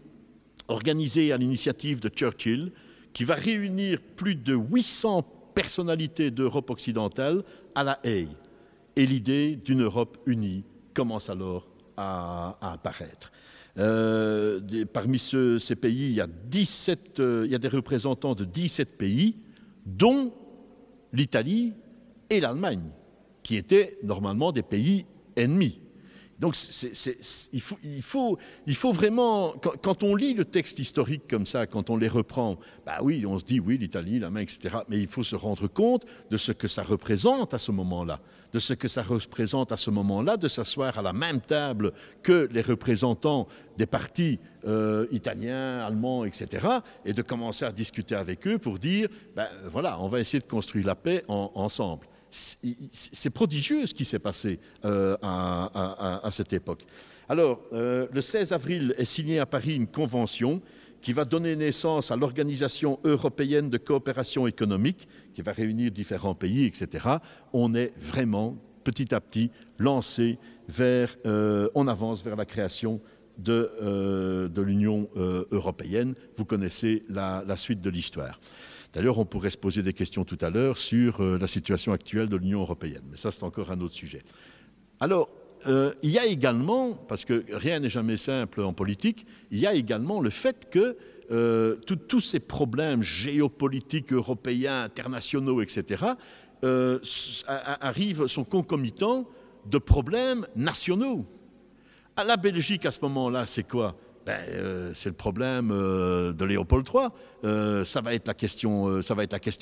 organisée 0.68 1.32
à 1.32 1.36
l'initiative 1.36 2.00
de 2.00 2.08
Churchill 2.08 2.72
qui 3.12 3.24
va 3.24 3.34
réunir 3.34 4.00
plus 4.16 4.34
de 4.34 4.54
800 4.54 5.22
personnalités 5.54 6.30
d'Europe 6.30 6.70
occidentale 6.70 7.42
à 7.74 7.82
La 7.82 7.98
Haye. 8.04 8.28
Et 8.94 9.06
l'idée 9.06 9.56
d'une 9.56 9.82
Europe 9.82 10.18
unie 10.26 10.64
commence 10.94 11.28
alors 11.28 11.66
à 11.96 12.56
apparaître. 12.60 13.30
Euh, 13.78 14.60
parmi 14.92 15.18
ce, 15.18 15.58
ces 15.58 15.76
pays, 15.76 16.06
il 16.08 16.14
y, 16.14 16.20
a 16.20 16.26
17, 16.26 17.20
euh, 17.20 17.42
il 17.44 17.52
y 17.52 17.54
a 17.54 17.58
des 17.58 17.68
représentants 17.68 18.34
de 18.34 18.44
17 18.44 18.96
pays, 18.96 19.36
dont 19.84 20.32
l'Italie 21.12 21.74
et 22.30 22.40
l'Allemagne, 22.40 22.90
qui 23.42 23.56
étaient 23.56 23.98
normalement 24.02 24.50
des 24.50 24.62
pays 24.62 25.04
ennemis. 25.36 25.80
Donc 26.38 26.54
il, 27.52 28.02
faut, 28.02 28.92
vraiment, 28.92 29.54
quand, 29.82 30.02
on 30.02 30.14
lit 30.14 30.34
le 30.34 30.44
texte 30.44 30.78
historique 30.78 31.26
comme 31.28 31.46
ça, 31.46 31.66
quand 31.66 31.88
on 31.88 31.96
les 31.96 32.08
reprend, 32.08 32.58
bah 32.84 32.98
oui, 33.02 33.24
on 33.26 33.38
se 33.38 33.44
dit 33.44 33.58
oui, 33.58 33.78
l'Italie, 33.78 34.18
la 34.18 34.28
main, 34.28 34.40
etc. 34.40 34.76
Mais 34.88 34.98
il 34.98 35.06
faut 35.06 35.22
se 35.22 35.34
rendre 35.34 35.66
compte 35.66 36.04
de 36.30 36.36
ce 36.36 36.52
que 36.52 36.68
ça 36.68 36.82
représente 36.82 37.54
à 37.54 37.58
ce 37.58 37.72
moment-là, 37.72 38.20
de 38.52 38.58
ce 38.58 38.74
que 38.74 38.86
ça 38.86 39.02
représente 39.02 39.72
à 39.72 39.78
ce 39.78 39.90
moment-là, 39.90 40.36
de 40.36 40.48
s'asseoir 40.48 40.98
à 40.98 41.02
la 41.02 41.14
même 41.14 41.40
table 41.40 41.92
que 42.22 42.48
les 42.52 42.62
représentants 42.62 43.48
des 43.78 43.86
partis 43.86 44.38
euh, 44.66 45.06
italiens, 45.12 45.80
allemands, 45.86 46.26
etc. 46.26 46.66
Et 47.06 47.14
de 47.14 47.22
commencer 47.22 47.64
à 47.64 47.72
discuter 47.72 48.14
avec 48.14 48.46
eux 48.46 48.58
pour 48.58 48.78
dire, 48.78 49.08
ben 49.34 49.48
voilà, 49.70 49.98
on 50.00 50.08
va 50.08 50.20
essayer 50.20 50.40
de 50.40 50.46
construire 50.46 50.86
la 50.86 50.96
paix 50.96 51.22
en, 51.28 51.50
ensemble 51.54 52.06
c'est 52.30 53.30
prodigieux 53.30 53.86
ce 53.86 53.94
qui 53.94 54.04
s'est 54.04 54.18
passé 54.18 54.58
euh, 54.84 55.16
à, 55.22 56.28
cette 56.30 56.52
époque. 56.52 56.84
Alors, 57.28 57.60
euh, 57.72 58.06
le 58.12 58.20
16 58.20 58.52
avril 58.52 58.94
est 58.98 59.04
signée 59.04 59.38
à 59.38 59.46
Paris 59.46 59.74
une 59.74 59.86
convention 59.86 60.60
qui 61.00 61.12
va 61.12 61.24
donner 61.24 61.54
naissance 61.56 62.10
à 62.10 62.16
l'Organisation 62.16 62.98
européenne 63.04 63.70
de 63.70 63.78
coopération 63.78 64.46
économique, 64.46 65.06
qui 65.32 65.42
va 65.42 65.52
réunir 65.52 65.90
différents 65.90 66.34
pays, 66.34 66.64
etc. 66.64 67.06
On 67.52 67.74
est 67.74 67.92
vraiment, 68.00 68.56
petit 68.82 69.14
à 69.14 69.20
petit, 69.20 69.50
lancé 69.78 70.38
vers, 70.68 71.16
euh, 71.26 71.68
on 71.74 71.86
avance 71.86 72.24
vers 72.24 72.36
la 72.36 72.44
création 72.44 73.00
de, 73.38 74.50
l'Union 74.56 75.08
européenne. 75.14 76.14
Vous 76.36 76.46
connaissez 76.46 77.04
la 77.08 77.56
suite 77.56 77.82
de 77.82 77.90
l'histoire. 77.90 78.40
D'ailleurs, 78.96 79.18
on 79.18 79.26
pourrait 79.26 79.50
se 79.50 79.58
poser 79.58 79.82
des 79.82 79.92
questions 79.92 80.24
tout 80.24 80.38
à 80.40 80.48
l'heure 80.48 80.78
sur 80.78 81.20
euh, 81.20 81.36
la 81.38 81.46
situation 81.46 81.92
actuelle 81.92 82.30
de 82.30 82.36
l'Union 82.36 82.62
européenne, 82.62 83.02
mais 83.10 83.18
ça 83.18 83.30
c'est 83.30 83.42
encore 83.42 83.70
un 83.70 83.78
autre 83.82 83.92
sujet. 83.92 84.22
Alors, 85.00 85.28
euh, 85.66 85.92
il 86.02 86.08
y 86.08 86.18
a 86.18 86.24
également, 86.24 86.94
parce 86.94 87.26
que 87.26 87.44
rien 87.52 87.78
n'est 87.78 87.90
jamais 87.90 88.16
simple 88.16 88.62
en 88.62 88.72
politique, 88.72 89.26
il 89.50 89.58
y 89.58 89.66
a 89.66 89.74
également 89.74 90.22
le 90.22 90.30
fait 90.30 90.70
que 90.70 90.96
euh, 91.30 91.76
tous 92.08 92.22
ces 92.22 92.40
problèmes 92.40 93.02
géopolitiques 93.02 94.14
européens, 94.14 94.84
internationaux, 94.84 95.60
etc., 95.60 96.02
arrivent, 97.36 98.26
sont 98.28 98.44
concomitants 98.44 99.28
de 99.66 99.76
problèmes 99.76 100.46
nationaux. 100.56 101.26
À 102.16 102.24
la 102.24 102.38
Belgique, 102.38 102.86
à 102.86 102.92
ce 102.92 103.00
moment-là, 103.02 103.44
c'est 103.44 103.68
quoi? 103.68 103.94
Ben, 104.26 104.40
euh, 104.50 104.90
c'est 104.92 105.08
le 105.08 105.14
problème 105.14 105.70
euh, 105.70 106.32
de 106.32 106.44
Léopold 106.44 106.84
III. 106.92 107.06
Euh, 107.44 107.84
ça, 107.84 108.00
va 108.00 108.12
être 108.12 108.26
la 108.26 108.34
question, 108.34 109.00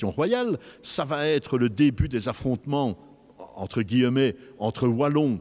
royale. 0.09 0.57
Ça 0.81 1.05
va 1.05 1.27
être 1.27 1.59
le 1.59 1.69
début 1.69 2.09
des 2.09 2.27
affrontements, 2.27 2.97
entre 3.55 3.83
guillemets, 3.83 4.35
entre 4.57 4.87
Wallons 4.87 5.39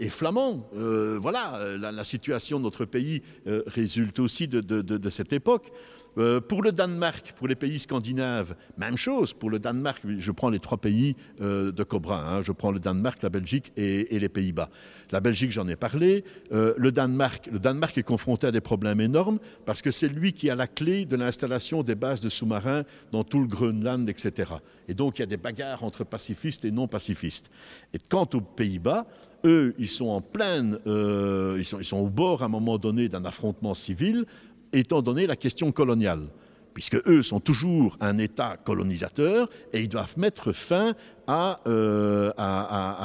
et 0.00 0.08
flamands. 0.08 0.68
Voilà, 0.72 1.76
la, 1.78 2.04
situation 2.04 2.58
de 2.58 2.64
notre 2.64 2.84
pays 2.84 3.22
résulte 3.44 4.18
aussi 4.18 4.48
de 4.48 5.10
cette 5.10 5.32
époque. 5.32 5.70
Euh, 6.18 6.40
pour 6.40 6.62
le 6.62 6.72
Danemark, 6.72 7.34
pour 7.36 7.46
les 7.46 7.54
pays 7.54 7.78
scandinaves, 7.78 8.54
même 8.78 8.96
chose. 8.96 9.34
Pour 9.34 9.50
le 9.50 9.58
Danemark, 9.58 10.02
je 10.18 10.32
prends 10.32 10.48
les 10.48 10.58
trois 10.58 10.78
pays 10.78 11.14
euh, 11.40 11.72
de 11.72 11.82
Cobra. 11.82 12.36
Hein, 12.36 12.42
je 12.42 12.52
prends 12.52 12.72
le 12.72 12.80
Danemark, 12.80 13.22
la 13.22 13.28
Belgique 13.28 13.72
et, 13.76 14.18
les 14.18 14.28
Pays-Bas. 14.28 14.70
La 15.10 15.20
Belgique, 15.20 15.50
j'en 15.50 15.68
ai 15.68 15.76
parlé. 15.76 16.24
Euh, 16.52 16.74
le, 16.78 16.90
Danemark, 16.90 17.48
le 17.52 17.58
Danemark 17.58 17.96
est 17.98 18.02
confronté 18.02 18.46
à 18.46 18.52
des 18.52 18.62
problèmes 18.62 19.00
énormes 19.00 19.38
parce 19.66 19.82
que 19.82 19.90
c'est 19.90 20.08
lui 20.08 20.32
qui 20.32 20.48
a 20.48 20.54
la 20.54 20.66
clé 20.66 21.04
de 21.04 21.16
l'installation 21.16 21.82
des 21.82 21.94
bases 21.94 22.20
de 22.20 22.28
sous-marins 22.28 22.84
dans 23.12 23.24
tout 23.24 23.40
le 23.40 23.46
Groenland, 23.46 24.08
etc. 24.08 24.52
Et 24.88 24.94
donc 24.94 25.18
il 25.18 25.20
y 25.20 25.24
a 25.24 25.26
des 25.26 25.36
bagarres 25.36 25.84
entre 25.84 26.04
pacifistes 26.04 26.64
et 26.64 26.70
non 26.70 26.88
pacifistes. 26.88 27.50
Et 27.92 27.98
quant 27.98 28.28
aux 28.32 28.40
Pays-Bas, 28.40 29.06
eux, 29.44 29.74
ils 29.78 29.88
sont 29.88 30.06
en 30.06 30.22
pleine, 30.22 30.78
ils, 30.86 31.64
sont, 31.64 31.78
ils 31.78 31.84
sont 31.84 31.98
au 31.98 32.08
bord 32.08 32.42
à 32.42 32.46
un 32.46 32.48
moment 32.48 32.78
donné 32.78 33.08
d'un 33.08 33.24
affrontement 33.24 33.74
civil 33.74 34.24
étant 34.72 35.02
donné 35.02 35.26
la 35.26 35.36
question 35.36 35.72
coloniale 35.72 36.28
puisque 36.74 37.00
eux 37.08 37.22
sont 37.22 37.40
toujours 37.40 37.96
un 38.00 38.18
État 38.18 38.58
colonisateur 38.62 39.48
et 39.72 39.80
ils 39.80 39.88
doivent 39.88 40.18
mettre 40.18 40.52
fin 40.52 40.92
à, 41.26 41.58
euh, 41.66 42.30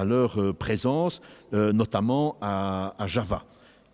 leur 0.04 0.54
présence, 0.56 1.22
euh, 1.54 1.72
notamment 1.72 2.36
à, 2.42 2.94
Java. 3.06 3.46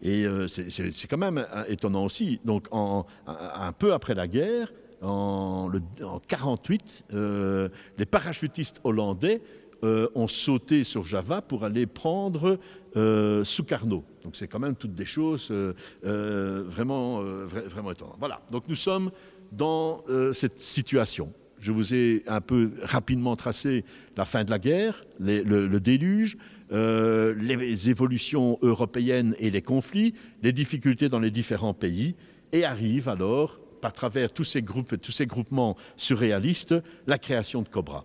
Et 0.02 0.26
euh, 0.26 0.48
c'est 0.48 1.08
quand 1.08 1.20
même 1.20 1.46
étonnant 1.68 2.06
aussi. 2.06 2.40
Donc, 2.44 2.68
un 2.72 3.72
peu 3.78 3.94
après 3.94 4.16
la 4.16 4.28
guerre, 4.28 4.72
en, 5.02 5.70
le, 5.72 5.82
en 6.04 6.20
48, 6.20 7.06
euh, 7.14 7.70
les 7.98 8.06
parachutistes 8.06 8.80
hollandais 8.84 9.42
euh, 9.84 10.08
ont 10.16 10.28
sauté 10.28 10.84
sur 10.84 11.06
Java 11.06 11.42
pour 11.42 11.64
aller 11.64 11.86
prendre 11.86 12.58
euh, 12.96 13.44
Sukarno. 13.44 14.04
Donc 14.28 14.36
c'est 14.36 14.50
quand 14.50 14.60
même 14.60 14.76
toutes 14.76 14.94
des 14.94 15.06
choses 15.06 15.48
euh, 15.52 15.72
euh 16.04 16.62
vraiment, 16.68 17.22
euh, 17.22 17.46
vraiment 17.46 17.92
étonnantes. 17.92 18.18
Voilà, 18.20 18.42
donc 18.52 18.66
nous 18.68 18.76
sommes 18.76 19.10
dans 19.54 20.04
cette 20.34 20.60
situation. 20.60 21.32
Je 21.60 21.72
vous 21.72 21.94
ai 21.94 22.24
un 22.28 22.42
peu 22.42 22.74
rapidement 22.84 23.38
tracé 23.38 23.86
la 24.18 24.26
fin 24.26 24.44
de 24.44 24.52
la 24.52 24.60
guerre, 24.60 25.06
le, 25.22 25.78
déluge, 25.78 26.38
les 26.70 27.90
évolutions 27.90 28.60
européennes 28.62 29.34
et 29.40 29.50
les 29.50 29.62
conflits, 29.62 30.14
les 30.44 30.52
difficultés 30.52 31.08
dans 31.08 31.20
les 31.20 31.32
différents 31.32 31.74
pays, 31.74 32.16
et 32.52 32.66
arrive 32.66 33.08
alors, 33.08 33.62
par 33.80 33.94
travers 33.94 34.34
tous 34.34 34.44
ces 34.44 34.62
groupes, 34.62 35.00
tous 35.00 35.14
ces 35.14 35.26
groupements 35.26 35.78
surréalistes, 35.96 36.76
la 37.08 37.18
création 37.18 37.62
de 37.62 37.70
Cobra. 37.70 38.04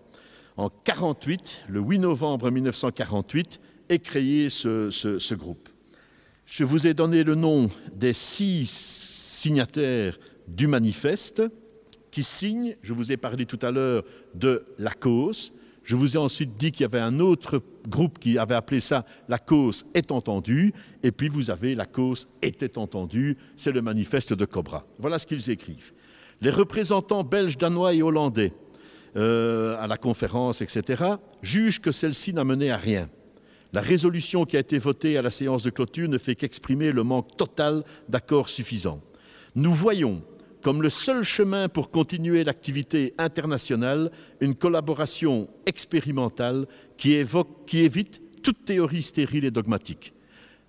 En 0.55 0.69
48, 0.69 1.63
le 1.67 1.81
8 1.81 1.99
novembre 1.99 2.49
1948, 2.49 3.59
est 3.89 3.99
créé 3.99 4.49
ce 4.49 5.33
groupe. 5.33 5.69
Je 6.45 6.63
vous 6.63 6.87
ai 6.87 6.93
donné 6.93 7.23
le 7.23 7.35
nom 7.35 7.69
des 7.95 8.13
six 8.13 8.69
signataires 8.69 10.17
du 10.47 10.67
manifeste 10.67 11.41
qui 12.11 12.23
signent. 12.23 12.75
Je 12.81 12.93
vous 12.93 13.11
ai 13.11 13.17
parlé 13.17 13.45
tout 13.45 13.59
à 13.61 13.71
l'heure 13.71 14.03
de 14.35 14.65
la 14.77 14.91
cause. 14.91 15.53
Je 15.83 15.95
vous 15.95 16.15
ai 16.15 16.19
ensuite 16.19 16.55
dit 16.57 16.71
qu'il 16.71 16.81
y 16.81 16.85
avait 16.85 16.99
un 16.99 17.19
autre 17.19 17.61
groupe 17.89 18.19
qui 18.19 18.37
avait 18.37 18.55
appelé 18.55 18.79
ça 18.79 19.05
La 19.27 19.37
cause 19.37 19.85
est 19.93 20.11
entendue. 20.11 20.73
Et 21.01 21.11
puis 21.11 21.27
vous 21.27 21.49
avez 21.49 21.75
La 21.75 21.85
cause 21.85 22.27
était 22.41 22.77
entendue. 22.77 23.37
C'est 23.55 23.71
le 23.71 23.81
manifeste 23.81 24.33
de 24.33 24.45
Cobra. 24.45 24.85
Voilà 24.99 25.19
ce 25.19 25.25
qu'ils 25.25 25.49
écrivent. 25.49 25.93
Les 26.41 26.51
représentants 26.51 27.23
belges, 27.23 27.57
danois 27.57 27.93
et 27.93 28.01
hollandais 28.01 28.53
euh, 29.15 29.77
à 29.79 29.87
la 29.87 29.97
conférence, 29.97 30.61
etc., 30.61 31.03
jugent 31.41 31.79
que 31.79 31.91
celle-ci 31.91 32.33
n'a 32.33 32.43
mené 32.43 32.71
à 32.71 32.77
rien. 32.77 33.09
La 33.73 33.81
résolution 33.81 34.45
qui 34.45 34.55
a 34.55 34.59
été 34.59 34.77
votée 34.77 35.17
à 35.17 35.23
la 35.23 35.31
séance 35.31 35.63
de 35.63 35.71
clôture 35.71 36.07
ne 36.07 36.19
fait 36.19 36.35
qu'exprimer 36.35 36.91
le 36.91 37.03
manque 37.03 37.35
total 37.35 37.83
d'accords 38.07 38.49
suffisants. 38.49 39.01
Nous 39.55 39.71
voyons 39.71 40.21
comme 40.61 40.81
le 40.81 40.89
seul 40.89 41.23
chemin 41.23 41.67
pour 41.67 41.91
continuer 41.91 42.43
l'activité 42.43 43.13
internationale 43.17 44.11
une 44.39 44.55
collaboration 44.55 45.49
expérimentale 45.65 46.67
qui, 46.97 47.13
évite 47.73 48.21
toute 48.41 48.63
théorie 48.63 49.03
stérile 49.03 49.43
et 49.43 49.51
dogmatique. 49.51 50.13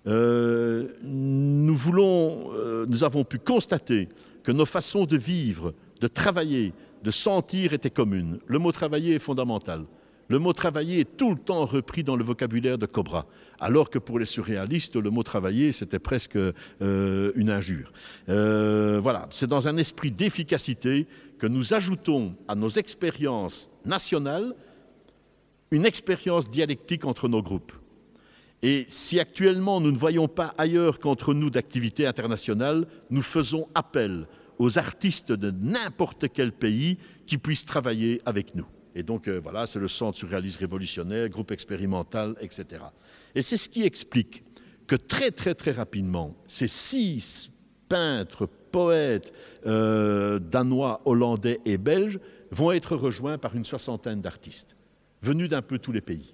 Euh, 0.07 0.89
nous, 1.03 1.75
voulons, 1.75 2.51
euh, 2.53 2.85
nous 2.87 3.03
avons 3.03 3.23
pu 3.23 3.39
constater 3.39 4.09
que 4.43 4.51
nos 4.51 4.65
façons 4.65 5.05
de 5.05 5.15
vivre, 5.15 5.73
de 6.01 6.07
travailler, 6.07 6.73
de 7.03 7.11
sentir 7.11 7.71
étaient 7.71 7.89
communes. 7.89 8.39
Le 8.47 8.59
mot 8.59 8.71
travailler 8.71 9.15
est 9.15 9.19
fondamental. 9.19 9.85
Le 10.27 10.39
mot 10.39 10.53
travailler 10.53 11.01
est 11.01 11.17
tout 11.17 11.29
le 11.29 11.37
temps 11.37 11.65
repris 11.65 12.03
dans 12.03 12.15
le 12.15 12.23
vocabulaire 12.23 12.79
de 12.79 12.87
Cobra, 12.87 13.27
alors 13.59 13.91
que 13.91 13.99
pour 13.99 14.17
les 14.17 14.25
surréalistes, 14.25 14.95
le 14.95 15.11
mot 15.11 15.21
travailler, 15.21 15.71
c'était 15.71 15.99
presque 15.99 16.35
euh, 16.35 17.31
une 17.35 17.51
injure. 17.51 17.91
Euh, 18.29 18.99
voilà, 19.01 19.27
c'est 19.29 19.47
dans 19.47 19.67
un 19.67 19.77
esprit 19.77 20.11
d'efficacité 20.11 21.05
que 21.37 21.45
nous 21.45 21.75
ajoutons 21.75 22.35
à 22.47 22.55
nos 22.55 22.69
expériences 22.69 23.69
nationales 23.85 24.55
une 25.69 25.85
expérience 25.85 26.49
dialectique 26.49 27.05
entre 27.05 27.27
nos 27.27 27.41
groupes. 27.41 27.73
Et 28.63 28.85
si 28.87 29.19
actuellement 29.19 29.79
nous 29.79 29.91
ne 29.91 29.97
voyons 29.97 30.27
pas 30.27 30.53
ailleurs 30.57 30.97
qu'entre 30.97 31.35
nous 31.35 31.51
d'activités 31.51 32.07
internationales, 32.07 32.87
nous 33.11 33.21
faisons 33.21 33.67
appel 33.75 34.27
aux 34.57 34.79
artistes 34.79 35.31
de 35.31 35.51
n'importe 35.51 36.25
quel 36.33 36.51
pays 36.51 36.97
qui 37.27 37.37
puissent 37.37 37.65
travailler 37.65 38.21
avec 38.25 38.55
nous. 38.55 38.65
Et 38.95 39.03
donc 39.03 39.27
euh, 39.27 39.39
voilà, 39.43 39.67
c'est 39.67 39.79
le 39.79 39.89
Centre 39.89 40.17
surréaliste 40.17 40.57
révolutionnaire, 40.57 41.27
groupe 41.29 41.51
expérimental, 41.51 42.35
etc. 42.39 42.81
Et 43.35 43.41
c'est 43.41 43.57
ce 43.57 43.69
qui 43.69 43.83
explique 43.83 44.43
que 44.87 44.95
très 44.95 45.31
très 45.31 45.53
très 45.53 45.71
rapidement, 45.71 46.35
ces 46.47 46.67
six 46.67 47.51
peintres, 47.89 48.47
poètes 48.71 49.33
euh, 49.65 50.39
danois, 50.39 51.01
hollandais 51.05 51.59
et 51.65 51.77
belges 51.77 52.19
vont 52.51 52.71
être 52.71 52.95
rejoints 52.95 53.37
par 53.37 53.55
une 53.55 53.65
soixantaine 53.65 54.21
d'artistes, 54.21 54.75
venus 55.21 55.49
d'un 55.49 55.61
peu 55.61 55.77
tous 55.77 55.91
les 55.91 56.01
pays. 56.01 56.33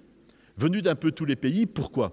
Venus 0.56 0.82
d'un 0.82 0.94
peu 0.94 1.10
tous 1.10 1.24
les 1.24 1.36
pays, 1.36 1.66
pourquoi? 1.66 2.12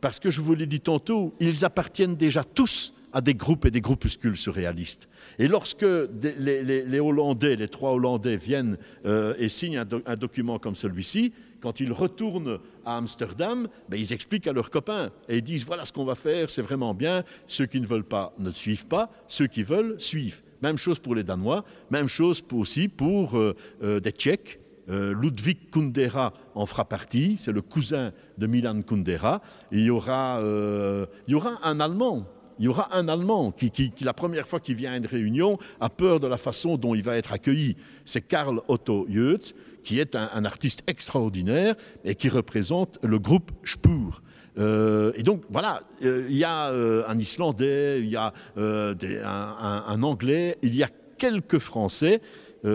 Parce 0.00 0.18
que 0.18 0.30
je 0.30 0.40
vous 0.40 0.54
l'ai 0.54 0.66
dit 0.66 0.80
tantôt, 0.80 1.34
ils 1.40 1.64
appartiennent 1.64 2.16
déjà 2.16 2.44
tous 2.44 2.94
à 3.12 3.20
des 3.20 3.34
groupes 3.34 3.64
et 3.64 3.70
des 3.70 3.80
groupuscules 3.80 4.36
surréalistes. 4.36 5.08
Et 5.38 5.48
lorsque 5.48 5.82
les, 5.84 7.00
Hollandais, 7.00 7.56
les 7.56 7.68
trois 7.68 7.92
Hollandais 7.92 8.36
viennent 8.36 8.78
euh, 9.06 9.34
et 9.38 9.48
signent 9.48 9.84
un, 10.06 10.16
document 10.16 10.58
comme 10.58 10.74
celui-ci, 10.74 11.32
quand 11.60 11.80
ils 11.80 11.92
retournent 11.92 12.58
à 12.84 12.96
Amsterdam, 12.96 13.68
ben, 13.88 13.98
ils 13.98 14.12
expliquent 14.12 14.46
à 14.46 14.52
leurs 14.52 14.70
copains 14.70 15.10
et 15.28 15.38
ils 15.38 15.42
disent 15.42 15.64
voilà 15.64 15.84
ce 15.84 15.92
qu'on 15.92 16.04
va 16.04 16.14
faire, 16.14 16.48
c'est 16.48 16.62
vraiment 16.62 16.94
bien. 16.94 17.22
Ceux 17.46 17.66
qui 17.66 17.80
ne 17.80 17.86
veulent 17.86 18.04
pas 18.04 18.32
ne 18.38 18.50
suivent 18.50 18.86
pas, 18.86 19.10
ceux 19.26 19.46
qui 19.46 19.62
veulent 19.62 20.00
suivent. 20.00 20.42
Même 20.62 20.76
chose 20.76 20.98
pour 20.98 21.14
les 21.14 21.24
Danois, 21.24 21.64
même 21.90 22.08
chose 22.08 22.44
aussi 22.52 22.88
pour 22.88 23.36
euh, 23.36 23.54
euh, 23.82 24.00
des 24.00 24.12
Tchèques. 24.12 24.58
Ludwig 24.88 25.70
Kundera 25.70 26.32
en 26.56 26.66
fera 26.66 26.84
partie, 26.84 27.36
c'est 27.36 27.52
le 27.52 27.62
cousin 27.62 28.10
de 28.38 28.48
Milan 28.48 28.82
Kundera. 28.82 29.40
il, 29.70 29.84
y 29.84 29.90
aura, 29.90 30.42
il 30.42 31.30
y 31.30 31.34
aura 31.36 31.60
un 31.62 31.78
Allemand 31.78 32.26
il 32.60 32.66
y 32.66 32.68
aura 32.68 32.94
un 32.94 33.08
Allemand 33.08 33.52
qui, 33.52 33.92
la 34.02 34.12
première 34.12 34.46
fois 34.46 34.60
qu'il 34.60 34.76
vient 34.76 34.92
à 34.92 34.96
une 34.98 35.06
réunion, 35.06 35.58
a 35.80 35.88
peur 35.88 36.20
de 36.20 36.26
la 36.26 36.36
façon 36.36 36.76
dont 36.76 36.94
il 36.94 37.02
va 37.02 37.16
être 37.16 37.32
accueilli. 37.32 37.74
C'est 38.04 38.20
Karl 38.20 38.60
Otto 38.68 39.06
Jötz, 39.08 39.54
qui 39.82 39.98
est 39.98 40.14
un, 40.14 40.44
artiste 40.44 40.82
extraordinaire 40.86 41.74
et 42.04 42.14
qui 42.14 42.28
représente 42.28 42.98
le 43.02 43.18
groupe 43.18 43.50
Spur. 43.64 44.22
Euh, 44.58 45.12
et 45.14 45.22
donc 45.22 45.42
voilà, 45.50 45.80
euh, 46.04 46.26
il 46.28 46.36
y 46.36 46.44
a 46.44 46.70
euh, 46.70 47.02
un 47.08 47.18
Islandais, 47.18 48.00
il 48.00 48.10
y 48.10 48.16
a 48.16 48.32
un, 48.56 50.02
Anglais, 50.02 50.58
il 50.62 50.76
y 50.76 50.82
a 50.82 50.88
quelques 51.16 51.58
Français. 51.58 52.20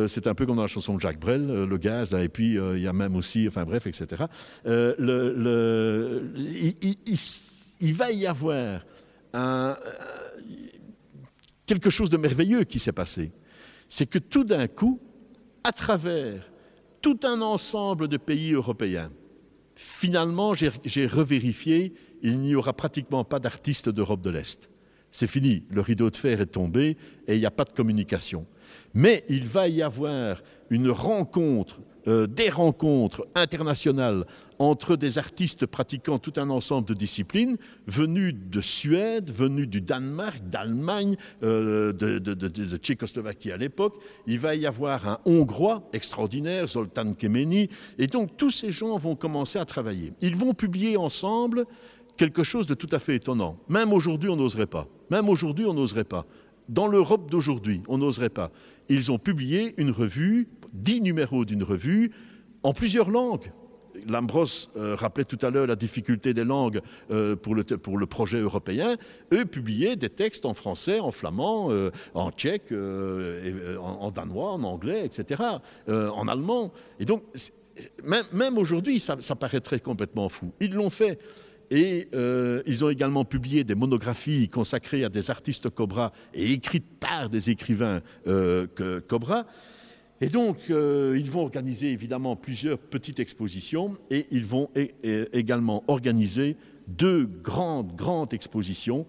c'est 0.07 0.25
un 0.25 0.33
peu 0.33 0.47
comme 0.47 0.55
dans 0.55 0.63
la 0.63 0.67
chanson 0.67 0.95
de 0.95 0.99
Jacques 0.99 1.19
Brel, 1.19 1.45
le 1.45 1.77
gaz, 1.77 2.13
et 2.13 2.29
puis 2.29 2.55
il 2.55 2.79
y 2.79 2.87
a 2.87 2.93
même 2.93 3.15
aussi, 3.15 3.47
enfin 3.47 3.65
bref, 3.65 3.85
etc. 3.85 4.23
Il, 7.81 7.93
va 7.93 8.11
y 8.11 8.25
avoir 8.25 8.81
quelque 11.65 11.89
chose 11.89 12.09
de 12.09 12.17
merveilleux 12.17 12.63
qui 12.63 12.79
s'est 12.79 12.91
passé. 12.91 13.31
C'est 13.89 14.05
que 14.05 14.19
tout 14.19 14.43
d'un 14.43 14.67
coup, 14.67 14.99
à 15.63 15.71
travers 15.71 16.51
tout 17.01 17.19
un 17.23 17.41
ensemble 17.41 18.07
de 18.07 18.17
pays 18.17 18.53
européens, 18.53 19.11
finalement, 19.75 20.53
j'ai 20.53 21.07
revérifié, 21.07 21.93
il 22.21 22.39
n'y 22.39 22.55
aura 22.55 22.73
pratiquement 22.73 23.23
pas 23.23 23.39
d'artistes 23.39 23.89
d'Europe 23.89 24.21
de 24.21 24.29
l'Est. 24.29 24.69
C'est 25.11 25.27
fini, 25.27 25.63
le 25.69 25.81
rideau 25.81 26.09
de 26.09 26.17
fer 26.17 26.41
est 26.41 26.47
tombé 26.47 26.97
et 27.27 27.35
il 27.35 27.39
n'y 27.39 27.45
a 27.45 27.51
pas 27.51 27.63
de 27.63 27.71
communication. 27.71 28.45
Mais 28.93 29.23
il 29.29 29.47
va 29.47 29.67
y 29.67 29.81
avoir 29.81 30.41
une 30.69 30.89
rencontre 30.89 31.81
euh, 32.07 32.27
des 32.27 32.49
rencontres 32.49 33.25
internationales 33.35 34.25
entre 34.59 34.95
des 34.95 35.17
artistes 35.17 35.65
pratiquant 35.65 36.19
tout 36.19 36.33
un 36.37 36.49
ensemble 36.49 36.87
de 36.87 36.93
disciplines, 36.93 37.57
venus 37.87 38.33
de 38.33 38.61
Suède, 38.61 39.31
venus 39.31 39.67
du 39.67 39.81
Danemark, 39.81 40.41
d'Allemagne, 40.47 41.17
euh, 41.43 41.91
de, 41.93 42.77
Tchécoslovaquie 42.77 43.51
à 43.51 43.57
l'époque. 43.57 43.97
Il 44.27 44.39
va 44.39 44.55
y 44.55 44.65
avoir 44.65 45.07
un 45.07 45.19
Hongrois 45.25 45.89
extraordinaire, 45.93 46.67
Zoltan 46.67 47.13
Kemeni, 47.13 47.69
et 47.97 48.07
donc 48.07 48.37
tous 48.37 48.51
ces 48.51 48.71
gens 48.71 48.97
vont 48.97 49.15
commencer 49.15 49.59
à 49.59 49.65
travailler. 49.65 50.13
Ils 50.21 50.35
vont 50.35 50.53
publier 50.53 50.97
ensemble 50.97 51.65
quelque 52.17 52.43
chose 52.43 52.67
de 52.67 52.73
tout 52.73 52.89
à 52.91 52.99
fait 52.99 53.15
étonnant. 53.15 53.57
Même 53.67 53.91
aujourd'hui, 53.91 54.29
on 54.29 54.35
n'oserait 54.35 54.67
pas. 54.67 54.87
Même 55.09 55.27
aujourd'hui, 55.29 55.65
on 55.65 55.73
n'oserait 55.73 56.03
pas. 56.03 56.25
Dans 56.69 56.87
l'Europe 56.87 57.29
d'aujourd'hui, 57.29 57.81
on 57.87 57.97
n'oserait 57.97 58.29
pas. 58.29 58.51
Ils 58.89 59.11
ont 59.11 59.19
publié 59.19 59.73
une 59.77 59.91
revue 59.91 60.47
dix 60.75 61.01
numéros 61.01 61.45
d'une 61.45 61.63
revue 61.63 62.11
en 62.63 62.73
plusieurs 62.73 63.09
langues. 63.09 63.51
Lambros 64.07 64.69
euh, 64.75 64.95
rappelait 64.95 65.25
tout 65.25 65.39
à 65.41 65.49
l'heure 65.49 65.67
la 65.67 65.75
difficulté 65.75 66.33
des 66.33 66.43
langues 66.43 66.81
euh, 67.11 67.35
pour, 67.35 67.55
le, 67.55 67.63
pour, 67.63 67.97
le, 67.97 68.05
projet 68.05 68.39
européen. 68.39 68.95
Eux 69.33 69.45
publiaient 69.45 69.95
des 69.95 70.09
textes 70.09 70.45
en 70.45 70.53
français, 70.53 70.99
en 70.99 71.11
flamand, 71.11 71.71
euh, 71.71 71.91
en 72.13 72.31
tchèque, 72.31 72.71
en, 72.71 74.11
danois, 74.11 74.51
en 74.51 74.63
anglais, 74.63 75.05
etc., 75.05 75.41
en 75.87 76.27
allemand. 76.27 76.71
Et 76.99 77.05
donc, 77.05 77.23
même, 78.03 78.57
aujourd'hui, 78.57 78.99
ça, 78.99 79.17
ça, 79.19 79.35
paraîtrait 79.35 79.79
complètement 79.79 80.29
fou. 80.29 80.51
Ils 80.59 80.73
l'ont 80.73 80.89
fait. 80.89 81.19
Et 81.71 82.07
ils 82.67 82.85
ont 82.85 82.89
également 82.89 83.25
publié 83.25 83.63
des 83.63 83.75
monographies 83.75 84.47
consacrées 84.49 85.03
à 85.03 85.09
des 85.09 85.31
artistes 85.31 85.69
Cobra 85.69 86.13
et 86.33 86.51
écrites 86.51 86.99
par 86.99 87.29
des 87.29 87.49
écrivains 87.49 88.01
Cobra. 89.07 89.45
Et 90.21 90.29
donc, 90.29 90.69
euh, 90.69 91.15
ils 91.17 91.29
vont 91.29 91.41
organiser 91.41 91.91
évidemment 91.91 92.35
plusieurs 92.35 92.77
petites 92.77 93.19
expositions 93.19 93.97
et 94.09 94.27
ils 94.31 94.45
vont 94.45 94.69
également 95.03 95.83
organiser 95.87 96.55
deux 96.87 97.25
grandes, 97.25 97.95
grandes 97.95 98.33
expositions 98.33 99.05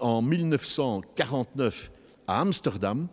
en 0.00 0.22
1949 0.22 1.92
à 2.26 2.40
Amsterdam 2.40 3.08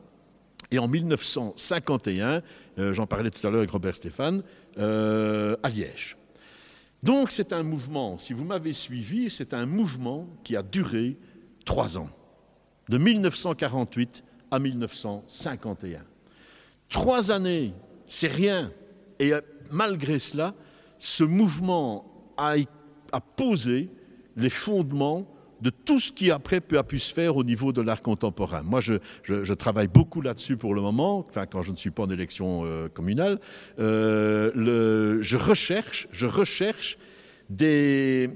et 0.71 0.79
en 0.79 0.87
1951, 0.87 2.41
euh, 2.79 2.93
j'en 2.93 3.05
parlais 3.05 3.29
tout 3.29 3.45
à 3.45 3.49
l'heure 3.49 3.59
avec 3.59 3.71
Robert 3.71 3.95
Stéphane, 3.95 4.41
euh, 4.77 5.55
à 5.63 5.69
Liège. 5.69 6.17
Donc 7.03 7.31
c'est 7.31 7.53
un 7.53 7.63
mouvement, 7.63 8.17
si 8.17 8.33
vous 8.33 8.43
m'avez 8.43 8.73
suivi, 8.73 9.29
c'est 9.29 9.53
un 9.53 9.65
mouvement 9.65 10.27
qui 10.43 10.55
a 10.55 10.63
duré 10.63 11.17
trois 11.65 11.97
ans, 11.97 12.09
de 12.89 12.97
1948 12.97 14.23
à 14.49 14.59
1951. 14.59 15.99
Trois 16.89 17.31
années, 17.31 17.73
c'est 18.07 18.27
rien. 18.27 18.71
Et 19.19 19.33
euh, 19.33 19.41
malgré 19.71 20.19
cela, 20.19 20.53
ce 20.97 21.23
mouvement 21.23 22.33
a, 22.38 22.55
posé 23.38 23.89
les 24.36 24.49
fondements 24.49 25.27
de 25.61 25.69
tout 25.69 25.99
ce 25.99 26.11
qui 26.11 26.31
après 26.31 26.61
a 26.75 26.83
pu 26.83 26.99
se 26.99 27.13
faire 27.13 27.38
au 27.38 27.43
niveau 27.43 27.71
de 27.71 27.81
l'art 27.81 28.01
contemporain. 28.01 28.61
Moi, 28.61 28.81
je, 28.81 29.53
travaille 29.53 29.88
beaucoup 29.88 30.21
là-dessus 30.21 30.57
pour 30.57 30.75
le 30.75 30.81
moment, 30.81 31.25
enfin 31.27 31.45
quand 31.45 31.63
je 31.63 31.71
ne 31.71 31.77
suis 31.77 31.91
pas 31.91 32.03
en 32.03 32.09
élection 32.09 32.63
euh, 32.65 32.89
communale. 32.89 33.39
Euh, 33.79 35.17
je 35.21 35.38
recherche, 35.38 36.07
je 36.11 36.27
recherche 36.27 36.97
des 37.49 38.27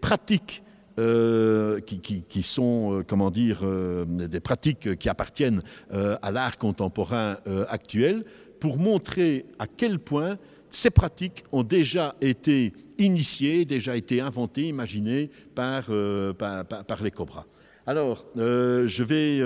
pratiques 0.00 0.62
euh, 0.98 1.78
qui, 1.80 2.42
sont, 2.42 3.00
euh, 3.00 3.02
comment 3.06 3.30
dire, 3.30 3.60
euh, 3.64 4.06
des 4.06 4.40
pratiques 4.40 4.96
qui 4.96 5.10
appartiennent 5.10 5.62
à 5.90 6.30
l'art 6.30 6.56
contemporain 6.56 7.36
actuel, 7.68 8.24
pour 8.60 8.78
montrer 8.78 9.44
à 9.58 9.66
quel 9.66 9.98
point 9.98 10.38
ces 10.70 10.88
pratiques 10.88 11.44
ont 11.52 11.62
déjà 11.62 12.14
été 12.22 12.72
initiées, 12.96 13.66
déjà 13.66 13.94
été 13.94 14.22
inventées, 14.22 14.68
imaginées 14.68 15.30
par, 15.54 15.90
par, 16.38 17.02
les 17.02 17.10
cobras. 17.10 17.44
Alors, 17.86 18.24
je 18.34 19.04
vais 19.04 19.42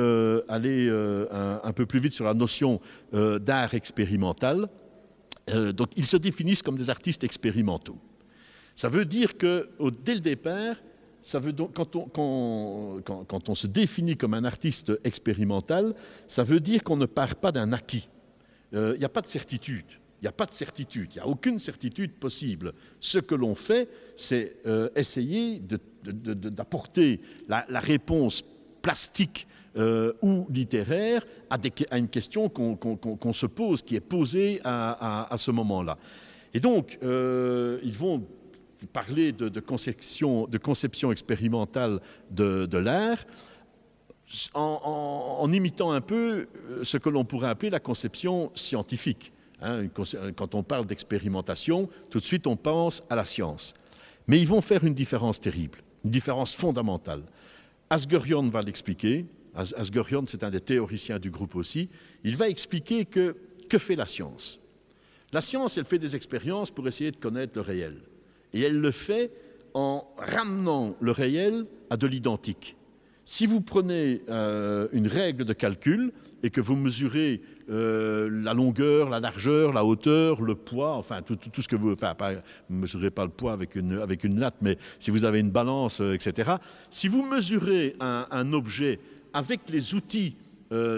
aller 0.49 0.89
un, 0.89 1.73
peu 1.73 1.85
plus 1.85 1.99
vite 1.99 2.13
sur 2.13 2.25
la 2.25 2.35
notion 2.35 2.81
d'art 3.13 3.75
expérimental. 3.75 4.69
donc, 5.75 5.89
ils 5.97 6.07
se 6.07 6.17
définissent 6.17 6.63
comme 6.63 6.79
des 6.79 6.91
artistes 6.91 7.25
expérimentaux. 7.25 7.99
Ça 8.77 8.89
veut 8.89 9.05
dire 9.05 9.37
que, 9.37 9.69
dès 10.05 10.15
le 10.15 10.21
départ, 10.21 10.77
ça 11.23 11.39
veut 11.39 11.53
donc, 11.53 11.75
quand 11.75 11.97
on, 11.97 13.01
quand, 13.03 13.49
on, 13.49 13.55
se 13.55 13.67
définit 13.67 14.17
comme 14.17 14.35
un 14.35 14.45
artiste 14.45 14.93
expérimental, 15.05 15.95
ça 16.27 16.45
veut 16.45 16.61
dire 16.61 16.83
qu'on 16.83 16.97
ne 16.97 17.07
part 17.07 17.37
pas 17.37 17.53
d'un 17.53 17.73
acquis. 17.73 18.09
Il 18.73 18.79
euh, 18.79 18.97
n'y 18.97 19.05
a 19.05 19.09
pas 19.09 19.21
de 19.21 19.27
certitude. 19.27 19.85
Il 20.21 20.25
n'y 20.25 20.29
a 20.29 20.33
pas 20.33 20.47
de 20.47 20.55
certitude. 20.55 21.11
Il 21.15 21.17
n'y 21.17 21.23
a 21.23 21.27
aucune 21.27 21.59
certitude 21.59 22.13
possible. 22.13 22.73
Ce 23.01 23.19
que 23.19 23.35
l'on 23.35 23.55
fait, 23.55 23.89
c'est 24.17 24.57
euh, 24.67 24.89
essayer 24.95 25.61
d'apporter 26.03 27.21
la, 27.49 27.65
réponse 27.81 28.43
plastique 28.83 29.47
euh, 29.77 30.13
ou 30.23 30.47
littéraire 30.51 31.27
à, 31.49 31.59
une 31.97 32.09
question 32.09 32.49
qu'on 32.49 33.33
se 33.33 33.47
pose, 33.47 33.83
qui 33.83 33.97
est 33.97 34.01
posée 34.01 34.61
à, 34.65 35.33
à 35.33 35.39
ce 35.39 35.51
moment-là. 35.51 35.99
Et 36.53 36.61
donc, 36.61 36.99
ils 37.03 37.97
vont 37.97 38.27
parler 38.87 39.33
de, 39.33 39.61
conception, 39.61 40.47
de 40.47 40.59
conception, 40.59 41.13
expérimentale 41.13 42.01
de, 42.31 42.77
l'art 42.77 43.25
en, 44.55 45.51
imitant 45.53 45.91
un 45.91 46.01
peu 46.01 46.47
euh, 46.69 46.85
ce 46.85 46.97
que 46.97 47.09
l'on 47.09 47.25
pourrait 47.25 47.49
appeler 47.49 47.71
la 47.71 47.81
conception 47.81 48.53
scientifique. 48.55 49.33
Hein. 49.63 49.89
quand 50.37 50.55
on 50.55 50.63
parle 50.63 50.87
d'expérimentation, 50.87 51.89
tout 52.09 52.19
de 52.19 52.25
suite 52.25 52.47
on 52.47 52.57
pense 52.57 53.03
à 53.11 53.17
la 53.17 53.27
science. 53.27 53.75
Mais 54.27 54.39
ils 54.39 54.47
vont 54.47 54.63
faire 54.63 54.85
une 54.85 54.95
différence 54.95 55.41
terrible, 55.41 55.81
une 56.05 56.11
différence 56.11 56.55
fondamentale. 56.55 57.23
Asgerion 57.91 58.49
va 58.49 58.63
l'expliquer. 58.63 59.27
Asgerion, 59.55 60.25
c'est 60.27 60.45
un 60.45 60.51
des 60.51 60.61
théoriciens 60.61 61.19
du 61.19 61.31
groupe 61.31 61.57
aussi. 61.57 61.91
Il 62.23 62.37
va 62.37 62.49
expliquer 62.49 63.05
que 63.05 63.37
que 63.71 63.79
fait 63.79 63.97
la 63.97 64.05
science 64.05 64.61
La 65.33 65.41
science, 65.41 65.79
elle 65.79 65.85
fait 65.85 65.99
des 65.99 66.17
expériences 66.17 66.71
pour 66.71 66.87
essayer 66.89 67.13
de 67.13 67.17
connaître 67.17 67.53
le 67.55 67.63
réel. 67.63 68.03
Et 68.53 68.63
elle 68.63 68.81
le 68.81 68.91
fait 68.91 69.31
en 69.75 70.05
ramenant 70.17 70.97
le 71.01 71.13
réel 71.13 71.67
à 71.91 71.97
de 71.97 72.07
l'identique. 72.07 72.77
Si 73.25 73.47
vous 73.47 73.61
prenez 73.61 74.23
euh, 74.29 74.89
une 74.93 75.07
règle 75.07 75.45
de 75.45 75.53
calcul 75.53 76.13
et 76.43 76.51
que 76.51 76.61
vous 76.61 76.75
mesurez 76.75 77.43
euh, 77.69 78.29
la 78.29 78.55
longueur, 78.55 79.09
la 79.09 79.21
largeur, 79.21 79.73
la 79.73 79.85
hauteur, 79.85 80.43
le 80.43 80.57
poids, 80.57 80.97
enfin 80.97 81.23
tout, 81.23 81.39
ce 81.63 81.69
que 81.69 81.77
vous... 81.77 81.93
Enfin, 81.93 82.15
vous 82.69 82.75
ne 82.75 82.81
mesurez 82.81 83.11
pas 83.11 83.25
le 83.25 83.31
poids 83.31 83.53
avec 83.53 83.77
une, 83.77 83.99
avec 83.99 84.25
une 84.25 84.41
latte, 84.41 84.57
mais 84.63 84.79
si 84.99 85.13
vous 85.13 85.25
avez 85.25 85.39
une 85.39 85.51
balance, 85.51 86.01
euh, 86.01 86.15
etc. 86.15 86.55
Si 86.91 87.07
vous 87.07 87.23
mesurez 87.23 87.95
un, 88.01 88.53
objet 88.53 88.99
avec 89.33 89.61
les 89.69 89.95
outils 89.95 90.35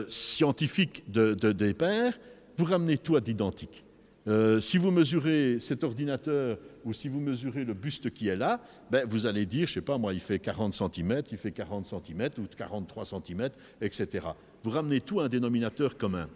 scientifiques 0.09 1.05
de, 1.09 1.35
de, 1.35 1.53
des 1.53 1.75
pairs, 1.75 2.19
vous 2.57 2.65
ramenez 2.65 2.97
tout 2.97 3.17
à 3.17 3.21
l'identique. 3.21 3.85
Euh, 4.29 4.61
si 4.61 4.79
vous 4.79 4.93
mesurez 4.93 5.59
cet 5.59 5.83
ordinateur 5.83 6.59
ou 6.85 6.93
si 6.93 7.09
vous 7.09 7.21
mesurez 7.21 7.65
le 7.65 7.75
buste 7.75 8.11
qui 8.11 8.29
est 8.29 8.37
là, 8.37 8.61
ben, 8.91 9.05
vous 9.09 9.27
allez 9.27 9.47
dire, 9.47 9.67
je 9.67 9.73
ne 9.73 9.75
sais 9.75 9.81
pas 9.81 9.99
moi, 9.99 10.15
il 10.15 10.21
fait 10.21 10.39
40 10.39 10.75
cm, 10.75 11.23
il 11.33 11.39
fait 11.39 11.51
40 11.51 11.85
cm 11.87 12.29
ou 12.39 12.47
43 12.57 13.05
cm, 13.05 13.49
etc. 13.81 14.29
Vous 14.63 14.71
ramenez 14.71 15.01
tout 15.01 15.21
à 15.21 15.25
un 15.25 15.29
dénominateur 15.29 15.97
commun. 15.97 16.29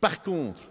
Par 0.00 0.22
contre, 0.22 0.70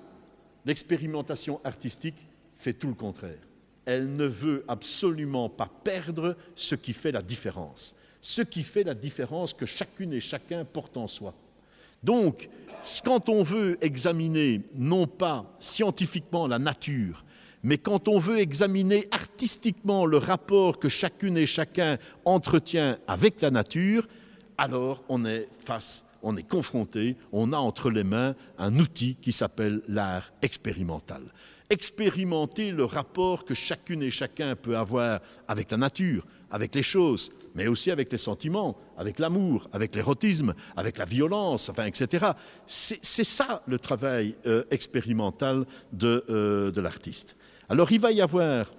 l'expérimentation 0.65 1.59
artistique 1.63 2.27
fait 2.55 2.73
tout 2.73 2.87
le 2.87 2.93
contraire. 2.93 3.39
Elle 3.85 4.15
ne 4.15 4.25
veut 4.25 4.63
absolument 4.67 5.49
pas 5.49 5.71
perdre 5.83 6.35
ce 6.55 6.75
qui 6.75 6.93
fait 6.93 7.11
la 7.11 7.21
différence. 7.21 7.95
Ce 8.21 8.41
qui 8.41 8.63
fait 8.63 8.83
la 8.83 8.93
différence 8.93 9.53
que 9.53 9.65
chacune 9.65 10.13
et 10.13 10.19
chacun 10.19 10.65
porte 10.65 10.97
en 10.97 11.07
soi. 11.07 11.33
Donc, 12.03 12.49
quand 13.03 13.29
on 13.29 13.43
veut 13.43 13.77
examiner 13.81 14.61
non 14.75 15.07
pas 15.07 15.45
scientifiquement 15.59 16.47
la 16.47 16.59
nature, 16.59 17.23
mais 17.63 17.77
quand 17.77 18.07
on 18.07 18.19
veut 18.19 18.39
examiner 18.39 19.07
artistiquement 19.11 20.05
le 20.05 20.17
rapport 20.17 20.79
que 20.79 20.89
chacune 20.89 21.37
et 21.37 21.45
chacun 21.45 21.97
entretient 22.23 22.97
avec 23.07 23.41
la 23.41 23.51
nature, 23.51 24.07
alors 24.57 25.03
on 25.09 25.25
est 25.25 25.49
face, 25.59 26.05
on 26.23 26.37
est 26.37 26.47
confronté, 26.47 27.15
on 27.31 27.53
a 27.53 27.57
entre 27.57 27.89
les 27.89 28.03
mains 28.03 28.35
un 28.57 28.77
outil 28.77 29.15
qui 29.15 29.31
s'appelle 29.31 29.81
l'art 29.87 30.31
expérimental 30.41 31.21
expérimenter 31.69 32.71
le 32.71 32.85
rapport 32.85 33.43
que 33.43 33.53
chacune 33.53 34.03
et 34.03 34.11
chacun 34.11 34.55
peut 34.55 34.77
avoir 34.77 35.19
avec 35.47 35.71
la 35.71 35.77
nature, 35.77 36.25
avec 36.49 36.73
les 36.75 36.83
choses, 36.83 37.29
mais 37.55 37.67
aussi 37.67 37.91
avec 37.91 38.11
les 38.11 38.17
sentiments, 38.17 38.77
avec 38.97 39.19
l'amour, 39.19 39.67
avec 39.73 39.95
l'érotisme, 39.95 40.53
avec 40.75 40.97
la 40.97 41.05
violence, 41.05 41.69
enfin, 41.69 41.85
etc. 41.85 42.27
C'est 42.65 43.23
ça 43.23 43.63
le 43.67 43.79
travail 43.79 44.37
euh, 44.45 44.63
expérimental 44.71 45.65
de, 45.91 46.23
euh, 46.29 46.71
de 46.71 46.81
l'artiste. 46.81 47.35
Alors 47.69 47.91
il 47.91 47.99
va 47.99 48.11
y 48.11 48.21
avoir, 48.21 48.73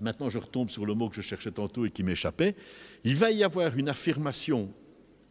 maintenant 0.00 0.30
je 0.30 0.38
retombe 0.38 0.70
sur 0.70 0.86
le 0.86 0.94
mot 0.94 1.10
que 1.10 1.16
je 1.16 1.22
cherchais 1.22 1.50
tantôt 1.50 1.84
et 1.84 1.90
qui 1.90 2.02
m'échappait, 2.02 2.56
il 3.04 3.16
va 3.16 3.30
y 3.30 3.44
avoir 3.44 3.76
une 3.76 3.90
affirmation 3.90 4.72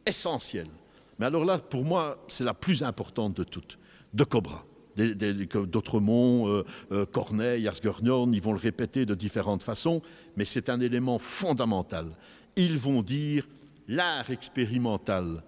essentielle, 0.05 0.69
mais 1.17 1.25
alors 1.25 1.45
là, 1.45 1.57
pour 1.57 1.85
moi, 1.85 2.23
c'est 2.27 2.43
la 2.43 2.53
plus 2.53 2.83
importante 2.83 3.35
de 3.35 3.43
toutes, 3.43 3.79
de 4.13 4.23
Cobra 4.23 4.65
d'autres 4.95 5.99
mots, 5.99 6.47
euh, 6.47 6.65
euh, 6.91 7.05
Corneille, 7.05 7.67
Asgernhorn, 7.67 8.33
ils 8.33 8.41
vont 8.41 8.53
le 8.53 8.59
répéter 8.59 9.05
de 9.05 9.15
différentes 9.15 9.63
façons, 9.63 10.01
mais 10.35 10.45
c'est 10.45 10.69
un 10.69 10.79
élément 10.79 11.19
fondamental. 11.19 12.15
Ils 12.55 12.77
vont 12.77 13.01
dire 13.01 13.47
l'art 13.87 14.29
expérimental, 14.29 15.43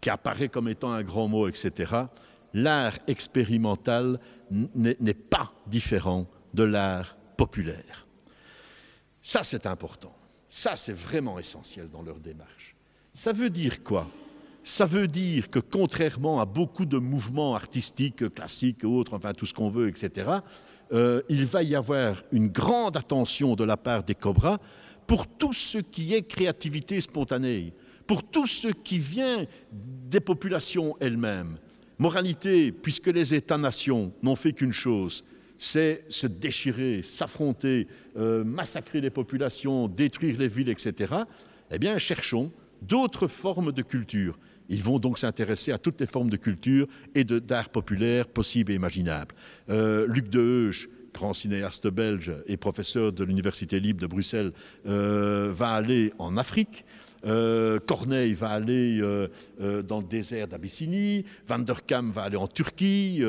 qui 0.00 0.10
apparaît 0.10 0.48
comme 0.48 0.68
étant 0.68 0.92
un 0.92 1.02
grand 1.02 1.28
mot, 1.28 1.48
etc., 1.48 1.92
l'art 2.54 2.96
expérimental 3.06 4.18
n'est 4.50 5.14
pas 5.14 5.52
différent 5.66 6.26
de 6.54 6.62
l'art 6.62 7.16
populaire. 7.36 8.06
Ça, 9.22 9.44
c'est 9.44 9.66
important. 9.66 10.16
Ça, 10.48 10.76
c'est 10.76 10.94
vraiment 10.94 11.38
essentiel 11.38 11.90
dans 11.90 12.02
leur 12.02 12.18
démarche. 12.18 12.74
Ça 13.12 13.32
veut 13.32 13.50
dire 13.50 13.82
quoi? 13.82 14.08
Ça 14.62 14.86
veut 14.86 15.06
dire 15.06 15.50
que 15.50 15.58
contrairement 15.58 16.40
à 16.40 16.44
beaucoup 16.44 16.84
de 16.84 16.98
mouvements 16.98 17.54
artistiques, 17.54 18.32
classiques, 18.34 18.84
autres, 18.84 19.14
enfin 19.14 19.32
tout 19.32 19.46
ce 19.46 19.54
qu'on 19.54 19.70
veut, 19.70 19.88
etc., 19.88 20.30
euh, 20.92 21.22
il 21.28 21.44
va 21.44 21.62
y 21.62 21.74
avoir 21.74 22.22
une 22.32 22.48
grande 22.48 22.96
attention 22.96 23.54
de 23.54 23.64
la 23.64 23.76
part 23.76 24.04
des 24.04 24.14
Cobras 24.14 24.58
pour 25.06 25.26
tout 25.26 25.52
ce 25.52 25.78
qui 25.78 26.14
est 26.14 26.22
créativité 26.22 27.00
spontanée, 27.00 27.72
pour 28.06 28.22
tout 28.22 28.46
ce 28.46 28.68
qui 28.68 28.98
vient 28.98 29.46
des 29.72 30.20
populations 30.20 30.96
elles-mêmes. 31.00 31.56
Moralité, 31.98 32.72
puisque 32.72 33.08
les 33.08 33.34
États-nations 33.34 34.12
n'ont 34.22 34.36
fait 34.36 34.52
qu'une 34.52 34.72
chose, 34.72 35.24
c'est 35.58 36.04
se 36.08 36.26
déchirer, 36.26 37.02
s'affronter, 37.02 37.88
euh, 38.16 38.44
massacrer 38.44 39.00
les 39.00 39.10
populations, 39.10 39.88
détruire 39.88 40.38
les 40.38 40.48
villes, 40.48 40.68
etc., 40.68 41.14
eh 41.70 41.78
bien, 41.78 41.98
cherchons 41.98 42.52
d'autres 42.82 43.28
formes 43.28 43.72
de 43.72 43.82
culture. 43.82 44.38
Ils 44.68 44.82
vont 44.82 44.98
donc 44.98 45.18
s'intéresser 45.18 45.72
à 45.72 45.78
toutes 45.78 46.00
les 46.00 46.06
formes 46.06 46.30
de 46.30 46.36
culture 46.36 46.86
et 47.14 47.24
d'art 47.24 47.70
populaire 47.70 48.26
possibles 48.26 48.72
et 48.72 48.74
imaginables. 48.74 49.34
Euh, 49.70 50.06
Luc 50.06 50.28
Deheuge, 50.28 50.88
grand 51.14 51.32
cinéaste 51.32 51.88
belge 51.88 52.32
et 52.46 52.56
professeur 52.56 53.12
de 53.12 53.24
l'Université 53.24 53.80
libre 53.80 54.00
de 54.00 54.06
Bruxelles, 54.06 54.52
euh, 54.86 55.50
va 55.52 55.70
aller 55.70 56.12
en 56.18 56.36
Afrique. 56.36 56.84
Euh, 57.26 57.78
Corneille 57.80 58.34
va 58.34 58.50
aller 58.50 59.00
dans 59.58 59.98
le 59.98 60.04
désert 60.04 60.48
d'Abyssinie, 60.48 61.24
Van 61.46 61.58
der 61.58 61.84
Kam 61.84 62.10
va 62.12 62.22
aller 62.22 62.36
en 62.36 62.46
Turquie, 62.46 63.22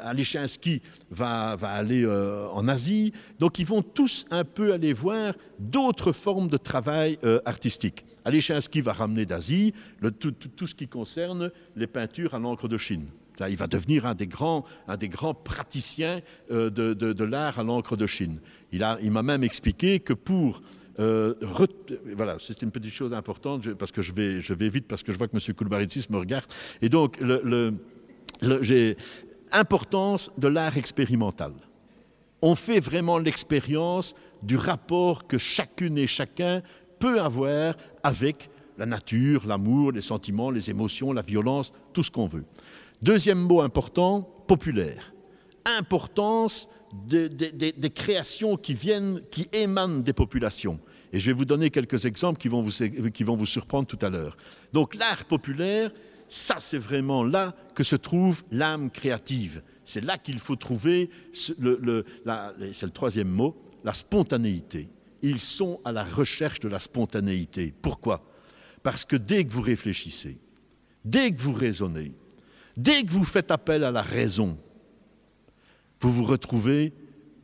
Alechinsky 0.00 0.82
va, 1.10 1.56
va 1.56 1.68
aller 1.68 2.06
en 2.06 2.66
Asie. 2.68 3.12
Donc 3.38 3.58
ils 3.58 3.66
vont 3.66 3.82
tous 3.82 4.26
un 4.30 4.44
peu 4.44 4.72
aller 4.72 4.92
voir 4.92 5.34
d'autres 5.58 6.12
formes 6.12 6.48
de 6.48 6.56
travail 6.56 7.18
artistique. 7.44 8.04
Alechinsky 8.24 8.80
va 8.80 8.92
ramener 8.92 9.26
d'Asie 9.26 9.74
tout, 10.20 10.66
ce 10.66 10.74
qui 10.74 10.88
concerne 10.88 11.50
les 11.76 11.86
peintures 11.86 12.34
à 12.34 12.38
l'encre 12.38 12.68
de 12.68 12.78
Chine. 12.78 13.06
il 13.48 13.56
va 13.56 13.66
devenir 13.66 14.06
un 14.06 14.14
des 14.14 14.26
grands, 14.26 14.64
un 14.88 14.96
des 14.96 15.08
grands 15.08 15.34
praticiens 15.34 16.20
euh, 16.50 16.70
de, 16.70 17.24
l'art 17.24 17.58
à 17.58 17.64
l'encre 17.64 17.96
de 17.96 18.06
Chine. 18.06 18.40
Il 18.72 18.80
m'a 18.80 18.98
il 19.02 19.10
même 19.10 19.44
expliqué 19.44 20.00
que 20.00 20.14
pour 20.14 20.62
euh, 21.00 21.34
voilà, 22.16 22.36
c'est 22.38 22.62
une 22.62 22.70
petite 22.70 22.92
chose 22.92 23.12
importante 23.12 23.74
parce 23.74 23.92
que 23.92 24.02
je 24.02 24.12
vais, 24.12 24.68
vite 24.68 24.86
parce 24.86 25.02
que 25.02 25.12
je 25.12 25.18
vois 25.18 25.28
que 25.28 25.36
M. 25.36 25.54
Koulbaritsis 25.54 26.06
me 26.10 26.18
regarde. 26.18 26.46
Et 26.80 26.88
donc, 26.88 27.18
le, 27.20 27.74
j'ai 28.60 28.96
importance 29.52 30.30
de 30.38 30.48
l'art 30.48 30.76
expérimental. 30.76 31.52
On 32.42 32.54
fait 32.54 32.80
vraiment 32.80 33.18
l'expérience 33.18 34.14
du 34.42 34.56
rapport 34.56 35.26
que 35.26 35.38
chacune 35.38 35.96
et 35.96 36.06
chacun 36.06 36.62
peut 36.98 37.20
avoir 37.20 37.74
avec 38.02 38.50
la 38.76 38.86
nature, 38.86 39.46
l'amour, 39.46 39.92
les 39.92 40.00
sentiments, 40.00 40.50
les 40.50 40.70
émotions, 40.70 41.12
la 41.12 41.22
violence, 41.22 41.72
tout 41.92 42.02
ce 42.02 42.10
qu'on 42.10 42.26
veut. 42.26 42.44
Deuxième 43.02 43.38
mot 43.38 43.60
important, 43.60 44.22
populaire. 44.46 45.12
Importance 45.78 46.68
des, 47.06 47.90
créations 47.94 48.56
qui 48.56 48.74
viennent, 48.74 49.20
qui 49.30 49.48
émanent 49.52 50.00
des 50.00 50.12
populations. 50.12 50.78
Et 51.12 51.20
je 51.20 51.26
vais 51.26 51.32
vous 51.32 51.44
donner 51.44 51.70
quelques 51.70 52.06
exemples 52.06 52.38
qui 52.38 52.48
vont 52.48 52.60
vous, 52.60 52.72
qui 53.10 53.24
vont 53.24 53.36
vous 53.36 53.46
surprendre 53.46 53.86
tout 53.86 53.98
à 54.02 54.10
l'heure. 54.10 54.36
Donc 54.72 54.94
l'art 54.94 55.24
populaire, 55.26 55.90
ça 56.28 56.56
c'est 56.58 56.78
vraiment 56.78 57.22
là 57.22 57.54
que 57.74 57.84
se 57.84 57.96
trouve 57.96 58.42
l'âme 58.50 58.90
créative. 58.90 59.62
C'est 59.84 60.02
là 60.02 60.18
qu'il 60.18 60.38
faut 60.38 60.56
trouver, 60.56 61.10
le, 61.58 62.04
c'est 62.72 62.86
le 62.86 62.92
troisième 62.92 63.28
mot, 63.28 63.56
la 63.84 63.94
spontanéité 63.94 64.88
ils 65.24 65.40
sont 65.40 65.80
à 65.86 65.90
la 65.90 66.04
recherche 66.04 66.60
de 66.60 66.68
la 66.68 66.78
spontanéité. 66.78 67.72
Pourquoi? 67.80 68.22
Parce 68.82 69.06
que 69.06 69.16
dès 69.16 69.44
que 69.44 69.52
vous 69.54 69.62
réfléchissez, 69.62 70.38
dès 71.02 71.32
que 71.32 71.40
vous 71.40 71.54
raisonnez, 71.54 72.12
dès 72.76 73.02
que 73.02 73.10
vous 73.10 73.24
faites 73.24 73.50
appel 73.50 73.84
à 73.84 73.90
la 73.90 74.02
raison, 74.02 74.58
vous 76.04 76.12
vous 76.12 76.24
retrouvez 76.24 76.92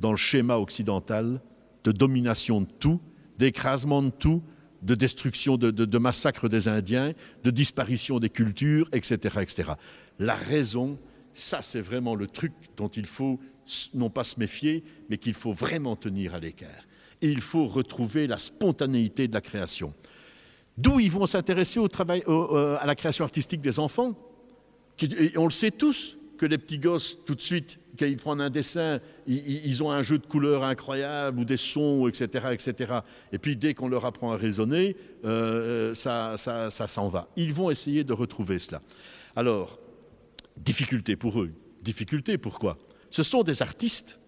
dans 0.01 0.11
le 0.11 0.19
schéma 0.19 0.59
occidental 0.59 1.41
de 1.83 1.93
domination 1.93 2.61
de 2.61 2.67
tout, 2.67 3.01
d'écrasement 3.39 4.03
de 4.03 4.11
tout, 4.11 4.43
de 4.83 4.95
destruction, 4.95 5.57
de, 5.57 5.99
massacre 5.99 6.47
des 6.47 6.69
Indiens, 6.69 7.15
de 7.43 7.51
disparition 7.51 8.19
des 8.19 8.29
cultures, 8.29 8.87
etc. 8.93 9.39
etc. 9.41 9.73
La 10.19 10.35
raison, 10.35 10.99
ça 11.33 11.63
c'est 11.63 11.81
vraiment 11.81 12.15
le 12.15 12.27
truc 12.27 12.53
dont 12.77 12.89
il 12.89 13.07
faut 13.07 13.41
non 13.95 14.11
pas 14.11 14.25
se 14.25 14.39
méfier, 14.39 14.85
mais 15.09 15.17
qu'il 15.17 15.33
faut 15.33 15.55
vraiment 15.55 15.97
tenir 15.97 16.35
à 16.35 16.39
l'écart 16.39 16.85
et 17.23 17.31
il 17.31 17.41
faut 17.41 17.67
retrouver 17.67 18.27
la 18.27 18.37
spontanéité 18.37 19.27
de 19.27 19.33
la 19.33 19.41
création. 19.41 19.95
D'où 20.77 21.01
ils 21.01 21.11
vont 21.11 21.27
s'intéresser 21.27 21.81
au 21.81 21.89
travail, 21.89 22.23
à 22.27 22.85
la 22.87 22.95
création 22.95 23.25
artistique 23.25 23.63
des 23.63 23.79
enfants. 23.79 24.15
on 25.37 25.45
le 25.45 25.51
sait 25.51 25.71
tous 25.71 26.19
que 26.37 26.45
les 26.45 26.59
petits 26.59 26.79
gosses, 26.79 27.17
tout 27.25 27.35
de 27.35 27.41
suite, 27.41 27.80
qu'ils 27.97 28.17
prennent 28.17 28.41
un 28.41 28.51
dessin, 28.51 29.01
ils, 29.27 29.83
ont 29.83 29.91
un 29.91 30.03
jeu 30.03 30.19
de 30.19 30.27
couleurs 30.27 30.65
incroyable 30.65 31.41
ou 31.41 31.45
des 31.45 31.57
sons, 31.57 32.09
etc., 32.09 32.49
etc. 32.53 33.01
Et 33.33 33.39
puis 33.39 33.57
dès 33.57 33.75
qu'on 33.75 33.89
leur 33.89 34.05
apprend 34.05 34.33
à 34.33 34.37
raisonner, 34.37 34.97
euh, 35.25 35.95
ça, 35.95 36.37
ça, 36.37 36.71
ça 36.71 36.89
s'en 36.89 37.09
va. 37.09 37.29
Ils 37.37 37.53
vont 37.53 37.71
essayer 37.71 38.05
de 38.05 38.13
retrouver 38.13 38.59
cela. 38.59 38.81
Alors, 39.37 39.79
difficulté 40.57 41.17
pour 41.17 41.41
eux. 41.41 41.53
Difficulté 41.83 42.39
pourquoi? 42.39 42.77
Ce 43.11 43.23
sont 43.23 43.43
des 43.43 43.63
artistes. 43.63 44.19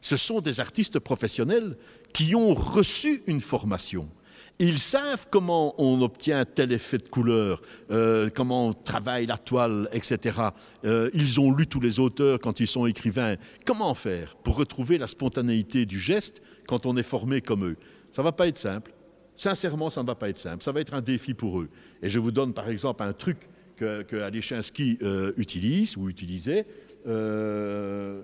Ce 0.00 0.16
sont 0.16 0.40
des 0.40 0.60
artistes 0.60 0.98
professionnels 0.98 1.76
qui 2.12 2.34
ont 2.34 2.54
reçu 2.54 3.22
une 3.26 3.40
formation. 3.40 4.08
Ils 4.64 4.78
savent 4.78 5.26
comment 5.28 5.74
on 5.76 6.00
obtient 6.02 6.44
tel 6.44 6.70
effet 6.70 6.98
de 6.98 7.08
couleur, 7.08 7.60
euh, 7.90 8.30
comment 8.32 8.68
on 8.68 8.72
travaille 8.72 9.26
la 9.26 9.36
toile, 9.36 9.88
etc. 9.92 10.38
Euh, 10.84 11.10
ils 11.14 11.40
ont 11.40 11.52
lu 11.52 11.66
tous 11.66 11.80
les 11.80 11.98
auteurs 11.98 12.38
quand 12.38 12.60
ils 12.60 12.68
sont 12.68 12.86
écrivains. 12.86 13.34
Comment 13.66 13.92
faire 13.96 14.36
pour 14.36 14.54
retrouver 14.54 14.98
la 14.98 15.08
spontanéité 15.08 15.84
du 15.84 15.98
geste 15.98 16.42
quand 16.68 16.86
on 16.86 16.96
est 16.96 17.02
formé 17.02 17.40
comme 17.40 17.66
eux? 17.66 17.76
Ça 18.12 18.22
ne 18.22 18.24
va 18.24 18.30
pas 18.30 18.46
être 18.46 18.56
simple. 18.56 18.92
Sincèrement, 19.34 19.90
ça 19.90 20.00
ne 20.00 20.06
va 20.06 20.14
pas 20.14 20.28
être 20.28 20.38
simple. 20.38 20.62
Ça 20.62 20.70
va 20.70 20.80
être 20.80 20.94
un 20.94 21.02
défi 21.02 21.34
pour 21.34 21.60
eux. 21.60 21.68
Et 22.00 22.08
je 22.08 22.20
vous 22.20 22.30
donne 22.30 22.54
par 22.54 22.68
exemple 22.68 23.02
un 23.02 23.12
truc 23.12 23.48
que, 23.76 24.02
que 24.02 24.14
euh, 24.14 25.32
utilise 25.38 25.96
ou 25.96 26.08
utilisait. 26.08 26.66
longue 27.04 28.22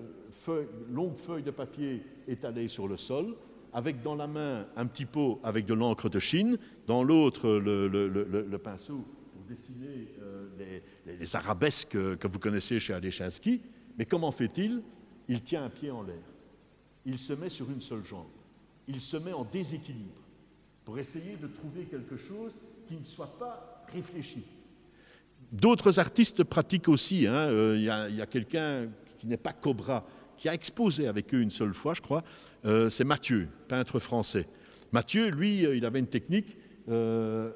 feuille 1.17 1.43
de 1.43 1.51
papier 1.51 2.01
étalée 2.29 2.69
sur 2.69 2.87
le 2.87 2.95
sol, 2.95 3.35
avec 3.73 4.01
dans 4.01 4.15
la 4.15 4.27
main 4.27 4.67
un 4.75 4.85
petit 4.85 5.05
pot 5.05 5.39
avec 5.43 5.65
de 5.65 5.73
l'encre 5.73 6.09
de 6.09 6.19
Chine, 6.19 6.57
dans 6.87 7.03
l'autre 7.03 7.49
le, 7.49 8.57
pinceau 8.57 9.05
pour 9.33 9.43
dessiner 9.47 10.07
euh, 10.21 10.81
les, 11.05 11.35
arabesques 11.35 11.97
que 12.17 12.27
vous 12.27 12.39
connaissez 12.39 12.79
chez 12.79 12.93
Alechinsky. 12.93 13.61
Mais 13.97 14.05
comment 14.05 14.31
fait-il? 14.31 14.81
Il 15.27 15.41
tient 15.41 15.63
un 15.63 15.69
pied 15.69 15.91
en 15.91 16.03
l'air. 16.03 16.15
Il 17.05 17.17
se 17.17 17.33
met 17.33 17.49
sur 17.49 17.69
une 17.69 17.81
seule 17.81 18.03
jambe. 18.03 18.27
Il 18.87 18.99
se 18.99 19.17
met 19.17 19.33
en 19.33 19.45
déséquilibre 19.45 20.21
pour 20.85 20.97
essayer 20.97 21.35
de 21.35 21.47
trouver 21.47 21.83
quelque 21.83 22.17
chose 22.17 22.55
qui 22.87 22.95
ne 22.95 23.03
soit 23.03 23.37
pas 23.37 23.85
réfléchi. 23.93 24.43
D'autres 25.51 25.99
artistes 25.99 26.43
pratiquent 26.43 26.89
aussi. 26.89 27.27
Hein. 27.27 27.33
Euh, 27.33 27.75
il 27.77 28.15
y 28.15 28.21
a 28.21 28.25
quelqu'un 28.25 28.87
qui 29.17 29.27
n'est 29.27 29.37
pas 29.37 29.53
Cobra, 29.53 30.05
qui 30.39 30.47
a 30.47 30.53
exposé 30.53 31.07
avec 31.07 31.33
eux 31.33 31.41
une 31.41 31.49
seule 31.49 31.73
fois, 31.73 31.93
je 31.93 32.01
crois, 32.01 32.23
euh, 32.65 32.89
c'est 32.89 33.03
Mathieu, 33.03 33.49
peintre 33.67 33.99
français. 33.99 34.47
Mathieu, 34.93 35.29
lui, 35.29 35.65
euh, 35.65 35.75
il 35.75 35.85
avait 35.85 35.99
une 35.99 36.07
technique, 36.07 36.57
euh, 36.87 37.51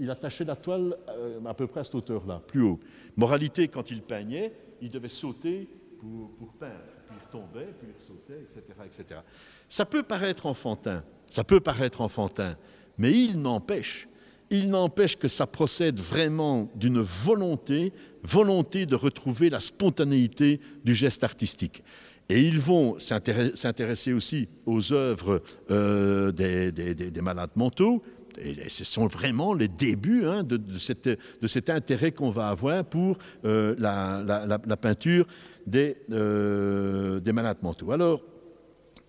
il, 0.00 0.08
attachait 0.08 0.44
la 0.44 0.56
toile 0.56 0.96
à 1.44 1.54
peu 1.54 1.66
près 1.66 1.80
à 1.80 1.84
cette 1.84 1.96
hauteur-là, 1.96 2.40
plus 2.46 2.62
haut. 2.62 2.80
Moralité, 3.16 3.68
quand 3.68 3.90
il 3.90 4.00
peignait, 4.00 4.52
il 4.80 4.90
devait 4.90 5.08
sauter 5.08 5.68
pour, 5.98 6.52
peindre. 6.58 6.72
Puis 7.06 7.16
il 7.18 7.26
retombait, 7.26 7.74
puis 7.78 7.88
il 7.94 8.02
sautait, 8.02 8.40
etc., 8.42 8.62
etc. 8.86 9.20
Ça 9.68 9.84
peut 9.84 10.02
paraître 10.02 10.46
enfantin, 10.46 11.02
ça 11.26 11.42
peut 11.42 11.60
paraître 11.60 12.00
enfantin, 12.00 12.56
mais 12.96 13.10
il 13.10 13.42
n'empêche 13.42 14.08
il 14.50 14.70
n'empêche 14.70 15.16
que 15.16 15.28
ça 15.28 15.46
procède 15.46 15.98
vraiment 15.98 16.70
d'une 16.74 17.00
volonté, 17.00 17.92
volonté 18.22 18.86
de 18.86 18.94
retrouver 18.94 19.50
la 19.50 19.60
spontanéité 19.60 20.60
du 20.84 20.94
geste 20.94 21.24
artistique. 21.24 21.82
Et 22.28 22.40
ils 22.40 22.58
vont 22.58 22.98
s'intéresser 22.98 24.12
aussi 24.12 24.48
aux 24.64 24.92
œuvres 24.92 25.42
euh, 25.70 26.32
des, 26.32 27.20
malades 27.20 27.50
mentaux. 27.56 28.02
Et 28.38 28.68
ce 28.68 28.84
sont 28.84 29.06
vraiment 29.06 29.54
les 29.54 29.68
débuts 29.68 30.26
hein, 30.26 30.42
de, 30.42 30.58
cet 30.78 31.70
intérêt 31.70 32.12
qu'on 32.12 32.30
va 32.30 32.48
avoir 32.48 32.84
pour 32.84 33.18
euh, 33.44 33.76
la, 33.78 34.76
peinture 34.76 35.26
euh, 35.74 37.20
des, 37.20 37.32
malades 37.32 37.58
mentaux. 37.62 37.92
Alors, 37.92 38.22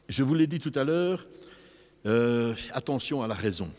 je 0.10 0.24
vous 0.24 0.36
l'ai 0.36 0.48
dit 0.48 0.60
tout 0.60 0.74
à 0.76 0.84
l'heure, 0.84 1.28
attention 2.74 3.24
à 3.24 3.28
la 3.28 3.34
raison 3.34 3.70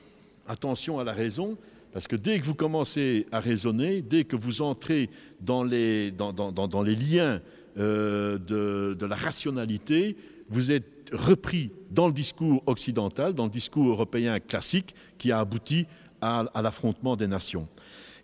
attention 0.48 0.98
à 0.98 1.04
la 1.04 1.12
raison, 1.12 1.56
parce 1.92 2.06
que 2.06 2.16
dès 2.16 2.38
que 2.40 2.44
vous 2.44 2.54
commencez 2.54 3.26
à 3.32 3.40
raisonner, 3.40 4.02
dès 4.02 4.24
que 4.24 4.36
vous 4.36 4.60
entrez 4.60 5.08
dans 5.40 5.64
les, 5.64 6.10
dans, 6.10 6.32
dans, 6.32 6.82
les 6.82 6.94
liens 6.94 7.40
euh, 7.78 8.38
de, 8.38 9.06
la 9.06 9.16
rationalité, 9.16 10.16
vous 10.50 10.72
êtes 10.72 11.10
repris 11.12 11.70
dans 11.90 12.06
le 12.06 12.12
discours 12.12 12.62
occidental, 12.66 13.32
dans 13.32 13.44
le 13.44 13.50
discours 13.50 13.88
européen 13.88 14.40
classique 14.40 14.94
qui 15.16 15.32
a 15.32 15.38
abouti 15.38 15.86
à, 16.20 16.44
l'affrontement 16.62 17.16
des 17.16 17.26
nations. 17.26 17.66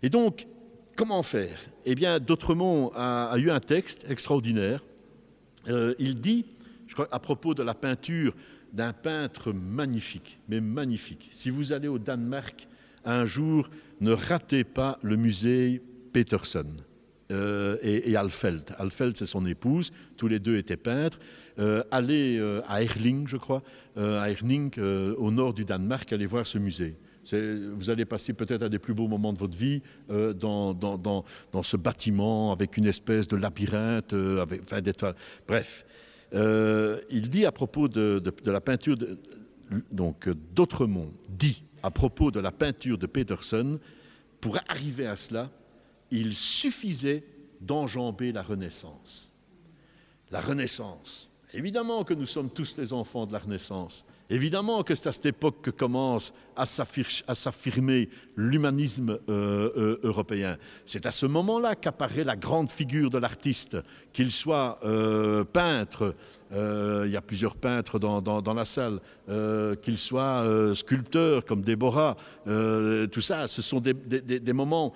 Et 0.03 0.09
donc, 0.09 0.45
comment 0.95 1.23
faire? 1.23 1.57
Eh 1.85 1.95
bien, 1.95 2.19
D'autrement 2.19 2.91
a, 2.93 3.29
a, 3.31 3.37
eu 3.39 3.49
un 3.49 3.59
texte 3.59 4.05
extraordinaire. 4.09 4.83
Euh, 5.67 5.95
il 5.97 6.19
dit, 6.19 6.45
je 6.87 6.93
crois, 6.93 7.07
à 7.11 7.19
propos 7.19 7.55
de 7.55 7.63
la 7.63 7.73
peinture 7.73 8.35
d'un 8.73 8.93
peintre 8.93 9.53
magnifique, 9.53 10.39
mais 10.49 10.61
magnifique. 10.61 11.29
Si 11.31 11.49
vous 11.49 11.71
allez 11.71 11.87
au 11.87 11.99
Danemark 11.99 12.67
un 13.05 13.25
jour, 13.25 13.69
ne 14.01 14.11
ratez 14.11 14.63
pas 14.63 14.97
le 15.03 15.15
musée 15.15 15.81
Peterson. 16.11 16.65
Euh, 17.31 17.77
et, 17.81 18.15
Alfeld. 18.15 18.75
Alfeld, 18.77 19.17
c'est 19.17 19.25
son 19.25 19.45
épouse. 19.45 19.91
Tous 20.17 20.27
les 20.27 20.39
deux 20.39 20.57
étaient 20.57 20.77
peintres. 20.77 21.19
Euh, 21.59 21.83
allez 21.91 22.37
euh, 22.37 22.61
à 22.67 22.83
Erling, 22.83 23.27
je 23.27 23.37
crois, 23.37 23.63
à 23.95 24.29
Erling, 24.29 24.77
au 24.79 25.31
nord 25.31 25.53
du 25.53 25.65
Danemark, 25.65 26.11
allez 26.11 26.25
voir 26.25 26.45
ce 26.45 26.57
musée. 26.57 26.95
Vous 27.31 27.89
allez 27.89 28.03
passer 28.03 28.33
peut-être 28.33 28.63
un 28.63 28.69
des 28.69 28.79
plus 28.79 28.93
beaux 28.93 29.07
moments 29.07 29.31
de 29.31 29.39
votre 29.39 29.57
vie 29.57 29.81
dans, 30.09 31.23
ce 31.61 31.77
bâtiment 31.77 32.51
avec 32.51 32.75
une 32.75 32.85
espèce 32.85 33.27
de 33.27 33.37
labyrinthe, 33.37 34.13
avec, 34.13 34.61
enfin, 34.63 35.13
Bref, 35.47 35.85
euh, 36.33 36.99
il 37.09 37.29
dit 37.29 37.45
à 37.45 37.51
propos 37.51 37.87
de, 37.87 38.21
la 38.45 38.61
peinture, 38.61 38.97
de, 38.97 39.19
donc 39.91 40.29
d'Autremont, 40.53 41.13
dit 41.29 41.63
à 41.83 41.91
propos 41.91 42.31
de 42.31 42.39
la 42.39 42.51
peinture 42.51 42.97
de 42.97 43.05
Peterson, 43.05 43.79
pour 44.41 44.57
arriver 44.67 45.05
à 45.07 45.15
cela, 45.15 45.51
il 46.11 46.33
suffisait 46.33 47.23
d'enjamber 47.61 48.31
la 48.31 48.43
Renaissance. 48.43 49.33
La 50.31 50.41
Renaissance. 50.41 51.32
Évidemment 51.55 52.03
que 52.03 52.15
nous 52.15 52.25
sommes 52.25 52.49
tous 52.49 52.77
les 52.77 52.93
enfants 52.93 53.27
de 53.27 53.33
la 53.33 53.37
Renaissance. 53.37 54.05
Évidemment 54.29 54.81
que 54.81 54.95
c'est 54.95 55.09
à 55.09 55.11
cette 55.11 55.27
époque 55.27 55.57
que 55.61 55.69
commence 55.69 56.33
à 56.55 56.65
s'affirmer 56.65 58.09
l'humanisme 58.35 59.19
euh, 59.29 59.69
euh, 59.77 59.99
européen. 60.01 60.57
C'est 60.87 61.05
à 61.05 61.11
ce 61.11 61.27
moment-là 61.27 61.75
qu'apparaît 61.75 62.23
la 62.23 62.35
grande 62.35 62.71
figure 62.71 63.11
de 63.11 63.19
l'artiste, 63.19 63.77
qu'il 64.11 64.31
soit 64.31 64.79
euh, 64.83 65.43
peintre, 65.43 66.15
il 66.55 67.09
y 67.09 67.17
a 67.17 67.21
plusieurs 67.21 67.55
peintres 67.55 67.97
dans, 67.97 68.53
la 68.53 68.65
salle, 68.65 68.99
qu'il 69.81 69.97
soit 69.97 70.45
sculpteur 70.75 71.45
comme 71.45 71.63
Déborah, 71.63 72.15
tout 72.45 73.21
ça, 73.21 73.47
ce 73.47 73.63
sont 73.63 73.79
des, 73.79 73.93
des 73.93 74.53
moments 74.53 74.93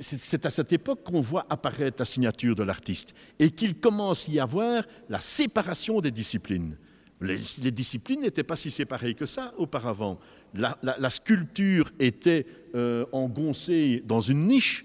c'est 0.00 0.46
à 0.46 0.50
cette 0.50 0.72
époque 0.72 1.02
qu'on 1.04 1.20
voit 1.20 1.46
apparaître 1.48 1.96
la 2.00 2.04
signature 2.04 2.54
de 2.54 2.62
l'artiste 2.62 3.14
et 3.38 3.50
qu'il 3.50 3.78
commence 3.78 4.28
à 4.28 4.32
y 4.32 4.40
avoir 4.40 4.84
la 5.08 5.20
séparation 5.20 6.00
des 6.00 6.10
disciplines. 6.10 6.76
Les, 7.20 7.70
disciplines 7.70 8.20
n'étaient 8.20 8.42
pas 8.42 8.56
si 8.56 8.70
séparées 8.70 9.14
que 9.14 9.26
ça 9.26 9.54
auparavant. 9.56 10.18
La, 10.54 11.10
sculpture 11.10 11.90
était 11.98 12.46
euh, 12.74 13.06
engoncée 13.12 14.02
dans 14.06 14.20
une 14.20 14.48
niche. 14.48 14.84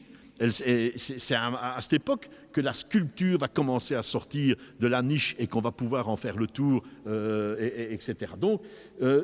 C'est 0.52 1.34
à, 1.34 1.78
cette 1.82 1.94
époque 1.94 2.30
que 2.52 2.62
la 2.62 2.76
sculpture 2.76 3.40
va 3.40 3.48
commencer 3.48 3.96
à 3.96 4.04
sortir 4.04 4.56
de 4.80 4.88
la 4.88 5.02
niche 5.02 5.36
et 5.40 5.48
qu'on 5.48 5.62
va 5.62 5.72
pouvoir 5.72 6.10
en 6.10 6.16
faire 6.16 6.38
le 6.38 6.46
tour, 6.46 6.84
euh, 7.08 7.90
etc. 7.90 8.34
Donc, 8.40 8.62
euh, 9.02 9.24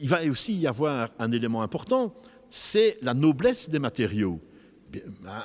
il 0.00 0.08
va 0.08 0.22
aussi 0.24 0.54
y 0.54 0.68
avoir 0.68 1.10
un 1.18 1.32
élément 1.32 1.62
important, 1.62 2.14
c'est 2.48 2.98
la 3.02 3.14
noblesse 3.14 3.68
des 3.68 3.80
matériaux. 3.80 4.40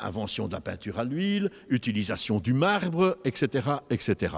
Invention 0.04 0.48
de 0.48 0.54
la 0.54 0.62
peinture 0.62 1.00
à 1.00 1.04
l'huile, 1.04 1.50
utilisation 1.70 2.39
du 2.39 2.54
marbre, 2.54 3.18
etc., 3.26 3.70
etc. 3.89 4.36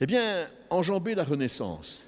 Eh 0.00 0.06
bien, 0.06 0.48
enjamber 0.70 1.14
la 1.14 1.24
Renaissance, 1.24 2.02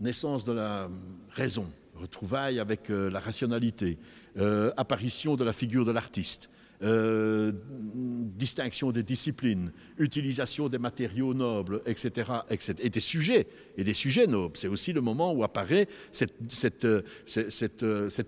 naissance 0.00 0.44
de 0.44 0.52
la 0.52 0.88
raison, 1.30 1.70
retrouvailles 1.94 2.58
avec 2.58 2.90
euh, 2.90 3.10
la 3.10 3.20
rationalité, 3.20 3.98
euh, 4.38 4.72
apparition 4.76 5.36
de 5.36 5.44
la 5.44 5.52
figure 5.52 5.84
de 5.84 5.92
l'artiste, 5.92 6.48
euh, 6.82 7.52
distinction 8.38 8.90
des 8.90 9.02
disciplines, 9.02 9.70
utilisation 9.98 10.70
des 10.70 10.78
matériaux 10.78 11.34
nobles, 11.34 11.82
etc., 11.84 12.32
etc. 12.48 12.74
et 12.80 12.88
des 12.88 13.00
sujets, 13.00 13.46
et 13.76 13.84
des 13.84 13.92
sujets 13.92 14.26
nobles. 14.26 14.56
C'est 14.56 14.68
aussi 14.68 14.94
le 14.94 15.02
moment 15.02 15.32
où 15.32 15.44
apparaît 15.44 15.88
cette, 16.10 16.86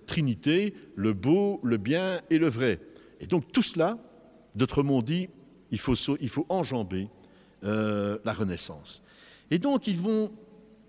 trinité, 0.07 0.75
le 0.97 1.13
beau, 1.15 1.61
le 1.65 1.79
bien 1.79 2.21
et 2.29 2.39
le 2.39 2.49
vrai. 2.49 2.79
Et 3.23 3.27
donc 3.27 3.51
tout 3.53 3.63
cela, 3.63 3.97
d'autrement 4.55 5.01
dit, 5.01 5.31
il 5.71 5.79
faut, 5.79 5.95
enjamber 6.51 7.09
euh, 7.65 8.19
la 8.25 8.35
Renaissance. 8.35 9.03
Et 9.51 9.59
donc 9.59 9.87
ils 9.87 9.97
vont 9.97 10.31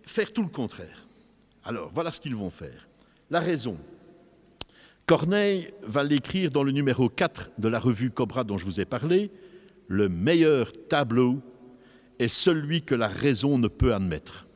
faire 0.06 0.34
tout 0.34 0.42
le 0.42 0.50
contraire. 0.50 1.08
Alors 1.64 1.90
voilà 1.94 2.12
ce 2.12 2.20
qu'ils 2.20 2.36
vont 2.36 2.50
faire. 2.50 2.90
La 3.30 3.40
raison. 3.40 3.78
Corneille 5.06 5.70
va 5.84 6.04
l'écrire 6.04 6.50
dans 6.50 6.64
le 6.64 6.72
numéro 6.72 7.08
4 7.08 7.52
de 7.58 7.68
la 7.68 7.80
revue 7.80 8.10
Cobra 8.10 8.44
dont 8.44 8.58
je 8.58 8.66
vous 8.66 8.82
ai 8.82 8.86
parlé, 8.86 9.32
le 9.88 10.10
meilleur 10.10 10.72
tableau 10.90 11.40
est 12.20 12.28
celui 12.28 12.82
que 12.82 12.96
la 12.96 13.08
raison 13.08 13.58
ne 13.58 13.68
peut 13.68 13.94
admettre. 13.94 14.48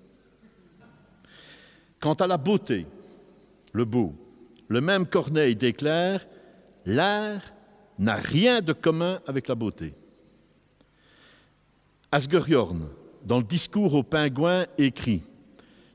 Quant 2.00 2.14
à 2.14 2.28
la 2.28 2.38
beauté, 2.38 2.86
le 3.74 3.86
beau, 3.86 4.16
le 4.68 4.82
même 4.82 5.06
Corneille 5.06 5.56
déclare 5.56 6.22
L'art 6.88 7.42
n'a 8.00 8.16
rien 8.16 8.62
de 8.62 8.74
commun 8.74 9.20
avec 9.28 9.48
la 9.48 9.56
beauté. 9.56 9.94
Asger 12.12 12.40
dans 13.26 13.38
le 13.38 13.44
discours 13.44 13.96
aux 13.96 14.04
pingouins, 14.04 14.66
écrit 14.78 15.22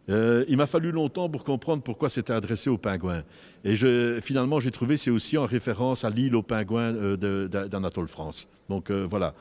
euh, 0.09 0.45
il 0.49 0.57
m'a 0.57 0.67
fallu 0.67 0.91
longtemps 0.91 1.29
pour 1.29 1.45
comprendre 1.45 1.83
pourquoi 1.83 2.09
c'était 2.09 2.33
adressé 2.33 2.69
aux 2.69 2.79
pingouins. 2.79 3.23
Et 3.65 3.77
finalement, 4.21 4.59
j'ai 4.59 4.71
trouvé 4.71 4.97
c'est 4.97 5.11
aussi 5.11 5.39
en 5.39 5.47
référence 5.47 6.05
à 6.05 6.11
l'île 6.11 6.35
aux 6.35 6.43
pingouins 6.43 6.95
euh, 6.95 7.49
d'Anatole 7.49 8.09
France. 8.09 8.49
Donc 8.69 8.91
euh, 8.91 9.07
voilà. 9.09 9.35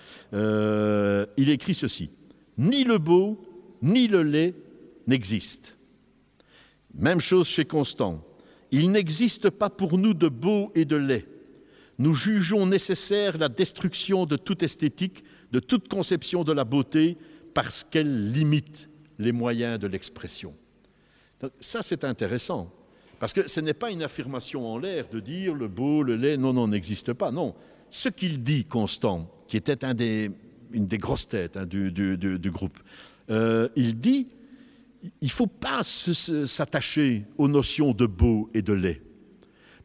il 1.38 1.50
écrit 1.50 1.74
ceci 1.74 2.12
Ni 2.58 2.84
le 2.84 3.00
beau, 3.00 3.44
ni 3.82 4.08
le 4.08 4.22
lait 4.22 4.54
n'existent. 5.08 5.70
Même 6.94 7.20
chose 7.20 7.48
chez 7.48 7.66
Constant. 7.66 8.24
Il 8.70 8.92
n'existe 8.92 9.50
pas 9.50 9.70
pour 9.70 9.98
nous 9.98 10.14
de 10.14 10.28
beau 10.30 10.72
et 10.76 10.86
de 10.86 10.96
lait. 10.96 11.26
Nous 12.02 12.16
jugeons 12.16 12.66
nécessaire 12.66 13.38
la 13.38 13.48
destruction 13.48 14.26
de 14.26 14.36
toute 14.36 14.64
esthétique, 14.64 15.24
de 15.52 15.60
toute 15.60 15.88
conception 15.88 16.44
de 16.44 16.52
la 16.52 16.64
beauté, 16.64 17.16
parce 17.54 17.84
qu'elle 17.84 18.32
limite 18.32 18.90
les 19.20 19.32
moyens 19.32 19.78
de 19.78 19.86
l'expression. 19.86 20.56
Ça, 21.60 21.84
c'est 21.84 22.04
intéressant, 22.04 22.74
parce 23.20 23.34
que 23.34 23.48
ce 23.48 23.60
n'est 23.60 23.76
pas 23.76 23.92
une 23.92 24.02
affirmation 24.02 24.68
en 24.68 24.80
l'air 24.80 25.10
de 25.10 25.20
dire 25.20 25.54
le 25.54 25.68
beau, 25.68 26.02
le 26.02 26.16
lait, 26.16 26.38
non, 26.38 26.54
non, 26.54 26.68
n'existe 26.68 27.14
pas. 27.14 27.32
Non, 27.32 27.54
ce 27.92 28.10
qu'il 28.10 28.42
dit, 28.42 28.64
Constant, 28.64 29.30
qui 29.48 29.58
était 29.58 29.78
une 30.74 30.88
des 30.88 30.98
grosses 30.98 31.28
têtes 31.28 31.56
hein, 31.56 31.68
du, 31.68 32.52
groupe, 32.52 32.80
euh, 33.30 33.70
il 33.76 34.00
dit 34.00 34.28
il 35.04 35.28
ne 35.28 35.30
faut 35.30 35.46
pas 35.46 35.84
s'attacher 35.84 37.26
aux 37.38 37.48
notions 37.48 37.92
de 37.92 38.08
beau 38.08 38.50
et 38.56 38.64
de 38.64 38.74
lait. 38.74 39.04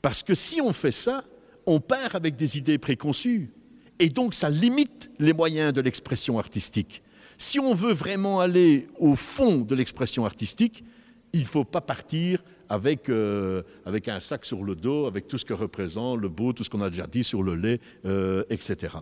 Parce 0.01 0.23
que 0.23 0.33
si 0.33 0.63
on 0.63 0.73
fait 0.73 0.93
ça, 0.93 1.23
on 1.67 1.81
part 1.81 2.15
avec 2.15 2.37
des 2.37 2.57
idées 2.57 2.79
préconçues. 2.79 3.51
Et 3.99 4.09
donc 4.09 4.35
ça 4.35 4.51
limite 4.51 5.11
les 5.19 5.33
moyens 5.33 5.73
de 5.73 5.81
l'expression 5.81 6.39
artistique. 6.39 7.03
Si 7.39 7.59
on 7.61 7.75
veut 7.75 7.93
vraiment 7.93 8.41
aller 8.41 8.89
au 8.99 9.15
fond 9.15 9.59
de 9.59 9.75
l'expression 9.75 10.25
artistique, 10.25 10.85
il 11.33 11.41
ne 11.41 11.47
faut 11.47 11.65
pas 11.65 11.81
partir 11.81 12.43
avec, 12.69 13.09
euh, 13.09 13.63
avec, 13.85 14.09
un 14.09 14.21
sac 14.21 14.45
sur 14.45 14.65
le 14.65 14.75
dos, 14.75 15.07
avec 15.07 15.29
tout 15.29 15.39
ce 15.39 15.45
que 15.45 15.53
représente 15.53 16.21
le 16.21 16.29
beau, 16.29 16.53
tout 16.53 16.65
ce 16.65 16.71
qu'on 16.71 16.81
a 16.81 16.91
déjà 16.91 17.07
dit 17.07 17.25
sur 17.25 17.43
le 17.43 17.55
lait, 17.55 17.81
euh, 18.07 18.43
etc. 18.49 18.97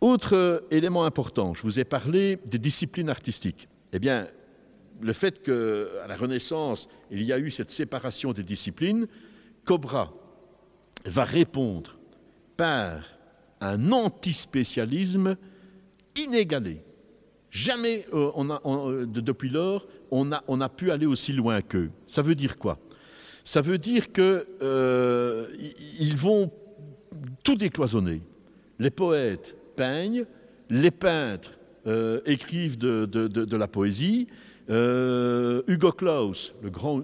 Autre 0.00 0.64
élément 0.70 1.04
important, 1.04 1.54
je 1.54 1.62
vous 1.62 1.78
ai 1.78 1.84
parlé 1.84 2.38
des 2.46 2.58
disciplines 2.58 3.08
artistiques. 3.08 3.68
Eh 3.92 3.98
bien, 3.98 4.26
le 5.00 5.12
fait 5.12 5.42
qu'à 5.42 6.06
la 6.08 6.16
Renaissance, 6.16 6.88
il 7.10 7.22
y 7.22 7.32
a 7.32 7.38
eu 7.38 7.50
cette 7.50 7.70
séparation 7.70 8.32
des 8.32 8.42
disciplines, 8.42 9.06
Cobra 9.64 10.12
va 11.04 11.24
répondre 11.24 11.98
par 12.56 13.02
un 13.60 13.92
antispécialisme 13.92 15.36
inégalé. 16.16 16.82
Jamais, 17.50 18.04
euh, 18.12 18.30
euh, 18.66 19.06
depuis 19.06 19.48
lors, 19.48 19.86
on 20.10 20.32
a, 20.32 20.42
on 20.48 20.60
a, 20.60 20.68
pu 20.68 20.90
aller 20.90 21.06
aussi 21.06 21.32
loin 21.32 21.62
qu'eux. 21.62 21.90
Ça 22.04 22.20
veut 22.20 22.34
dire 22.34 22.58
quoi? 22.58 22.78
Ça 23.44 23.60
veut 23.60 23.78
dire 23.78 24.12
qu'ils 24.12 24.44
euh, 24.62 25.46
vont 26.16 26.50
tout 27.44 27.54
décloisonner. 27.54 28.22
Les 28.78 28.90
poètes 28.90 29.56
peignent, 29.76 30.24
les 30.68 30.90
peintres 30.90 31.52
écrivent 32.24 32.78
de, 32.78 33.04
de, 33.04 33.56
la 33.56 33.68
poésie. 33.68 34.26
Hugo 34.70 35.92
Claus, 35.92 36.54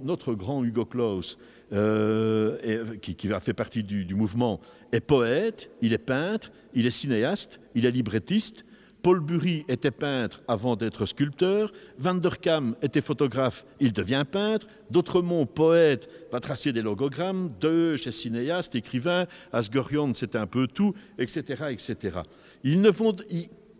notre 0.02 0.32
grand 0.32 0.64
Hugo 0.64 0.86
Claus, 0.86 1.36
qui, 1.70 3.14
qui, 3.14 3.32
a 3.32 3.40
fait 3.40 3.54
partie 3.54 3.82
du, 3.82 4.14
mouvement, 4.14 4.60
est 4.92 5.00
poète, 5.00 5.70
il 5.80 5.92
est 5.92 5.98
peintre, 5.98 6.50
il 6.74 6.86
est 6.86 6.90
cinéaste, 6.90 7.60
il 7.74 7.86
est 7.86 7.90
librettiste, 7.90 8.64
Paul 9.02 9.20
Bury 9.20 9.64
était 9.68 9.90
peintre 9.90 10.42
avant 10.46 10.76
d'être 10.76 11.06
sculpteur, 11.06 11.72
Van 11.98 12.14
der 12.14 12.38
Kam 12.38 12.74
était 12.82 13.00
photographe, 13.00 13.64
il 13.80 13.92
devient 13.92 14.24
peintre, 14.30 14.66
D'Autremont, 14.90 15.46
poète, 15.46 16.08
va 16.32 16.40
tracer 16.40 16.72
des 16.72 16.82
logogrammes, 16.82 17.52
Deuche 17.60 18.06
est 18.06 18.12
cinéaste, 18.12 18.74
écrivain, 18.74 19.26
Asgorion 19.52 20.12
c'est 20.14 20.36
un 20.36 20.46
peu 20.46 20.66
tout, 20.66 20.94
etc. 21.18 21.64
etc. 21.70 22.18
Il 22.62 22.80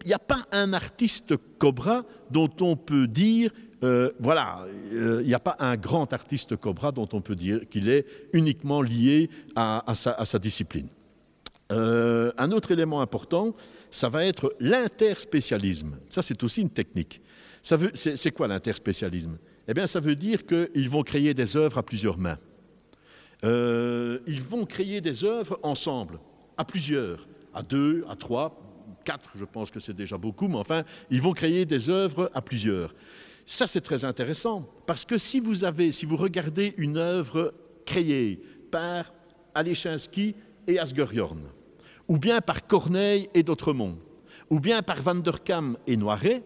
n'y 0.08 0.14
a 0.14 0.18
pas 0.18 0.46
un 0.52 0.72
artiste 0.72 1.34
Cobra 1.58 2.04
dont 2.30 2.50
on 2.60 2.76
peut 2.76 3.06
dire, 3.06 3.50
euh, 3.82 4.10
voilà, 4.18 4.66
euh, 4.92 5.20
il 5.22 5.26
n'y 5.26 5.34
a 5.34 5.40
pas 5.40 5.56
un 5.58 5.76
grand 5.76 6.12
artiste 6.12 6.56
Cobra 6.56 6.92
dont 6.92 7.08
on 7.12 7.20
peut 7.20 7.36
dire 7.36 7.68
qu'il 7.68 7.88
est 7.88 8.06
uniquement 8.32 8.82
lié 8.82 9.30
à, 9.56 9.84
sa, 9.94 10.38
discipline. 10.38 10.88
Euh, 11.72 12.32
un 12.38 12.50
autre 12.52 12.72
élément 12.72 13.00
important, 13.00 13.54
ça 13.90 14.08
va 14.08 14.24
être 14.24 14.54
l'interspécialisme. 14.60 15.96
Ça, 16.08 16.22
c'est 16.22 16.42
aussi 16.42 16.62
une 16.62 16.70
technique. 16.70 17.20
C'est 17.62 18.30
quoi 18.32 18.48
l'interspécialisme? 18.48 19.38
Eh 19.68 19.74
bien, 19.74 19.86
ça 19.86 20.00
veut 20.00 20.16
dire 20.16 20.46
qu'ils 20.46 20.88
vont 20.88 21.02
créer 21.02 21.34
des 21.34 21.56
œuvres 21.56 21.78
à 21.78 21.82
plusieurs 21.82 22.18
mains. 22.18 22.38
Euh, 23.44 24.18
ils 24.26 24.42
vont 24.42 24.66
créer 24.66 25.00
des 25.00 25.24
œuvres 25.24 25.58
ensemble, 25.62 26.18
à 26.56 26.64
plusieurs, 26.64 27.26
à 27.54 27.62
deux, 27.62 28.04
à 28.08 28.16
trois, 28.16 28.60
quatre, 29.04 29.30
je 29.36 29.44
pense 29.44 29.70
que 29.70 29.80
c'est 29.80 29.94
déjà 29.94 30.16
beaucoup, 30.18 30.48
mais 30.48 30.56
enfin, 30.56 30.82
ils 31.10 31.22
vont 31.22 31.32
créer 31.32 31.64
des 31.64 31.88
œuvres 31.88 32.30
à 32.34 32.42
plusieurs. 32.42 32.94
Ça, 33.46 33.66
c'est 33.66 33.80
très 33.80 34.04
intéressant, 34.04 34.68
parce 34.86 35.04
que 35.04 35.18
si 35.18 35.40
vous, 35.40 35.64
avez, 35.64 35.92
si 35.92 36.06
vous 36.06 36.16
regardez 36.16 36.74
une 36.76 36.96
œuvre 36.96 37.52
créée 37.84 38.40
par 38.70 39.12
Alechinsky 39.54 40.34
et 40.66 40.78
Asgeriorn, 40.78 41.40
ou 42.06 42.18
bien 42.18 42.40
par 42.40 42.66
Corneille 42.66 43.28
et 43.34 43.42
d'Autremont, 43.42 43.98
ou 44.48 44.60
bien 44.60 44.82
par 44.82 45.02
Van 45.02 45.14
der 45.14 45.42
Kam 45.42 45.76
et 45.86 45.96
Noiret, 45.96 46.42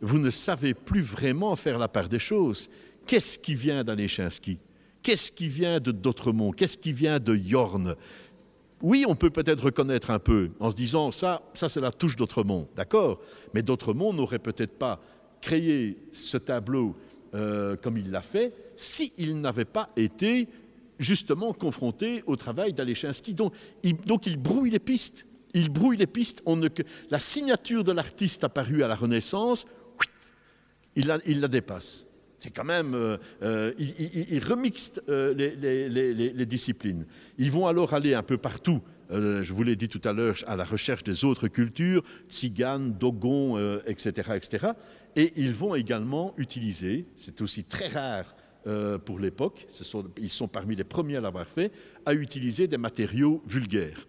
vous 0.00 0.18
ne 0.18 0.30
savez 0.30 0.74
plus 0.74 1.02
vraiment 1.02 1.56
faire 1.56 1.78
la 1.78 1.88
part 1.88 2.08
des 2.08 2.18
choses. 2.18 2.68
Qu'est-ce 3.06 3.38
qui 3.38 3.54
vient 3.54 3.84
d'Alechinski 3.84 4.58
Qu'est-ce 5.02 5.30
qui 5.30 5.48
vient 5.48 5.78
de 5.78 5.92
d'Autremont 5.92 6.50
Qu'est-ce 6.50 6.76
qui 6.76 6.92
vient 6.92 7.20
de 7.20 7.36
Yorn 7.36 7.94
Oui, 8.82 9.04
on 9.08 9.14
peut 9.14 9.30
peut-être 9.30 9.64
reconnaître 9.64 10.10
un 10.10 10.18
peu 10.18 10.50
en 10.60 10.70
se 10.70 10.76
disant 10.76 11.10
ça, 11.10 11.42
ça 11.54 11.68
c'est 11.68 11.80
la 11.80 11.92
touche 11.92 12.16
d'Autremont, 12.16 12.68
d'accord 12.76 13.20
Mais 13.54 13.62
d'Autremont 13.62 14.12
n'aurait 14.12 14.38
peut-être 14.38 14.78
pas 14.78 15.00
créé 15.40 15.96
ce 16.12 16.36
tableau 16.36 16.94
euh, 17.34 17.76
comme 17.76 17.96
il 17.96 18.10
l'a 18.10 18.22
fait 18.22 18.52
s'il 18.76 19.40
n'avait 19.40 19.64
pas 19.64 19.90
été 19.96 20.48
justement 20.98 21.52
confronté 21.52 22.22
au 22.26 22.36
travail 22.36 22.72
d'Alechinski. 22.72 23.34
Donc 23.34 23.52
il, 23.82 24.36
brouille 24.36 24.70
les 24.70 24.78
pistes. 24.78 25.26
Il 25.54 25.70
brouille 25.70 25.96
les 25.96 26.06
pistes. 26.06 26.42
La 27.10 27.20
signature 27.20 27.84
de 27.84 27.92
l'artiste 27.92 28.44
apparue 28.44 28.82
à 28.82 28.88
la 28.88 28.94
Renaissance, 28.94 29.66
il 30.94 31.06
la 31.06 31.48
dépasse. 31.48 32.05
C'est 32.46 32.52
quand 32.52 32.64
même. 32.64 32.94
Euh, 32.94 33.16
euh, 33.42 33.72
il, 33.76 34.38
remixe 34.44 35.00
euh, 35.08 35.34
les, 35.34 36.46
disciplines. 36.46 37.04
Ils 37.38 37.50
vont 37.50 37.66
alors 37.66 37.92
aller 37.92 38.14
un 38.14 38.22
peu 38.22 38.38
partout. 38.38 38.80
je 39.10 39.52
vous 39.52 39.64
l'ai 39.64 39.74
dit 39.74 39.88
tout 39.88 40.00
à 40.04 40.12
l'heure, 40.12 40.36
à 40.46 40.54
la 40.54 40.64
recherche 40.64 41.02
des 41.02 41.24
autres 41.24 41.48
cultures, 41.48 42.04
tziganes, 42.28 42.92
dogons, 42.92 43.58
etc., 43.84 44.30
etc. 44.36 44.68
Et 45.16 45.32
ils 45.34 45.54
vont 45.54 45.74
également 45.74 46.34
utiliser, 46.36 47.06
c'est 47.16 47.40
aussi 47.40 47.64
très 47.64 47.88
rare 47.88 48.36
pour 49.04 49.18
l'époque, 49.18 49.66
ils 50.18 50.30
sont 50.30 50.48
parmi 50.48 50.76
les 50.76 50.84
premiers 50.84 51.16
à 51.16 51.20
l'avoir 51.20 51.46
fait, 51.46 51.72
à 52.04 52.14
utiliser 52.14 52.68
des 52.68 52.78
matériaux 52.78 53.42
vulgaires. 53.48 54.06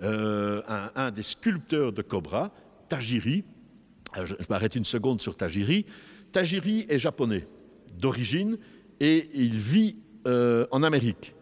Un, 0.00 1.10
des 1.10 1.24
sculpteurs 1.24 1.92
de 1.92 2.02
Cobra, 2.02 2.52
Tajiri, 2.88 3.42
je, 4.14 4.34
m'arrête 4.48 4.76
une 4.76 4.84
seconde 4.84 5.20
sur 5.20 5.36
Tajiri, 5.36 5.86
Tajiri 6.32 6.86
est 6.88 7.00
japonais 7.00 7.46
d'origine 7.98 8.58
et 9.00 9.28
il 9.34 9.58
vit 9.58 9.96
en 10.26 10.82
Amérique. 10.82 11.34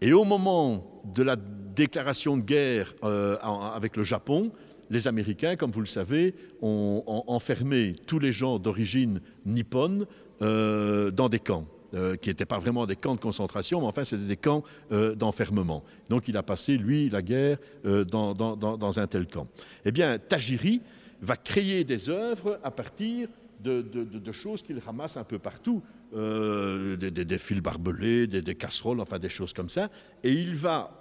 Et 0.00 0.12
au 0.12 0.24
moment 0.24 1.02
de 1.12 1.22
la 1.22 1.36
déclaration 1.36 2.36
de 2.36 2.42
guerre 2.42 2.94
avec 3.02 3.96
le 3.96 4.04
Japon, 4.04 4.52
les 4.90 5.08
Américains, 5.08 5.56
comme 5.56 5.72
vous 5.72 5.80
le 5.80 5.86
savez, 5.86 6.34
ont, 6.62 7.02
enfermé 7.26 7.96
tous 8.06 8.20
les 8.20 8.30
gens 8.30 8.58
d'origine 8.60 9.20
nippone 9.44 10.06
dans 10.40 11.28
des 11.28 11.40
camps. 11.40 11.66
Euh, 11.92 12.14
qui 12.14 12.28
n'étaient 12.28 12.46
pas 12.46 12.60
vraiment 12.60 12.86
des 12.86 12.94
camps 12.94 13.16
de 13.16 13.20
concentration, 13.20 13.80
mais 13.80 13.86
enfin 13.88 14.04
c'était 14.04 14.22
des 14.22 14.36
camps 14.36 14.62
euh, 14.92 15.16
d'enfermement. 15.16 15.82
Donc 16.08 16.28
il 16.28 16.36
a 16.36 16.42
passé, 16.44 16.76
lui, 16.76 17.10
la 17.10 17.20
guerre 17.20 17.58
euh, 17.84 18.04
dans, 18.04 18.98
un 19.00 19.06
tel 19.08 19.26
camp. 19.26 19.48
Eh 19.84 19.90
bien, 19.90 20.16
Tajiri 20.16 20.82
va 21.20 21.36
créer 21.36 21.82
des 21.82 22.08
œuvres 22.08 22.60
à 22.62 22.70
partir 22.70 23.28
de, 23.62 24.32
choses 24.32 24.62
qu'il 24.62 24.78
ramasse 24.78 25.16
un 25.16 25.24
peu 25.24 25.38
partout, 25.38 25.82
des, 26.12 27.38
fils 27.38 27.60
barbelés, 27.60 28.26
des, 28.26 28.54
casseroles, 28.54 29.00
enfin 29.00 29.18
des 29.18 29.28
choses 29.28 29.52
comme 29.52 29.68
ça, 29.68 29.90
et 30.22 30.32
il 30.32 30.54
va 30.54 31.00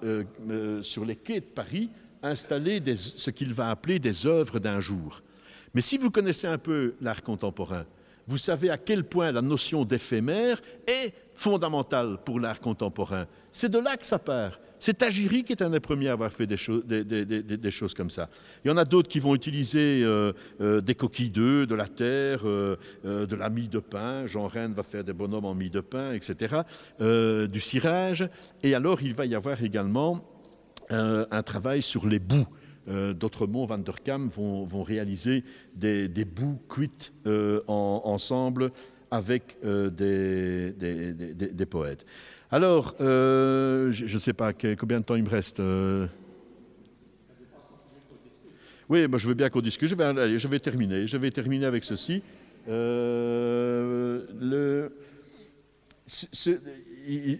sur 0.82 1.05
les 1.05 1.16
quais 1.16 1.39
de 1.39 1.45
Paris 1.45 1.89
installer 2.22 2.82
ce 2.95 3.30
qu'il 3.30 3.53
va 3.53 3.70
appeler 3.70 3.99
des 3.99 4.26
œuvres 4.26 4.60
d'un 4.60 4.80
jour. 4.80 5.22
Mais 5.74 5.82
si 5.82 5.97
vous 5.97 6.10
connaissez 6.10 6.47
un 6.47 6.57
peu 6.57 6.95
l'art 7.01 7.24
contemporain, 7.24 7.86
vous 8.28 8.38
savez 8.38 8.70
à 8.70 8.78
quel 8.78 9.03
point 9.03 9.32
la 9.32 9.41
notion 9.41 9.86
d'éphémère 9.86 10.62
est 10.86 11.14
fondamentale 11.34 12.20
pour 12.24 12.39
l'art 12.39 12.60
contemporain. 12.60 13.26
C'est 13.51 13.70
de 13.70 13.80
là 13.80 13.97
que 13.97 14.05
ça 14.05 14.20
part. 14.20 14.60
C'est 14.80 15.00
Tajiri 15.00 15.44
qui 15.44 15.52
est 15.52 15.62
un 15.62 15.70
des 15.70 15.82
premiers 15.82 16.08
à 16.08 16.14
avoir 16.14 16.32
fait 16.32 16.48
des, 16.48 16.56
choses, 16.58 17.94
comme 17.94 18.10
ça. 18.10 18.30
Il 18.64 18.70
y 18.70 18.72
en 18.72 18.78
a 18.78 18.86
d'autres 18.86 19.10
qui 19.10 19.20
vont 19.20 19.36
utiliser 19.36 20.02
euh, 20.04 20.32
euh, 20.62 20.80
des 20.80 20.96
coquilles 20.96 21.30
d'œufs, 21.30 21.68
de 21.68 21.76
la 21.76 21.88
terre, 21.88 22.42
euh, 22.46 22.78
de 23.04 23.36
la 23.36 23.50
mie 23.50 23.68
de 23.68 23.80
pain. 23.80 24.26
Jean 24.26 24.48
Rennes 24.48 24.74
va 24.74 24.84
faire 24.84 25.04
des 25.04 25.12
bonhommes 25.12 25.46
en 25.46 25.54
mie 25.54 25.70
de 25.70 25.82
pain, 25.82 26.14
etc. 26.14 26.62
Du 27.00 27.60
cirage. 27.60 28.28
Et 28.64 28.74
alors, 28.74 29.02
il 29.02 29.14
va 29.14 29.26
y 29.26 29.36
avoir 29.36 29.62
également 29.62 30.24
un 30.90 31.44
travail 31.44 31.82
sur 31.82 32.08
les 32.08 32.20
bouts. 32.20 32.48
D'autres 32.88 33.46
mots, 33.46 33.66
Van 33.68 33.78
der 33.78 34.02
Kam 34.02 34.30
vont, 34.30 34.84
réaliser 34.84 35.44
des, 35.76 36.08
bouts 36.26 36.60
cuits 36.70 37.12
en, 37.26 38.02
ensemble 38.06 38.72
avec 39.12 39.58
des, 39.62 40.74
poètes. 41.70 42.06
Alors, 42.52 42.95
euh, 43.00 43.91
je 43.91 44.12
ne 44.12 44.20
sais 44.20 44.34
pas 44.34 44.54
combien 44.54 45.00
de 45.00 45.06
temps 45.06 45.16
il 45.16 45.24
me 45.24 45.30
reste. 45.30 45.60
Euh... 45.60 46.08
Oui, 48.89 49.08
moi 49.08 49.20
je 49.20 49.28
veux 49.28 49.36
bien 49.36 49.50
qu'on 49.50 49.62
discute. 49.62 49.88
Je 49.88 49.95
vais, 49.95 50.04
allez, 50.04 50.39
je 50.39 50.47
vais 50.47 50.60
terminer. 50.60 51.06
Je 51.06 51.18
vais 51.18 51.30
terminer 51.30 51.66
avec 51.66 51.84
ceci. 51.84 52.24
Euh, 52.68 54.24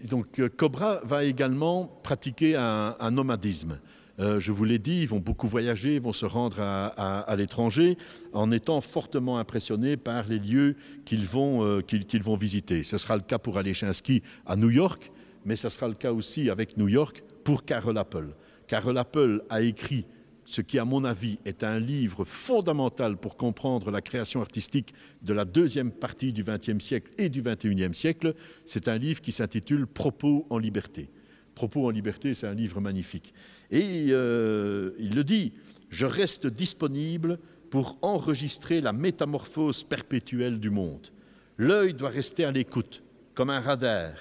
donc, 0.08 0.40
Cobra 0.56 1.00
va 1.02 1.24
également 1.24 1.86
pratiquer 2.04 2.54
un 2.54 3.10
nomadisme. 3.10 3.78
Euh, 4.20 4.38
je 4.38 4.52
vous 4.52 4.64
l'ai 4.64 4.78
dit, 4.78 5.02
ils 5.02 5.08
vont 5.08 5.18
beaucoup 5.18 5.46
voyager, 5.46 5.94
ils 5.94 6.00
vont 6.00 6.12
se 6.12 6.26
rendre 6.26 6.60
à, 6.60 7.34
l'étranger 7.36 7.96
en 8.32 8.50
étant 8.50 8.80
fortement 8.80 9.38
impressionnés 9.38 9.96
par 9.96 10.28
les 10.28 10.38
lieux 10.38 10.76
qu'ils 11.04 11.26
vont, 11.26 11.64
euh, 11.64 11.80
qu'ils, 11.80 12.22
vont 12.22 12.36
visiter. 12.36 12.82
Ce 12.82 12.98
sera 12.98 13.16
le 13.16 13.22
cas 13.22 13.38
pour 13.38 13.56
Alechinsky 13.56 14.22
à 14.46 14.56
New 14.56 14.70
York, 14.70 15.10
mais 15.44 15.56
ce 15.56 15.68
sera 15.70 15.88
le 15.88 15.94
cas 15.94 16.12
aussi 16.12 16.50
avec 16.50 16.76
New 16.76 16.88
York 16.88 17.22
pour 17.44 17.64
Carol 17.64 17.96
Apple. 17.96 18.34
Carol 18.66 18.98
Apple 18.98 19.42
a 19.48 19.62
écrit 19.62 20.04
ce 20.44 20.60
qui, 20.60 20.78
à 20.78 20.84
mon 20.84 21.04
avis, 21.04 21.38
est 21.44 21.62
un 21.62 21.78
livre 21.78 22.24
fondamental 22.24 23.16
pour 23.16 23.36
comprendre 23.36 23.90
la 23.90 24.00
création 24.00 24.40
artistique 24.40 24.92
de 25.22 25.32
la 25.32 25.44
deuxième 25.44 25.92
partie 25.92 26.32
du 26.32 26.42
XXe 26.42 26.84
siècle 26.84 27.10
et 27.18 27.28
du 27.28 27.40
XXIe 27.40 27.94
siècle. 27.94 28.34
C'est 28.64 28.88
un 28.88 28.98
livre 28.98 29.20
qui 29.20 29.32
s'intitule 29.32 29.86
Propos 29.86 30.46
en 30.50 30.58
liberté. 30.58 31.08
Propos 31.54 31.86
en 31.86 31.90
liberté, 31.90 32.34
c'est 32.34 32.46
un 32.46 32.54
livre 32.54 32.80
magnifique. 32.80 33.32
Et 33.70 34.06
euh, 34.10 34.92
il 34.98 35.14
le 35.14 35.24
dit, 35.24 35.52
je 35.90 36.06
reste 36.06 36.46
disponible 36.46 37.38
pour 37.70 37.98
enregistrer 38.02 38.80
la 38.80 38.92
métamorphose 38.92 39.84
perpétuelle 39.84 40.58
du 40.58 40.70
monde. 40.70 41.08
L'œil 41.56 41.94
doit 41.94 42.10
rester 42.10 42.44
à 42.44 42.50
l'écoute, 42.50 43.02
comme 43.34 43.50
un 43.50 43.60
radar. 43.60 44.12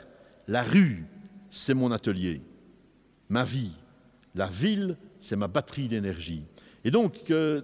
La 0.48 0.64
rue, 0.64 1.06
c'est 1.50 1.74
mon 1.74 1.92
atelier. 1.92 2.42
Ma 3.30 3.44
vie, 3.44 3.72
la 4.36 4.48
ville, 4.48 4.98
c'est 5.20 5.36
ma 5.36 5.48
batterie 5.48 5.88
d'énergie. 5.88 6.46
Et 6.84 6.92
donc, 6.92 7.32
euh, 7.32 7.62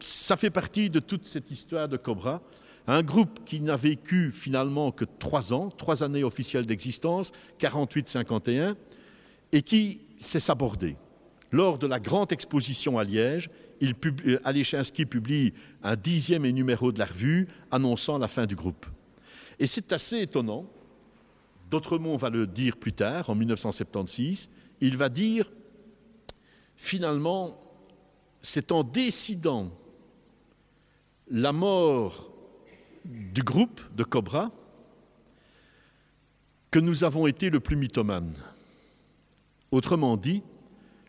ça 0.00 0.36
fait 0.36 0.50
partie 0.50 0.90
de 0.90 1.00
toute 1.00 1.26
cette 1.26 1.50
histoire 1.50 1.88
de 1.88 1.96
Cobra, 1.96 2.42
un 2.86 3.02
groupe 3.02 3.44
qui 3.44 3.60
n'a 3.60 3.76
vécu 3.76 4.32
finalement 4.32 4.90
que 4.90 5.04
trois 5.04 5.52
ans, 5.52 5.70
trois 5.70 6.02
années 6.02 6.24
officielles 6.24 6.66
d'existence, 6.66 7.32
48-51, 7.60 8.74
et 9.52 9.62
qui 9.62 10.02
s'est 10.16 10.40
sabordé. 10.40 10.96
Lors 11.52 11.78
de 11.78 11.86
la 11.86 11.98
grande 11.98 12.32
exposition 12.32 12.98
à 12.98 13.04
Liège, 13.04 13.50
il 13.80 13.94
publie, 13.94 14.36
Alechinsky 14.44 15.06
publie 15.06 15.52
un 15.82 15.96
dixième 15.96 16.46
numéro 16.46 16.92
de 16.92 16.98
la 16.98 17.06
revue 17.06 17.48
annonçant 17.70 18.18
la 18.18 18.28
fin 18.28 18.46
du 18.46 18.54
groupe. 18.54 18.86
Et 19.58 19.66
c'est 19.66 19.92
assez 19.92 20.20
étonnant. 20.20 20.66
D'Autremont 21.70 22.16
va 22.16 22.30
le 22.30 22.46
dire 22.46 22.76
plus 22.76 22.92
tard, 22.92 23.30
en 23.30 23.34
1976. 23.34 24.48
Il 24.80 24.96
va 24.96 25.08
dire, 25.08 25.50
finalement, 26.76 27.58
c'est 28.42 28.72
en 28.72 28.82
décidant 28.82 29.70
la 31.30 31.52
mort 31.52 32.30
du 33.04 33.42
groupe 33.42 33.80
de 33.94 34.04
Cobra 34.04 34.50
que 36.70 36.78
nous 36.78 37.04
avons 37.04 37.26
été 37.26 37.50
le 37.50 37.60
plus 37.60 37.76
mythomane. 37.76 38.34
Autrement 39.70 40.16
dit, 40.16 40.42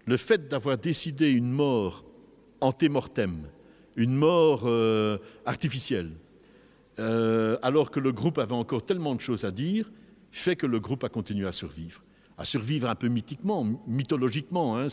le 0.06 0.18
fait 0.18 0.47
d'avoir 0.47 0.78
décidé 0.78 1.32
une 1.32 1.52
mort 1.52 2.06
antémortem, 2.60 3.47
une 3.95 4.16
mort 4.16 4.64
euh, 4.66 5.18
artificielle, 5.45 6.12
euh, 6.99 7.58
alors 7.62 7.91
que 7.91 7.99
le 7.99 8.12
groupe 8.12 8.38
avait 8.38 8.54
encore 8.54 8.86
tellement 8.86 9.16
de 9.16 9.22
choses 9.22 9.45
à 9.45 9.52
dire, 9.52 9.91
fait 10.32 10.56
que 10.56 10.66
le 10.66 10.80
groupe 10.80 11.04
a 11.04 11.10
continué 11.10 11.47
à 11.47 11.52
survivre. 11.52 12.04
À 12.38 12.45
survivre 12.45 12.89
un 12.89 12.95
peu 12.95 13.08
mythiquement, 13.08 13.68
mythologiquement. 13.88 14.78
Hein, 14.78 14.88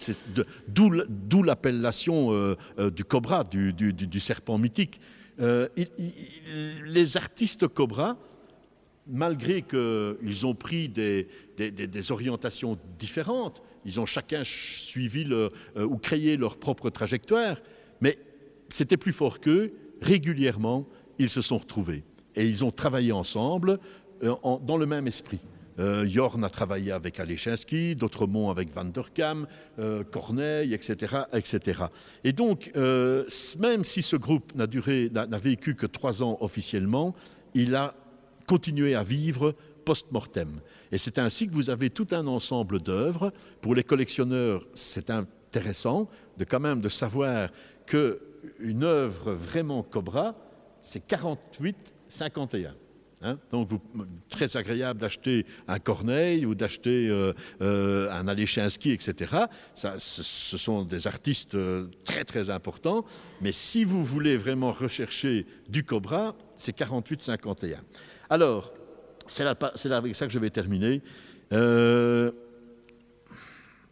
D'où 0.68 1.42
l'appellation 1.42 2.32
euh, 2.32 2.56
du 2.90 3.04
cobra, 3.04 3.44
du, 3.44 4.20
serpent 4.20 4.58
mythique. 4.58 5.00
Les 5.38 7.16
artistes 7.16 7.68
cobra, 7.68 8.18
malgré 9.06 9.62
qu'ils 9.62 10.46
ont 10.46 10.54
pris 10.54 10.88
des 10.88 12.12
orientations 12.12 12.76
différentes, 12.98 13.62
ils 13.84 14.00
ont 14.00 14.06
chacun 14.06 14.42
suivi 14.44 15.26
euh, 15.30 15.48
ou 15.76 15.96
créé 15.96 16.36
leur 16.36 16.56
propre 16.56 16.90
trajectoire, 16.90 17.56
mais 18.00 18.18
c'était 18.68 18.96
plus 18.96 19.12
fort 19.12 19.40
qu'eux. 19.40 19.72
Régulièrement, 20.00 20.86
ils 21.18 21.30
se 21.30 21.42
sont 21.42 21.58
retrouvés 21.58 22.04
et 22.36 22.46
ils 22.46 22.64
ont 22.64 22.70
travaillé 22.70 23.12
ensemble 23.12 23.78
euh, 24.22 24.34
dans 24.62 24.76
le 24.76 24.86
même 24.86 25.06
esprit. 25.06 25.40
Euh, 25.78 26.04
Jorn 26.08 26.42
a 26.42 26.48
travaillé 26.48 26.90
avec 26.90 27.20
Alechinsky, 27.20 27.94
D'Autremont 27.94 28.50
avec 28.50 28.72
Van 28.72 28.84
der 28.84 29.12
Kam, 29.12 29.46
euh, 29.78 30.02
Corneille, 30.02 30.74
etc., 30.74 31.18
etc. 31.32 31.82
Et 32.24 32.32
donc, 32.32 32.72
même 32.74 33.84
si 33.84 34.02
ce 34.02 34.16
groupe 34.16 34.52
n'a 34.56 35.38
vécu 35.38 35.74
que 35.74 35.86
trois 35.86 36.22
ans 36.22 36.38
officiellement, 36.40 37.14
il 37.54 37.76
a 37.76 37.94
continué 38.46 38.94
à 38.94 39.04
vivre 39.04 39.54
post-mortem. 39.88 40.60
Et 40.92 40.98
c'est 40.98 41.16
ainsi 41.18 41.48
que 41.48 41.54
vous 41.54 41.70
avez 41.70 41.88
tout 41.88 42.08
un 42.10 42.26
ensemble 42.26 42.78
d'œuvres. 42.78 43.32
Pour 43.62 43.74
les 43.74 43.82
collectionneurs, 43.82 44.66
c'est 44.74 45.08
intéressant 45.08 46.10
de 46.36 46.44
quand 46.44 46.60
même 46.60 46.82
de 46.82 46.90
savoir 46.90 47.48
qu'une 47.86 48.84
œuvre 48.84 49.32
vraiment 49.32 49.82
Cobra, 49.82 50.34
c'est 50.82 51.02
48-51. 51.08 52.74
Hein 53.22 53.38
Donc, 53.50 53.70
très 54.28 54.58
agréable 54.58 55.00
d'acheter 55.00 55.46
un 55.68 55.78
Corneille 55.78 56.44
ou 56.44 56.54
d'acheter 56.54 57.08
euh, 57.08 57.32
euh, 57.62 58.12
un 58.12 58.28
Alechinsky, 58.28 58.92
etc. 58.92 59.46
Ce 59.74 60.58
sont 60.58 60.82
des 60.82 61.06
artistes 61.06 61.54
euh, 61.54 61.86
très 62.04 62.24
très 62.24 62.50
importants. 62.50 63.06
Mais 63.40 63.52
si 63.52 63.84
vous 63.84 64.04
voulez 64.04 64.36
vraiment 64.36 64.70
rechercher 64.70 65.46
du 65.66 65.82
Cobra, 65.82 66.36
c'est 66.54 66.76
48-51. 66.76 67.78
Alors, 68.28 68.74
c'est 69.28 69.92
avec 69.92 70.14
ça 70.16 70.26
que 70.26 70.32
je 70.32 70.38
vais 70.38 70.50
terminer. 70.50 71.02
Euh, 71.52 72.30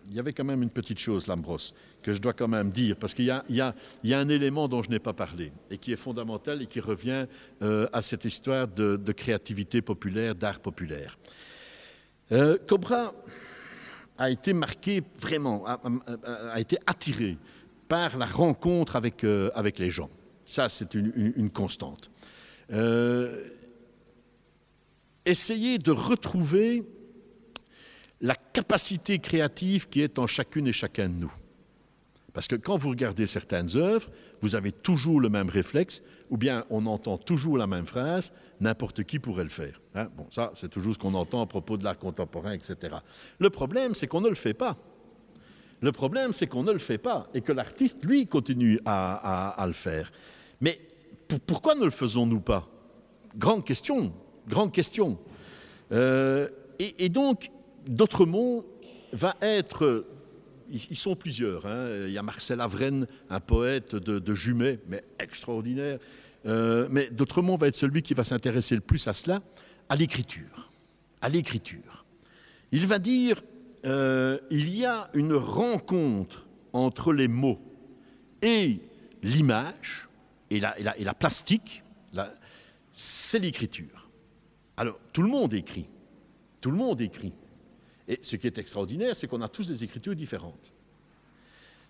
il 0.08 0.14
y 0.14 0.20
avait 0.20 0.32
quand 0.32 0.44
même 0.44 0.62
une 0.62 0.70
petite 0.70 0.98
chose, 0.98 1.26
Lambros, 1.26 1.72
que 2.02 2.12
je 2.12 2.20
dois 2.20 2.32
quand 2.32 2.46
même 2.48 2.70
dire, 2.70 2.96
parce 2.96 3.12
qu'il 3.12 3.24
y, 3.24 3.60
a 3.60 3.74
un 4.04 4.28
élément 4.28 4.68
dont 4.68 4.82
je 4.82 4.90
n'ai 4.90 5.00
pas 5.00 5.12
parlé 5.12 5.52
et 5.70 5.78
qui 5.78 5.92
est 5.92 5.96
fondamental 5.96 6.62
et 6.62 6.66
qui 6.66 6.80
revient 6.80 7.26
euh, 7.62 7.88
à 7.92 8.02
cette 8.02 8.24
histoire 8.24 8.68
de, 8.68 9.12
créativité 9.12 9.82
populaire, 9.82 10.34
d'art 10.34 10.60
populaire. 10.60 11.18
Euh, 12.32 12.56
Cobra 12.66 13.12
a 14.18 14.30
été 14.30 14.52
marqué 14.52 15.02
vraiment, 15.20 15.64
a, 15.66 16.60
été 16.60 16.78
attiré 16.86 17.36
par 17.88 18.16
la 18.16 18.26
rencontre 18.26 18.96
avec, 18.96 19.24
avec 19.54 19.78
les 19.78 19.90
gens. 19.90 20.10
Ça, 20.44 20.68
c'est 20.68 20.94
une, 20.94 21.12
une, 21.16 21.32
une, 21.36 21.50
constante. 21.50 22.10
Euh, 22.72 23.44
essayer 25.26 25.78
de 25.78 25.90
retrouver 25.90 26.84
la 28.20 28.34
capacité 28.34 29.18
créative 29.18 29.88
qui 29.88 30.00
est 30.00 30.18
en 30.18 30.26
chacune 30.26 30.66
et 30.66 30.72
chacun 30.72 31.08
de 31.08 31.14
nous. 31.14 31.32
Parce 32.32 32.48
que 32.48 32.56
quand 32.56 32.76
vous 32.76 32.90
regardez 32.90 33.26
certaines 33.26 33.76
œuvres, 33.76 34.10
vous 34.42 34.54
avez 34.54 34.70
toujours 34.70 35.20
le 35.20 35.30
même 35.30 35.48
réflexe, 35.48 36.02
ou 36.28 36.36
bien 36.36 36.64
on 36.70 36.84
entend 36.86 37.16
toujours 37.16 37.56
la 37.56 37.66
même 37.66 37.86
phrase, 37.86 38.32
n'importe 38.60 39.04
qui 39.04 39.18
pourrait 39.18 39.44
le 39.44 39.50
faire. 39.50 39.80
Hein 39.94 40.08
bon, 40.16 40.26
ça, 40.30 40.52
c'est 40.54 40.68
toujours 40.70 40.94
ce 40.94 40.98
qu'on 40.98 41.14
entend 41.14 41.40
à 41.40 41.46
propos 41.46 41.78
de 41.78 41.84
l'art 41.84 41.98
contemporain, 41.98 42.52
etc. 42.52 42.96
Le 43.38 43.48
problème, 43.50 43.94
c'est 43.94 44.06
qu'on 44.06 44.20
ne 44.20 44.28
le 44.28 44.34
fait 44.34 44.54
pas. 44.54 44.76
Le 45.80 45.92
problème, 45.92 46.32
c'est 46.32 46.46
qu'on 46.46 46.62
ne 46.62 46.72
le 46.72 46.78
fait 46.78 46.98
pas 46.98 47.28
et 47.32 47.40
que 47.40 47.52
l'artiste, 47.52 48.04
lui, 48.04 48.26
continue 48.26 48.80
à, 48.84 49.64
le 49.66 49.72
faire. 49.72 50.12
Mais 50.60 50.78
pour, 51.28 51.40
pourquoi 51.40 51.74
ne 51.74 51.84
le 51.84 51.90
faisons-nous 51.90 52.40
pas? 52.40 52.68
Grande 53.34 53.64
question, 53.64 54.12
grande 54.48 54.72
question. 54.72 55.18
Euh, 55.92 56.48
et, 56.78 57.08
donc, 57.08 57.50
D'Autremont 57.86 58.64
va 59.12 59.36
être 59.40 60.06
ils, 60.70 60.96
sont 60.96 61.14
plusieurs. 61.14 61.66
Hein. 61.66 62.06
Il 62.06 62.12
y 62.12 62.18
a 62.18 62.22
Marcel 62.22 62.60
Avren, 62.60 63.06
un 63.30 63.40
poète 63.40 63.94
de, 63.94 64.34
Jumet, 64.34 64.80
mais 64.88 65.02
extraordinaire. 65.18 65.98
Euh, 66.46 66.88
mais 66.90 67.08
D'Autremont 67.10 67.56
va 67.56 67.68
être 67.68 67.74
celui 67.74 68.02
qui 68.02 68.14
va 68.14 68.24
s'intéresser 68.24 68.74
le 68.74 68.80
plus 68.80 69.06
à 69.08 69.14
cela, 69.14 69.42
à 69.88 69.96
l'écriture. 69.96 70.70
À 71.20 71.28
l'écriture. 71.28 72.04
Il 72.72 72.86
va 72.86 72.98
dire 72.98 73.42
euh, 73.84 74.38
il 74.50 74.76
y 74.76 74.84
a 74.84 75.08
une 75.14 75.34
rencontre 75.34 76.46
entre 76.72 77.12
les 77.12 77.28
mots 77.28 77.60
et 78.42 78.80
l'image 79.22 80.08
et 80.50 80.60
la, 80.60 81.14
plastique, 81.14 81.82
c'est 82.92 83.38
l'écriture. 83.38 84.05
Alors, 84.76 84.98
tout 85.12 85.22
le 85.22 85.28
monde 85.28 85.52
écrit. 85.52 85.86
Tout 86.60 86.70
le 86.70 86.76
monde 86.76 87.00
écrit. 87.00 87.32
Et 88.08 88.18
ce 88.22 88.36
qui 88.36 88.46
est 88.46 88.58
extraordinaire, 88.58 89.16
c'est 89.16 89.26
qu'on 89.26 89.42
a 89.42 89.48
tous 89.48 89.68
des 89.68 89.84
écritures 89.84 90.14
différentes. 90.14 90.72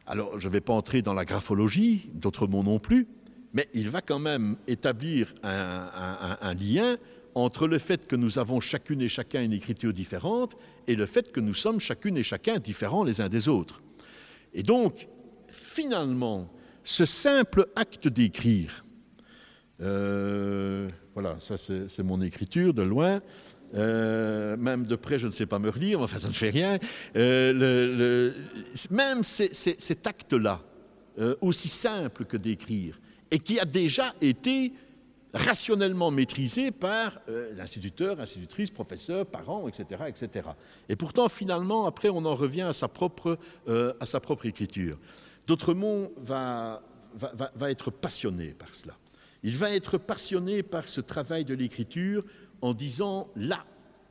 Alors, 0.07 0.39
je 0.39 0.47
ne 0.47 0.53
vais 0.53 0.61
pas 0.61 0.73
entrer 0.73 1.03
dans 1.03 1.15
la 1.15 1.25
graphologie, 1.25 2.11
d'autres 2.15 2.47
mots 2.47 2.63
non 2.63 2.79
plus, 2.79 3.09
mais 3.53 3.69
il 3.75 3.91
va 3.91 4.01
quand 4.01 4.19
même 4.19 4.57
établir 4.67 5.35
un, 5.43 6.55
lien 6.55 6.97
entre 7.35 7.67
le 7.67 7.79
fait 7.79 8.07
que 8.07 8.15
nous 8.15 8.39
avons 8.39 8.61
chacune 8.61 9.01
et 9.03 9.09
chacun 9.09 9.43
une 9.43 9.53
écriture 9.53 9.93
différente 9.93 10.57
et 10.87 10.95
le 10.95 11.07
fait 11.07 11.33
que 11.33 11.41
nous 11.41 11.55
sommes 11.55 11.81
chacune 11.81 12.17
et 12.17 12.23
chacun 12.23 12.59
différents 12.59 13.05
les 13.05 13.21
uns 13.21 13.29
des 13.29 13.49
autres. 13.49 13.83
Et 14.55 14.63
donc, 14.63 15.09
finalement, 15.49 16.49
ce 16.85 17.05
simple 17.05 17.67
acte 17.75 18.09
d'écrire, 18.09 18.85
euh, 19.81 20.89
voilà, 21.16 21.40
ça 21.40 21.56
c'est 21.56 22.02
mon 22.02 22.20
écriture 22.20 22.74
de 22.74 22.82
loin, 22.82 23.22
euh, 23.74 24.55
même 24.59 24.84
de 24.84 24.97
près 24.97 25.18
je 25.18 25.26
ne 25.26 25.32
sais 25.32 25.47
pas 25.47 25.59
me 25.59 25.70
relire, 25.70 26.02
enfin 26.02 26.18
ça 26.18 26.28
ne 26.28 26.32
fait 26.34 26.51
rien, 26.51 26.78
euh, 27.16 28.32
même 28.90 29.22
cet 29.22 30.06
acte-là, 30.06 30.60
euh, 31.18 31.34
aussi 31.40 31.68
simple 31.68 32.26
que 32.26 32.36
d'écrire, 32.36 33.01
et 33.30 33.38
qui 33.38 33.59
a 33.59 33.64
déjà 33.64 34.14
été 34.20 34.74
rationnellement 35.32 36.10
maîtrisé 36.10 36.70
par 36.70 37.18
l'instituteur, 37.56 38.20
institutrice, 38.20 38.70
professeur, 38.70 39.24
parents, 39.24 39.68
etc., 39.68 40.02
etc. 40.09 40.51
Et 40.90 40.97
pourtant, 40.97 41.30
finalement, 41.30 41.86
après, 41.86 42.10
on 42.10 42.26
en 42.26 42.34
revient 42.34 42.62
à 42.62 42.74
sa 42.74 42.88
propre, 42.88 43.38
écriture. 44.44 44.98
D'Autremont 45.47 46.12
va, 46.18 46.82
va, 47.14 47.51
va, 47.55 47.70
être 47.70 47.90
passionné 47.90 48.48
par 48.48 48.74
cela. 48.74 48.94
Il 49.43 49.57
va 49.57 49.71
être 49.73 49.99
passionné 49.99 50.63
par 50.63 50.89
ce 50.89 51.01
travail 51.01 51.45
de 51.45 51.55
l'écriture 51.55 52.25
en 52.63 52.75
disant, 52.75 53.29
là, 53.37 53.65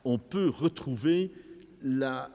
on 0.04 0.18
peut 0.18 0.48
retrouver 0.48 1.32
la, 1.82 2.30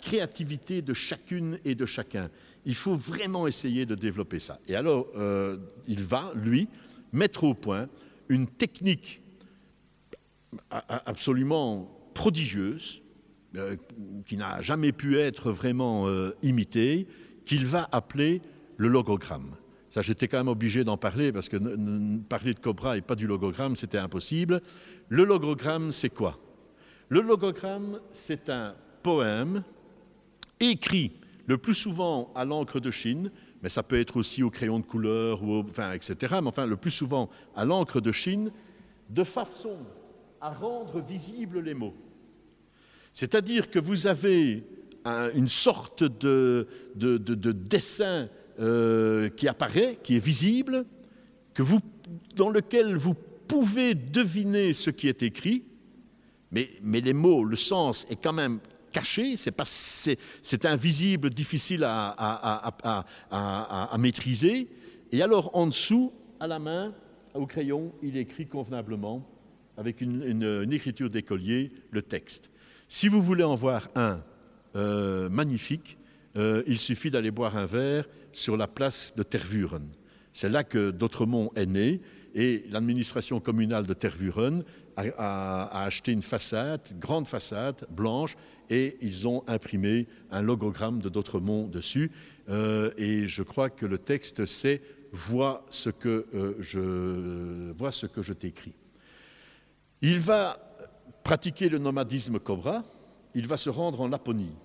créativité 0.00 0.82
de 0.82 0.94
chacune 0.94 1.58
et 1.64 1.74
de 1.74 1.86
chacun. 1.86 2.30
Il 2.64 2.74
faut 2.74 2.94
vraiment 2.94 3.46
essayer 3.46 3.86
de 3.86 3.94
développer 3.94 4.38
ça. 4.38 4.58
Et 4.68 4.76
alors, 4.76 5.06
euh, 5.16 5.56
il 5.86 6.02
va, 6.02 6.32
lui, 6.34 6.68
mettre 7.12 7.44
au 7.44 7.54
point 7.54 7.88
une 8.28 8.46
technique 8.46 9.22
absolument 10.70 11.90
prodigieuse, 12.14 13.02
euh, 13.56 13.76
qui 14.26 14.36
n'a 14.36 14.60
jamais 14.62 14.92
pu 14.92 15.18
être 15.18 15.50
vraiment 15.50 16.08
euh, 16.08 16.34
imitée, 16.42 17.06
qu'il 17.44 17.66
va 17.66 17.88
appeler 17.92 18.40
le 18.78 18.88
logogramme. 18.88 19.56
Ça, 19.92 20.00
j'étais 20.00 20.26
quand 20.26 20.38
même 20.38 20.48
obligé 20.48 20.84
d'en 20.84 20.96
parler 20.96 21.32
parce 21.32 21.50
que 21.50 21.58
parler 22.20 22.54
de 22.54 22.58
Cobra 22.58 22.96
et 22.96 23.02
pas 23.02 23.14
du 23.14 23.26
logogramme, 23.26 23.76
c'était 23.76 23.98
impossible. 23.98 24.62
Le 25.10 25.22
logogramme, 25.22 25.92
c'est 25.92 26.08
quoi? 26.08 26.38
Le 27.10 27.20
logogramme, 27.20 28.00
c'est 28.10 28.48
un 28.48 28.74
poème 29.02 29.62
écrit 30.60 31.12
le 31.44 31.58
plus 31.58 31.74
souvent 31.74 32.32
à 32.34 32.46
l'encre 32.46 32.80
de 32.80 32.90
Chine, 32.90 33.30
mais 33.62 33.68
ça 33.68 33.82
peut 33.82 34.00
être 34.00 34.16
aussi 34.16 34.42
au 34.42 34.48
crayon 34.48 34.78
de 34.78 34.86
couleur, 34.86 35.42
ou 35.42 35.58
enfin, 35.58 35.92
etc. 35.92 36.36
Mais 36.40 36.48
enfin, 36.48 36.64
le 36.64 36.78
plus 36.78 36.90
souvent 36.90 37.28
à 37.54 37.66
l'encre 37.66 38.00
de 38.00 38.12
Chine, 38.12 38.50
de 39.10 39.24
façon 39.24 39.76
à 40.40 40.54
rendre 40.54 41.02
visibles 41.02 41.60
les 41.60 41.74
mots. 41.74 41.94
C'est-à-dire 43.12 43.70
que 43.70 43.78
vous 43.78 44.06
avez 44.06 44.64
un, 45.04 45.30
une 45.34 45.50
sorte 45.50 46.02
de 46.02 46.66
dessin 47.52 48.30
euh, 48.60 49.28
qui 49.30 49.48
apparaît, 49.48 49.98
qui 50.02 50.16
est 50.16 50.24
visible, 50.24 50.84
que 51.54 51.62
vous, 51.62 51.80
dans 52.36 52.50
lequel 52.50 52.96
vous 52.96 53.14
pouvez 53.48 53.94
deviner 53.94 54.72
ce 54.72 54.90
qui 54.90 55.08
est 55.08 55.22
écrit, 55.22 55.64
mais, 56.50 56.68
mais 56.82 57.00
les 57.00 57.14
mots, 57.14 57.44
le 57.44 57.56
sens 57.56 58.06
est 58.10 58.22
quand 58.22 58.32
même 58.32 58.60
caché, 58.92 59.36
c'est 59.36 60.64
invisible, 60.66 61.30
difficile 61.30 61.84
à, 61.84 62.08
à, 62.10 63.04
à, 63.30 63.86
à, 63.90 63.98
maîtriser. 63.98 64.68
Et 65.10 65.22
alors 65.22 65.50
en 65.56 65.66
dessous, 65.66 66.12
à 66.38 66.46
la 66.46 66.58
main, 66.58 66.94
au 67.34 67.46
crayon, 67.46 67.92
il 68.02 68.16
écrit 68.16 68.46
convenablement, 68.46 69.26
avec 69.76 70.00
une, 70.02 70.70
écriture 70.70 71.08
d'écolier, 71.08 71.72
le 71.90 72.02
texte. 72.02 72.50
Si 72.88 73.08
vous 73.08 73.22
voulez 73.22 73.44
en 73.44 73.54
voir 73.54 73.88
un 73.94 74.20
euh, 74.76 75.28
magnifique, 75.30 75.96
euh, 76.36 76.62
il 76.66 76.78
suffit 76.78 77.10
d'aller 77.10 77.30
boire 77.30 77.56
un 77.56 77.66
verre 77.66 78.08
sur 78.32 78.56
la 78.56 78.66
place 78.66 79.14
de 79.14 79.22
Tervuren. 79.22 79.88
C'est 80.32 80.48
là 80.48 80.64
que 80.64 80.90
D'Autremont 80.90 81.50
est 81.54 81.66
né 81.66 82.00
et 82.34 82.64
l'administration 82.70 83.40
communale 83.40 83.86
de 83.86 83.92
Tervuren 83.92 84.64
a, 84.96 85.84
acheté 85.84 86.12
une 86.12 86.22
façade, 86.22 86.80
grande 86.98 87.28
façade, 87.28 87.86
blanche, 87.90 88.34
et 88.70 88.96
ils 89.00 89.28
ont 89.28 89.42
imprimé 89.46 90.06
un 90.30 90.42
logogramme 90.42 91.00
de 91.00 91.08
D'Autremont 91.08 91.66
dessus. 91.66 92.10
Euh, 92.48 92.90
et 92.96 93.26
je 93.26 93.42
crois 93.42 93.68
que 93.68 93.84
le 93.84 93.98
texte 93.98 94.46
c'est 94.46 94.80
vois 95.12 95.66
ce 95.68 95.90
que 95.90 96.26
euh, 96.34 96.54
je 96.60 97.72
vois 97.72 97.92
ce 97.92 98.06
que 98.06 98.22
je 98.22 98.32
t'écris. 98.32 98.74
Il 100.00 100.18
va 100.18 100.58
pratiquer 101.22 101.68
le 101.68 101.78
nomadisme 101.78 102.38
cobra, 102.38 102.82
il 103.34 103.46
va 103.46 103.56
se 103.56 103.70
rendre 103.70 104.00
en 104.00 104.08
Laponie. 104.08 104.56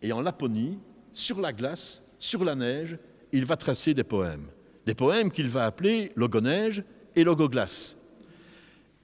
Et 0.00 0.12
en 0.12 0.20
Laponie, 0.20 0.78
sur 1.12 1.40
la 1.40 1.52
glace, 1.52 2.02
sur 2.18 2.44
la 2.44 2.54
neige, 2.54 2.98
il 3.32 3.44
va 3.44 3.56
tracer 3.56 3.94
des 3.94 4.04
poèmes. 4.04 4.46
Des 4.86 4.94
poèmes 4.94 5.30
qu'il 5.30 5.48
va 5.48 5.66
appeler 5.66 6.12
Logoneige 6.16 6.82
et 7.14 7.24
Logoglace. 7.24 7.96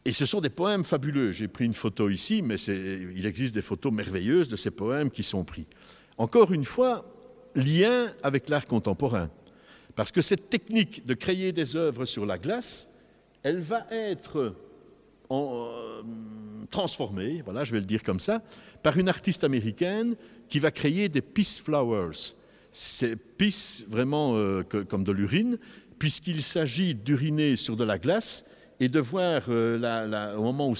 Et 0.05 0.13
ce 0.13 0.27
sont 0.27 0.41
des 0.41 0.51
poèmes 0.51 0.85
fabuleux. 0.85 1.33
J'ai 1.33 1.49
pris 1.49 1.65
une 1.65 1.75
photo 1.75 2.09
ici, 2.09 2.43
mais 2.43 2.57
il 2.57 3.27
existe 3.27 3.55
des 3.55 3.63
photos 3.63 3.93
merveilleuses 3.93 4.49
de 4.49 4.57
ces 4.57 4.71
poèmes 4.71 5.11
qui 5.11 5.23
sont 5.23 5.45
pris. 5.45 5.67
Encore 6.17 6.53
une 6.53 6.65
fois, 6.65 7.05
lien 7.55 8.13
avec 8.23 8.49
l'art 8.49 8.67
contemporain. 8.67 9.31
Parce 9.95 10.13
que 10.13 10.23
cette 10.23 10.49
technique 10.49 11.05
de 11.07 11.15
créer 11.15 11.53
des 11.53 11.77
œuvres 11.77 12.05
sur 12.05 12.25
la 12.25 12.39
glace, 12.39 12.89
elle 13.43 13.61
va 13.61 13.87
être 13.91 14.55
en, 15.29 15.69
euh, 15.71 16.03
transformée, 16.71 17.43
voilà, 17.45 17.65
je 17.65 17.73
vais 17.73 17.79
le 17.79 17.85
dire 17.85 18.03
comme 18.03 18.21
ça, 18.21 18.43
par 18.83 18.99
une 18.99 19.09
artiste 19.09 19.45
américaine 19.45 20.15
qui 20.49 20.59
va 20.59 20.71
créer 20.71 21.09
des 21.09 21.23
peace 21.23 21.61
flowers. 21.63 22.35
C'est 22.71 23.17
peace 23.17 23.85
vraiment 23.89 24.37
euh, 24.37 24.63
comme 24.63 25.05
de 25.05 25.13
l'urine, 25.13 25.59
puisqu'il 25.99 26.43
s'agit 26.43 26.95
d'uriner 26.95 27.57
sur 27.57 27.77
de 27.77 27.85
la 27.85 27.99
glace 27.99 28.45
et 28.81 28.89
de 28.89 29.01
voir 29.01 29.43
euh, 29.49 30.37
au 30.37 30.43
moment 30.43 30.69
où, 30.71 30.75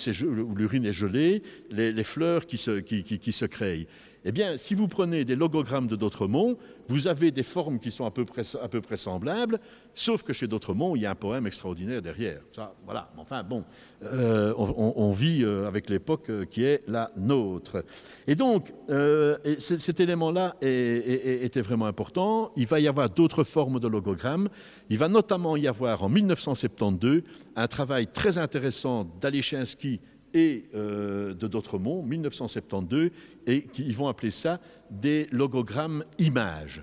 l'urine 0.57 0.87
est 0.87 0.93
gelée, 0.93 1.43
les, 1.71 2.05
fleurs 2.05 2.47
qui 2.47 2.57
se 2.57 3.45
créent. 3.47 3.87
Eh 4.25 4.33
bien, 4.33 4.57
si 4.57 4.75
vous 4.75 4.89
prenez 4.89 5.25
des 5.25 5.37
logogrammes 5.37 5.87
de 5.87 5.97
D'autremont, 5.97 6.57
vous 6.89 7.07
avez 7.07 7.31
des 7.31 7.43
formes 7.43 7.79
qui 7.79 7.91
sont 7.91 8.05
à 8.05 8.11
peu 8.11 8.25
près, 8.25 8.97
semblables, 8.97 9.61
sauf 9.95 10.23
que 10.23 10.33
chez 10.33 10.47
D'autremont, 10.47 10.97
il 10.97 11.03
y 11.03 11.07
a 11.07 11.11
un 11.11 11.15
poème 11.15 11.47
extraordinaire 11.47 12.03
derrière. 12.03 12.41
Ça, 12.51 12.75
voilà. 12.85 13.11
Enfin, 13.17 13.43
bon, 13.43 13.65
euh, 14.05 14.55
on, 14.57 15.13
vit 15.13 15.45
euh, 15.45 15.67
avec 15.67 15.89
l'époque 15.91 16.31
euh, 16.31 16.45
qui 16.45 16.65
est 16.65 16.81
la 16.89 17.11
nôtre. 17.17 17.85
Et 18.27 18.35
donc, 18.35 18.73
et 18.89 19.61
cet 19.61 20.01
élément-là 20.01 20.57
était 20.61 21.61
vraiment 21.61 21.87
important. 21.87 22.53
Il 22.57 22.67
va 22.67 22.81
y 22.81 22.89
avoir 22.89 23.11
d'autres 23.11 23.45
formes 23.45 23.81
de 23.81 23.89
logogrammes. 23.89 24.49
Il 24.91 24.99
va 24.99 25.09
notamment 25.09 25.57
y 25.57 25.69
avoir, 25.69 26.03
en 26.03 26.09
1972, 26.09 27.23
un 27.57 27.67
travail 27.67 28.07
très 28.07 28.39
intéressant 28.39 29.07
d'Alechinski 29.21 30.01
et 30.35 30.65
euh, 30.75 31.35
de 31.35 31.47
D'autremont, 31.47 32.03
1972, 32.03 33.11
et 33.47 33.63
qui, 33.63 33.85
ils 33.85 33.97
vont 33.97 34.09
appeler 34.09 34.31
ça 34.31 34.61
des 34.91 35.27
logogrammes 35.33 36.05
images. 36.19 36.83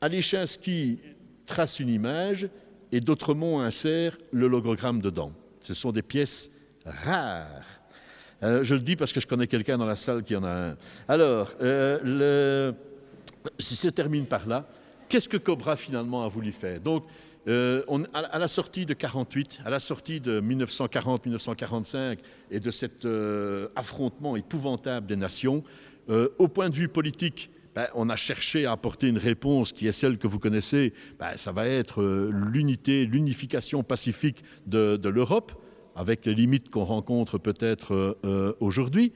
Alechinski 0.00 0.98
trace 1.46 1.80
une 1.80 1.88
image 1.88 2.48
et 2.92 3.00
D'autremont 3.00 3.60
insère 3.60 4.16
le 4.32 4.48
logogramme 4.48 5.00
dedans. 5.00 5.32
Ce 5.60 5.74
sont 5.74 5.92
des 5.92 6.02
pièces 6.02 6.50
rares. 6.84 7.80
Euh, 8.42 8.64
je 8.64 8.74
le 8.74 8.80
dis 8.80 8.96
parce 8.96 9.12
que 9.12 9.20
je 9.20 9.26
connais 9.26 9.46
quelqu'un 9.46 9.76
dans 9.76 9.86
la 9.86 9.96
salle 9.96 10.22
qui 10.22 10.34
en 10.34 10.44
a 10.44 10.70
un. 10.70 10.76
Alors, 11.08 11.52
euh, 11.60 12.72
si 13.58 13.76
ça 13.76 13.90
termine 13.90 14.26
par 14.26 14.46
là, 14.46 14.66
qu'est-ce 15.08 15.28
que 15.28 15.36
Cobra 15.36 15.76
finalement 15.76 16.24
a 16.24 16.28
voulu 16.28 16.52
faire? 16.52 16.80
Euh, 17.48 17.82
à, 18.12 18.38
la 18.38 18.48
sortie 18.48 18.84
de 18.84 18.92
48, 18.92 19.60
à 19.64 19.70
la 19.70 19.80
sortie 19.80 20.20
de 20.20 20.40
1940-1945 20.42 22.18
et 22.50 22.60
de 22.60 22.70
cet 22.70 23.06
euh, 23.06 23.68
affrontement 23.76 24.36
épouvantable 24.36 25.06
des 25.06 25.16
nations, 25.16 25.64
euh, 26.10 26.28
au 26.38 26.48
point 26.48 26.68
de 26.68 26.74
vue 26.74 26.88
politique, 26.88 27.50
ben, 27.74 27.86
on 27.94 28.10
a 28.10 28.16
cherché 28.16 28.66
à 28.66 28.72
apporter 28.72 29.08
une 29.08 29.16
réponse 29.16 29.72
qui 29.72 29.86
est 29.86 29.92
celle 29.92 30.18
que 30.18 30.26
vous 30.26 30.38
connaissez. 30.38 30.92
Ben, 31.18 31.36
ça 31.36 31.52
va 31.52 31.66
être 31.66 32.02
l'unité, 32.30 33.06
l'unification 33.06 33.82
pacifique 33.82 34.44
de, 34.66 35.08
l'Europe, 35.08 35.52
avec 35.96 36.26
les 36.26 36.34
limites 36.34 36.68
qu'on 36.68 36.84
rencontre 36.84 37.38
peut-être 37.38 38.18
aujourd'hui. 38.60 39.12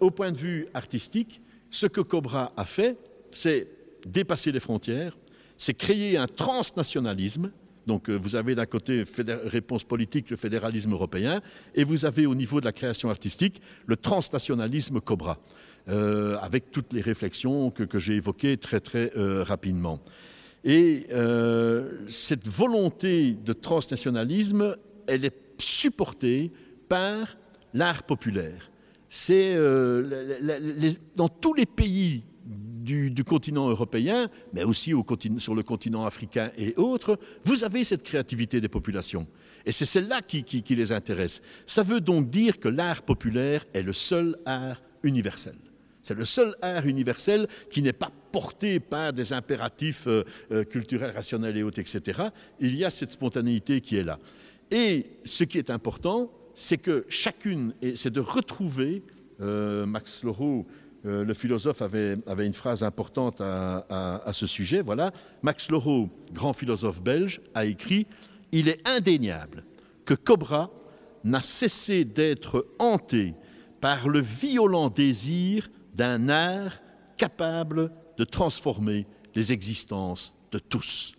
au 0.00 0.10
point 0.10 0.32
de 0.32 0.36
vue 0.36 0.66
artistique, 0.74 1.40
ce 1.70 1.86
que 1.86 2.02
Cobra 2.02 2.52
a 2.56 2.64
fait, 2.66 2.98
c'est 3.30 3.68
dépasser 4.06 4.52
les 4.52 4.60
frontières, 4.60 5.16
c'est 5.58 5.74
créer 5.74 6.16
un 6.16 6.26
transnationalisme. 6.26 7.50
Donc 7.86 8.08
vous 8.08 8.36
avez 8.36 8.54
d'un 8.54 8.66
côté 8.66 9.04
réponse 9.44 9.84
politique, 9.84 10.30
le 10.30 10.36
fédéralisme 10.36 10.92
européen, 10.92 11.40
et 11.74 11.84
vous 11.84 12.04
avez 12.04 12.26
au 12.26 12.34
niveau 12.34 12.60
de 12.60 12.66
la 12.66 12.72
création 12.72 13.10
artistique 13.10 13.60
le 13.86 13.96
transnationalisme 13.96 15.00
Cobra. 15.00 15.38
Euh, 15.88 16.36
avec 16.42 16.70
toutes 16.70 16.92
les 16.92 17.00
réflexions 17.00 17.70
que, 17.70 17.98
j'ai 17.98 18.16
évoquées 18.16 18.58
très 18.58 18.78
très 18.78 19.10
euh, 19.16 19.42
rapidement. 19.42 20.00
Et 20.62 21.06
euh, 21.12 22.06
cette 22.08 22.46
volonté 22.46 23.32
de 23.32 23.54
transnationalisme, 23.54 24.76
elle 25.06 25.24
est 25.24 25.34
supportée 25.56 26.52
par 26.90 27.38
l'art 27.72 28.02
populaire. 28.02 28.70
C'est 29.08 29.56
dans 31.16 31.28
tous 31.30 31.54
les 31.54 31.64
pays 31.64 32.24
du, 32.88 33.24
continent 33.24 33.68
européen, 33.68 34.28
mais 34.52 34.64
aussi 34.64 34.94
sur 35.38 35.54
le 35.54 35.62
continent 35.62 36.06
africain 36.06 36.50
et 36.56 36.74
autres, 36.76 37.18
vous 37.44 37.64
avez 37.64 37.84
cette 37.84 38.02
créativité 38.02 38.60
des 38.60 38.68
populations. 38.68 39.26
Et 39.66 39.72
c'est 39.72 39.86
celle-là 39.86 40.22
qui, 40.22 40.62
les 40.74 40.92
intéresse. 40.92 41.42
Ça 41.66 41.82
veut 41.82 42.00
donc 42.00 42.30
dire 42.30 42.58
que 42.58 42.68
l'art 42.68 43.02
populaire 43.02 43.64
est 43.74 43.82
le 43.82 43.92
seul 43.92 44.36
art 44.46 44.80
universel. 45.02 45.54
C'est 46.00 46.16
le 46.16 46.24
seul 46.24 46.54
art 46.62 46.86
universel 46.86 47.48
qui 47.70 47.82
n'est 47.82 47.92
pas 47.92 48.10
porté 48.32 48.80
par 48.80 49.12
des 49.12 49.32
impératifs 49.32 50.06
euh, 50.06 50.24
euh, 50.52 50.64
culturels, 50.64 51.10
rationnels 51.10 51.56
et 51.56 51.62
autres, 51.62 51.80
etc. 51.80 52.22
Il 52.60 52.76
y 52.76 52.84
a 52.84 52.90
cette 52.90 53.12
spontanéité 53.12 53.80
qui 53.80 53.96
est 53.96 54.04
là. 54.04 54.18
Et 54.70 55.06
ce 55.24 55.44
qui 55.44 55.58
est 55.58 55.70
important, 55.70 56.30
c'est 56.54 56.78
que 56.78 57.04
chacune, 57.08 57.74
c'est 57.94 58.12
de 58.12 58.20
retrouver, 58.20 59.02
euh, 59.40 59.86
Max 59.86 60.24
Loroux, 61.04 61.24
le 61.24 61.34
philosophe, 61.34 61.82
avait, 61.82 62.16
une 62.38 62.52
phrase 62.52 62.82
importante 62.82 63.40
à, 63.40 64.22
à 64.24 64.32
ce 64.32 64.46
sujet, 64.46 64.82
voilà, 64.82 65.12
Max 65.42 65.70
Loroux, 65.70 66.10
grand 66.32 66.52
philosophe 66.52 67.02
belge, 67.02 67.40
a 67.54 67.64
écrit 67.64 68.06
«Il 68.52 68.68
est 68.68 68.86
indéniable 68.88 69.64
que 70.04 70.14
Cobra 70.14 70.70
n'a 71.24 71.42
cessé 71.42 72.04
d'être 72.04 72.66
hanté 72.78 73.34
par 73.80 74.08
le 74.08 74.20
violent 74.20 74.88
désir 74.88 75.68
d'un 75.94 76.28
art 76.28 76.78
capable 77.16 77.90
de 78.16 78.24
transformer 78.24 79.06
les 79.34 79.52
existences 79.52 80.34
de 80.52 80.58
tous. 80.58 81.14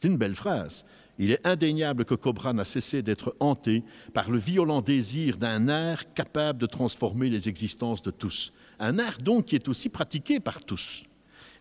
C'est 0.00 0.08
une 0.08 0.16
belle 0.16 0.34
phrase. 0.34 0.86
Il 1.22 1.32
est 1.32 1.46
indéniable 1.46 2.06
que 2.06 2.14
Cobra 2.14 2.54
n'a 2.54 2.64
cessé 2.64 3.02
d'être 3.02 3.36
hanté 3.40 3.84
par 4.14 4.30
le 4.30 4.38
violent 4.38 4.80
désir 4.80 5.36
d'un 5.36 5.68
art 5.68 6.14
capable 6.14 6.58
de 6.58 6.64
transformer 6.64 7.28
les 7.28 7.46
existences 7.46 8.00
de 8.00 8.10
tous. 8.10 8.54
Un 8.78 8.98
art 8.98 9.18
donc 9.18 9.44
qui 9.44 9.54
est 9.54 9.68
aussi 9.68 9.90
pratiqué 9.90 10.40
par 10.40 10.64
tous. 10.64 11.04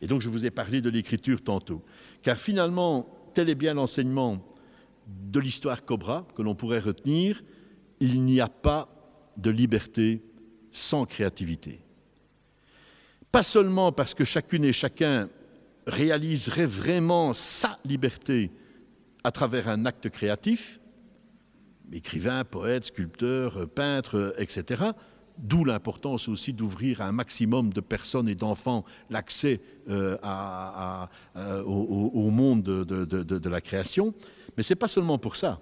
Et 0.01 0.07
donc 0.07 0.21
je 0.21 0.29
vous 0.29 0.45
ai 0.45 0.49
parlé 0.49 0.79
de 0.79 0.89
l'écriture 0.89 1.43
tantôt. 1.43 1.83
Car 2.21 2.37
finalement, 2.37 3.05
tel 3.33 3.49
est 3.49 3.55
bien 3.55 3.73
l'enseignement 3.73 4.41
de 5.05 5.41
l'histoire 5.41 5.83
Cobra 5.83 6.25
que 6.37 6.41
l'on 6.41 6.55
pourrait 6.55 6.79
retenir, 6.79 7.43
il 7.99 8.21
n'y 8.21 8.39
a 8.39 8.47
pas 8.47 8.87
de 9.35 9.49
liberté 9.49 10.23
sans 10.71 11.05
créativité. 11.05 11.81
Pas 13.29 13.43
seulement 13.43 13.91
parce 13.91 14.13
que 14.13 14.23
chacune 14.23 14.63
et 14.63 14.71
chacun 14.71 15.27
réaliserait 15.85 16.65
vraiment 16.65 17.33
sa 17.33 17.77
liberté 17.83 18.51
à 19.23 19.31
travers 19.31 19.67
un 19.67 19.85
acte 19.85 20.09
créatif, 20.09 20.79
écrivain, 21.91 22.43
poète, 22.43 22.85
sculpteur, 22.85 23.67
peintre, 23.69 24.33
etc., 24.37 24.83
d'où 25.37 25.63
l'importance 25.63 26.27
aussi 26.27 26.51
d'ouvrir 26.53 27.01
à 27.01 27.05
un 27.05 27.11
maximum 27.13 27.71
de 27.71 27.79
personnes 27.79 28.27
et 28.27 28.35
d'enfants 28.35 28.83
l'accès 29.09 29.61
euh, 29.89 30.17
au, 31.65 32.29
monde 32.29 32.61
de, 32.63 32.83
de 32.83 33.49
la 33.49 33.61
création. 33.61 34.13
Mais 34.57 34.63
ce 34.63 34.73
n'est 34.73 34.77
pas 34.77 34.89
seulement 34.89 35.17
pour 35.17 35.37
ça. 35.37 35.61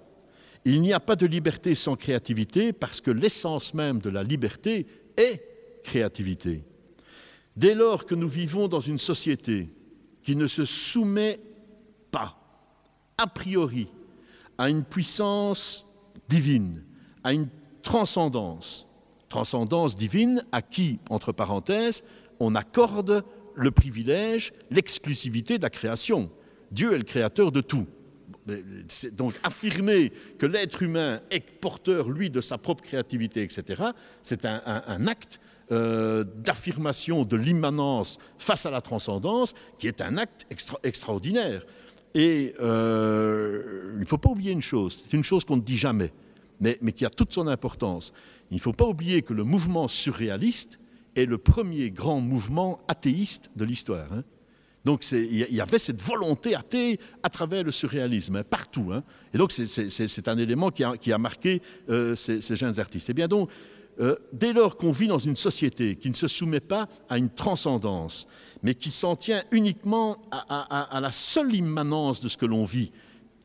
Il 0.64 0.82
n'y 0.82 0.92
a 0.92 1.00
pas 1.00 1.16
de 1.16 1.26
liberté 1.26 1.74
sans 1.76 1.94
créativité 1.94 2.72
parce 2.72 3.00
que 3.00 3.12
l'essence 3.12 3.72
même 3.74 4.00
de 4.00 4.10
la 4.10 4.24
liberté 4.24 4.86
est 5.16 5.42
créativité. 5.84 6.64
Dès 7.56 7.74
lors 7.74 8.04
que 8.04 8.14
nous 8.14 8.28
vivons 8.28 8.68
dans 8.68 8.80
une 8.80 8.98
société 8.98 9.68
qui 10.22 10.36
ne 10.36 10.46
se 10.46 10.64
soumet 10.64 11.40
a 13.18 13.26
priori, 13.26 13.88
à 14.56 14.70
une 14.70 14.84
puissance 14.84 15.84
divine, 16.28 16.82
à 17.24 17.32
une 17.32 17.48
transcendance, 17.82 18.88
transcendance 19.28 19.96
divine 19.96 20.42
à 20.52 20.62
qui, 20.62 20.98
entre 21.10 21.32
parenthèses, 21.32 22.04
on 22.40 22.54
accorde 22.54 23.24
le 23.54 23.70
privilège, 23.70 24.52
l'exclusivité 24.70 25.58
de 25.58 25.62
la 25.62 25.70
création. 25.70 26.30
Dieu 26.70 26.94
est 26.94 26.98
le 26.98 27.04
créateur 27.04 27.52
de 27.52 27.60
tout. 27.60 27.86
Donc 29.12 29.34
affirmer 29.42 30.10
que 30.38 30.46
l'être 30.46 30.82
humain 30.82 31.20
est 31.30 31.60
porteur, 31.60 32.08
lui, 32.08 32.30
de 32.30 32.40
sa 32.40 32.56
propre 32.56 32.82
créativité, 32.82 33.42
etc., 33.42 33.82
c'est 34.22 34.46
un, 34.46 35.06
acte 35.06 35.38
euh, 35.70 36.24
d'affirmation 36.24 37.24
de 37.24 37.36
l'immanence 37.36 38.18
face 38.38 38.64
à 38.64 38.70
la 38.70 38.80
transcendance, 38.80 39.54
qui 39.78 39.86
est 39.86 40.00
un 40.00 40.16
acte 40.16 40.46
extraordinaire. 40.82 41.66
Et 42.14 42.54
euh, 42.60 43.92
il 43.94 44.00
ne 44.00 44.06
faut 44.06 44.18
pas 44.18 44.30
oublier 44.30 44.52
une 44.52 44.62
chose, 44.62 45.02
c'est 45.04 45.16
une 45.16 45.24
chose 45.24 45.44
qu'on 45.44 45.56
ne 45.56 45.62
dit 45.62 45.76
jamais, 45.76 46.12
mais, 46.60 46.78
qui 46.92 47.04
a 47.04 47.10
toute 47.10 47.32
son 47.32 47.46
importance. 47.46 48.12
Il 48.50 48.56
ne 48.56 48.60
faut 48.60 48.72
pas 48.72 48.86
oublier 48.86 49.22
que 49.22 49.34
le 49.34 49.44
mouvement 49.44 49.88
surréaliste 49.88 50.78
est 51.16 51.26
le 51.26 51.38
premier 51.38 51.90
grand 51.90 52.20
mouvement 52.20 52.78
athéiste 52.88 53.50
de 53.56 53.64
l'histoire. 53.64 54.12
Hein. 54.12 54.24
Donc 54.84 55.04
il 55.12 55.34
y 55.34 55.60
avait 55.60 55.78
cette 55.78 56.00
volonté 56.00 56.54
athée 56.54 56.98
à 57.22 57.28
travers 57.28 57.62
le 57.62 57.70
surréalisme, 57.70 58.36
hein, 58.36 58.44
partout. 58.48 58.90
Hein. 58.92 59.02
Et 59.34 59.38
donc 59.38 59.52
c'est 59.52 60.28
un 60.28 60.38
élément 60.38 60.70
qui 60.70 61.12
a, 61.12 61.18
marqué 61.18 61.60
euh, 61.90 62.14
ces, 62.14 62.40
ces, 62.40 62.56
jeunes 62.56 62.78
artistes. 62.80 63.08
Et 63.10 63.12
eh 63.12 63.14
bien 63.14 63.28
donc, 63.28 63.50
euh, 64.00 64.16
dès 64.32 64.52
lors 64.52 64.76
qu'on 64.76 64.92
vit 64.92 65.08
dans 65.08 65.18
une 65.18 65.36
société 65.36 65.96
qui 65.96 66.08
ne 66.08 66.14
se 66.14 66.28
soumet 66.28 66.60
pas 66.60 66.88
à 67.08 67.18
une 67.18 67.30
transcendance, 67.30 68.28
mais 68.62 68.74
qui 68.74 68.90
s'en 68.90 69.16
tient 69.16 69.42
uniquement 69.50 70.18
à, 70.30 71.00
la 71.00 71.10
seule 71.10 71.54
immanence 71.54 72.20
de 72.20 72.28
ce 72.28 72.36
que 72.36 72.46
l'on 72.46 72.64
vit, 72.64 72.92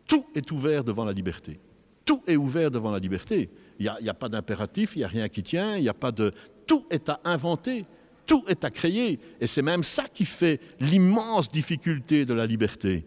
tout 0.08 0.26
est 0.36 0.52
ouvert 0.52 0.84
devant 0.84 1.06
la 1.06 1.14
liberté. 1.14 1.60
Tout 2.06 2.22
est 2.28 2.36
ouvert 2.36 2.70
devant 2.70 2.92
la 2.92 3.00
liberté. 3.00 3.50
Il 3.80 3.92
n'y 4.02 4.10
a, 4.10 4.14
pas 4.14 4.30
d'impératif, 4.30 4.96
il 4.96 5.00
n'y 5.00 5.06
a 5.06 5.08
rien 5.08 5.30
qui 5.30 5.42
tient, 5.42 5.76
il 5.78 5.82
n'y 5.82 5.90
a 5.90 5.94
pas 5.94 6.12
de... 6.12 6.32
Tout 6.68 6.86
est 6.92 7.10
à 7.10 7.20
inventer, 7.24 7.86
tout 8.26 8.44
est 8.48 8.64
à 8.64 8.70
créer. 8.70 9.20
Et 9.42 9.48
c'est 9.48 9.62
même 9.62 9.84
ça 9.84 10.04
qui 10.04 10.26
fait 10.26 10.60
l'immense 10.80 11.52
difficulté 11.52 12.26
de 12.26 12.34
la 12.34 12.46
liberté. 12.46 13.06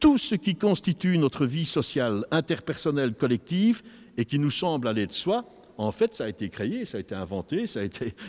Tout 0.00 0.18
ce 0.18 0.34
qui 0.34 0.56
constitue 0.56 1.18
notre 1.18 1.46
vie 1.46 1.66
sociale, 1.66 2.24
interpersonnelle, 2.30 3.14
collective, 3.14 3.82
et 4.16 4.24
qui 4.24 4.38
nous 4.38 4.50
semble 4.50 4.88
aller 4.88 5.06
de 5.06 5.12
soi, 5.12 5.44
en 5.86 5.92
fait, 5.92 6.12
ça 6.12 6.24
a 6.24 6.28
été 6.28 6.50
créé, 6.50 6.84
ça 6.84 6.98
a 6.98 7.00
été 7.00 7.14
inventé, 7.14 7.64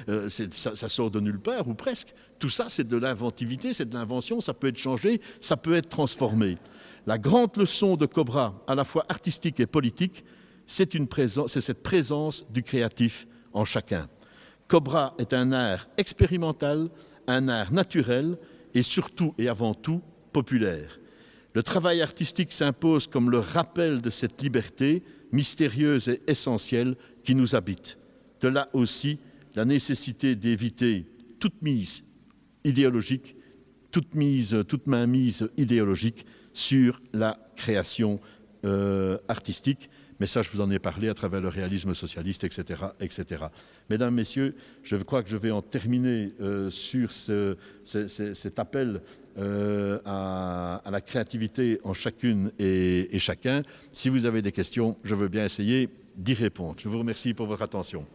euh, 0.07 0.30
ça, 0.30 0.88
sort 0.88 1.11
de 1.11 1.19
nulle 1.19 1.40
part, 1.40 1.68
ou 1.68 1.73
presque. 1.73 2.14
Tout 2.40 2.49
ça, 2.49 2.68
c'est 2.69 2.88
de 2.88 2.95
l'inventivité, 2.95 3.73
c'est 3.73 3.90
de 3.90 3.94
l'invention, 3.94 4.40
ça 4.40 4.53
peut 4.53 4.68
être 4.68 4.78
changé, 4.78 5.19
ça 5.41 5.57
peut 5.57 5.76
être 5.76 5.90
transformé. 5.90 6.57
La 7.06 7.18
grande 7.18 7.57
leçon 7.57 7.98
de 7.98 8.06
Cobra, 8.06 8.64
à 8.68 8.76
la 8.76 8.86
fois 8.86 9.03
artistique 9.10 9.60
et 9.60 9.65
politique, 9.65 10.23
c'est 10.65 10.94
cette 10.94 11.84
présence 11.84 12.49
du 12.49 12.64
créatif 12.64 13.28
en 13.52 13.65
chacun. 13.65 14.07
Cobra 14.69 15.14
est 15.18 15.34
un 15.34 15.52
art 15.52 15.90
expérimental, 15.98 16.90
un 17.28 17.49
art 17.49 17.73
naturel 17.73 18.38
et 18.73 18.82
surtout 18.82 19.34
et 19.38 19.49
avant 19.49 19.73
tout 19.73 20.02
populaire. 20.32 20.99
Le 21.53 21.64
travail 21.64 22.02
artistique 22.02 22.53
s'impose 22.53 23.07
comme 23.07 23.30
le 23.30 23.40
rappel 23.40 24.02
de 24.02 24.10
cette 24.10 24.41
liberté 24.41 25.03
mystérieuse 25.32 26.10
et 26.10 26.22
essentielle 26.28 26.95
qui 27.24 27.36
nous 27.36 27.56
habite. 27.56 27.98
De 28.41 28.48
là 28.48 28.70
aussi 28.74 29.20
la 29.56 29.66
nécessité 29.66 30.36
d'éviter 30.36 31.06
toute 31.40 31.62
mise 31.62 32.06
idéologique, 32.64 33.36
toute 33.91 34.16
mise, 34.16 34.64
toute 34.68 34.88
mainmise 34.88 35.49
idéologique 35.58 36.26
sur 36.53 37.02
la 37.14 37.38
création 37.56 38.20
euh, 38.64 39.18
artistique. 39.28 39.90
Mais 40.22 40.27
ça, 40.27 40.43
je 40.43 40.52
vous 40.52 40.61
en 40.61 40.69
ai 40.69 40.77
parlé 40.77 41.10
à 41.10 41.15
travers 41.15 41.41
le 41.41 41.48
réalisme 41.48 41.95
socialiste, 41.95 42.43
etc. 42.43 42.84
etc. 42.99 43.45
Mesdames, 43.89 44.14
Messieurs, 44.14 44.56
je 44.84 44.95
crois 44.98 45.23
que 45.23 45.30
je 45.31 45.35
vais 45.35 45.49
en 45.49 45.64
terminer 45.64 46.31
euh, 46.39 46.69
sur 46.69 47.11
cet 47.11 48.60
appel 48.60 49.02
euh, 49.39 49.98
à, 50.06 50.84
la 50.91 51.02
créativité 51.02 51.81
en 51.84 51.95
chacune 51.95 52.52
et, 52.60 53.18
chacun. 53.18 53.64
Si 53.91 54.10
vous 54.10 54.27
avez 54.27 54.43
des 54.43 54.52
questions, 54.52 54.95
je 55.03 55.15
veux 55.15 55.27
bien 55.27 55.43
essayer 55.43 55.89
d'y 56.15 56.35
répondre. 56.35 56.76
Je 56.77 56.88
vous 56.88 56.99
remercie 56.99 57.34
pour 57.34 57.48
votre 57.48 57.64
attention. 57.64 58.06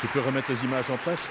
Tu 0.00 0.08
peux 0.08 0.20
remettre 0.20 0.50
les 0.50 0.64
images 0.64 0.90
en 0.90 0.96
place? 0.96 1.30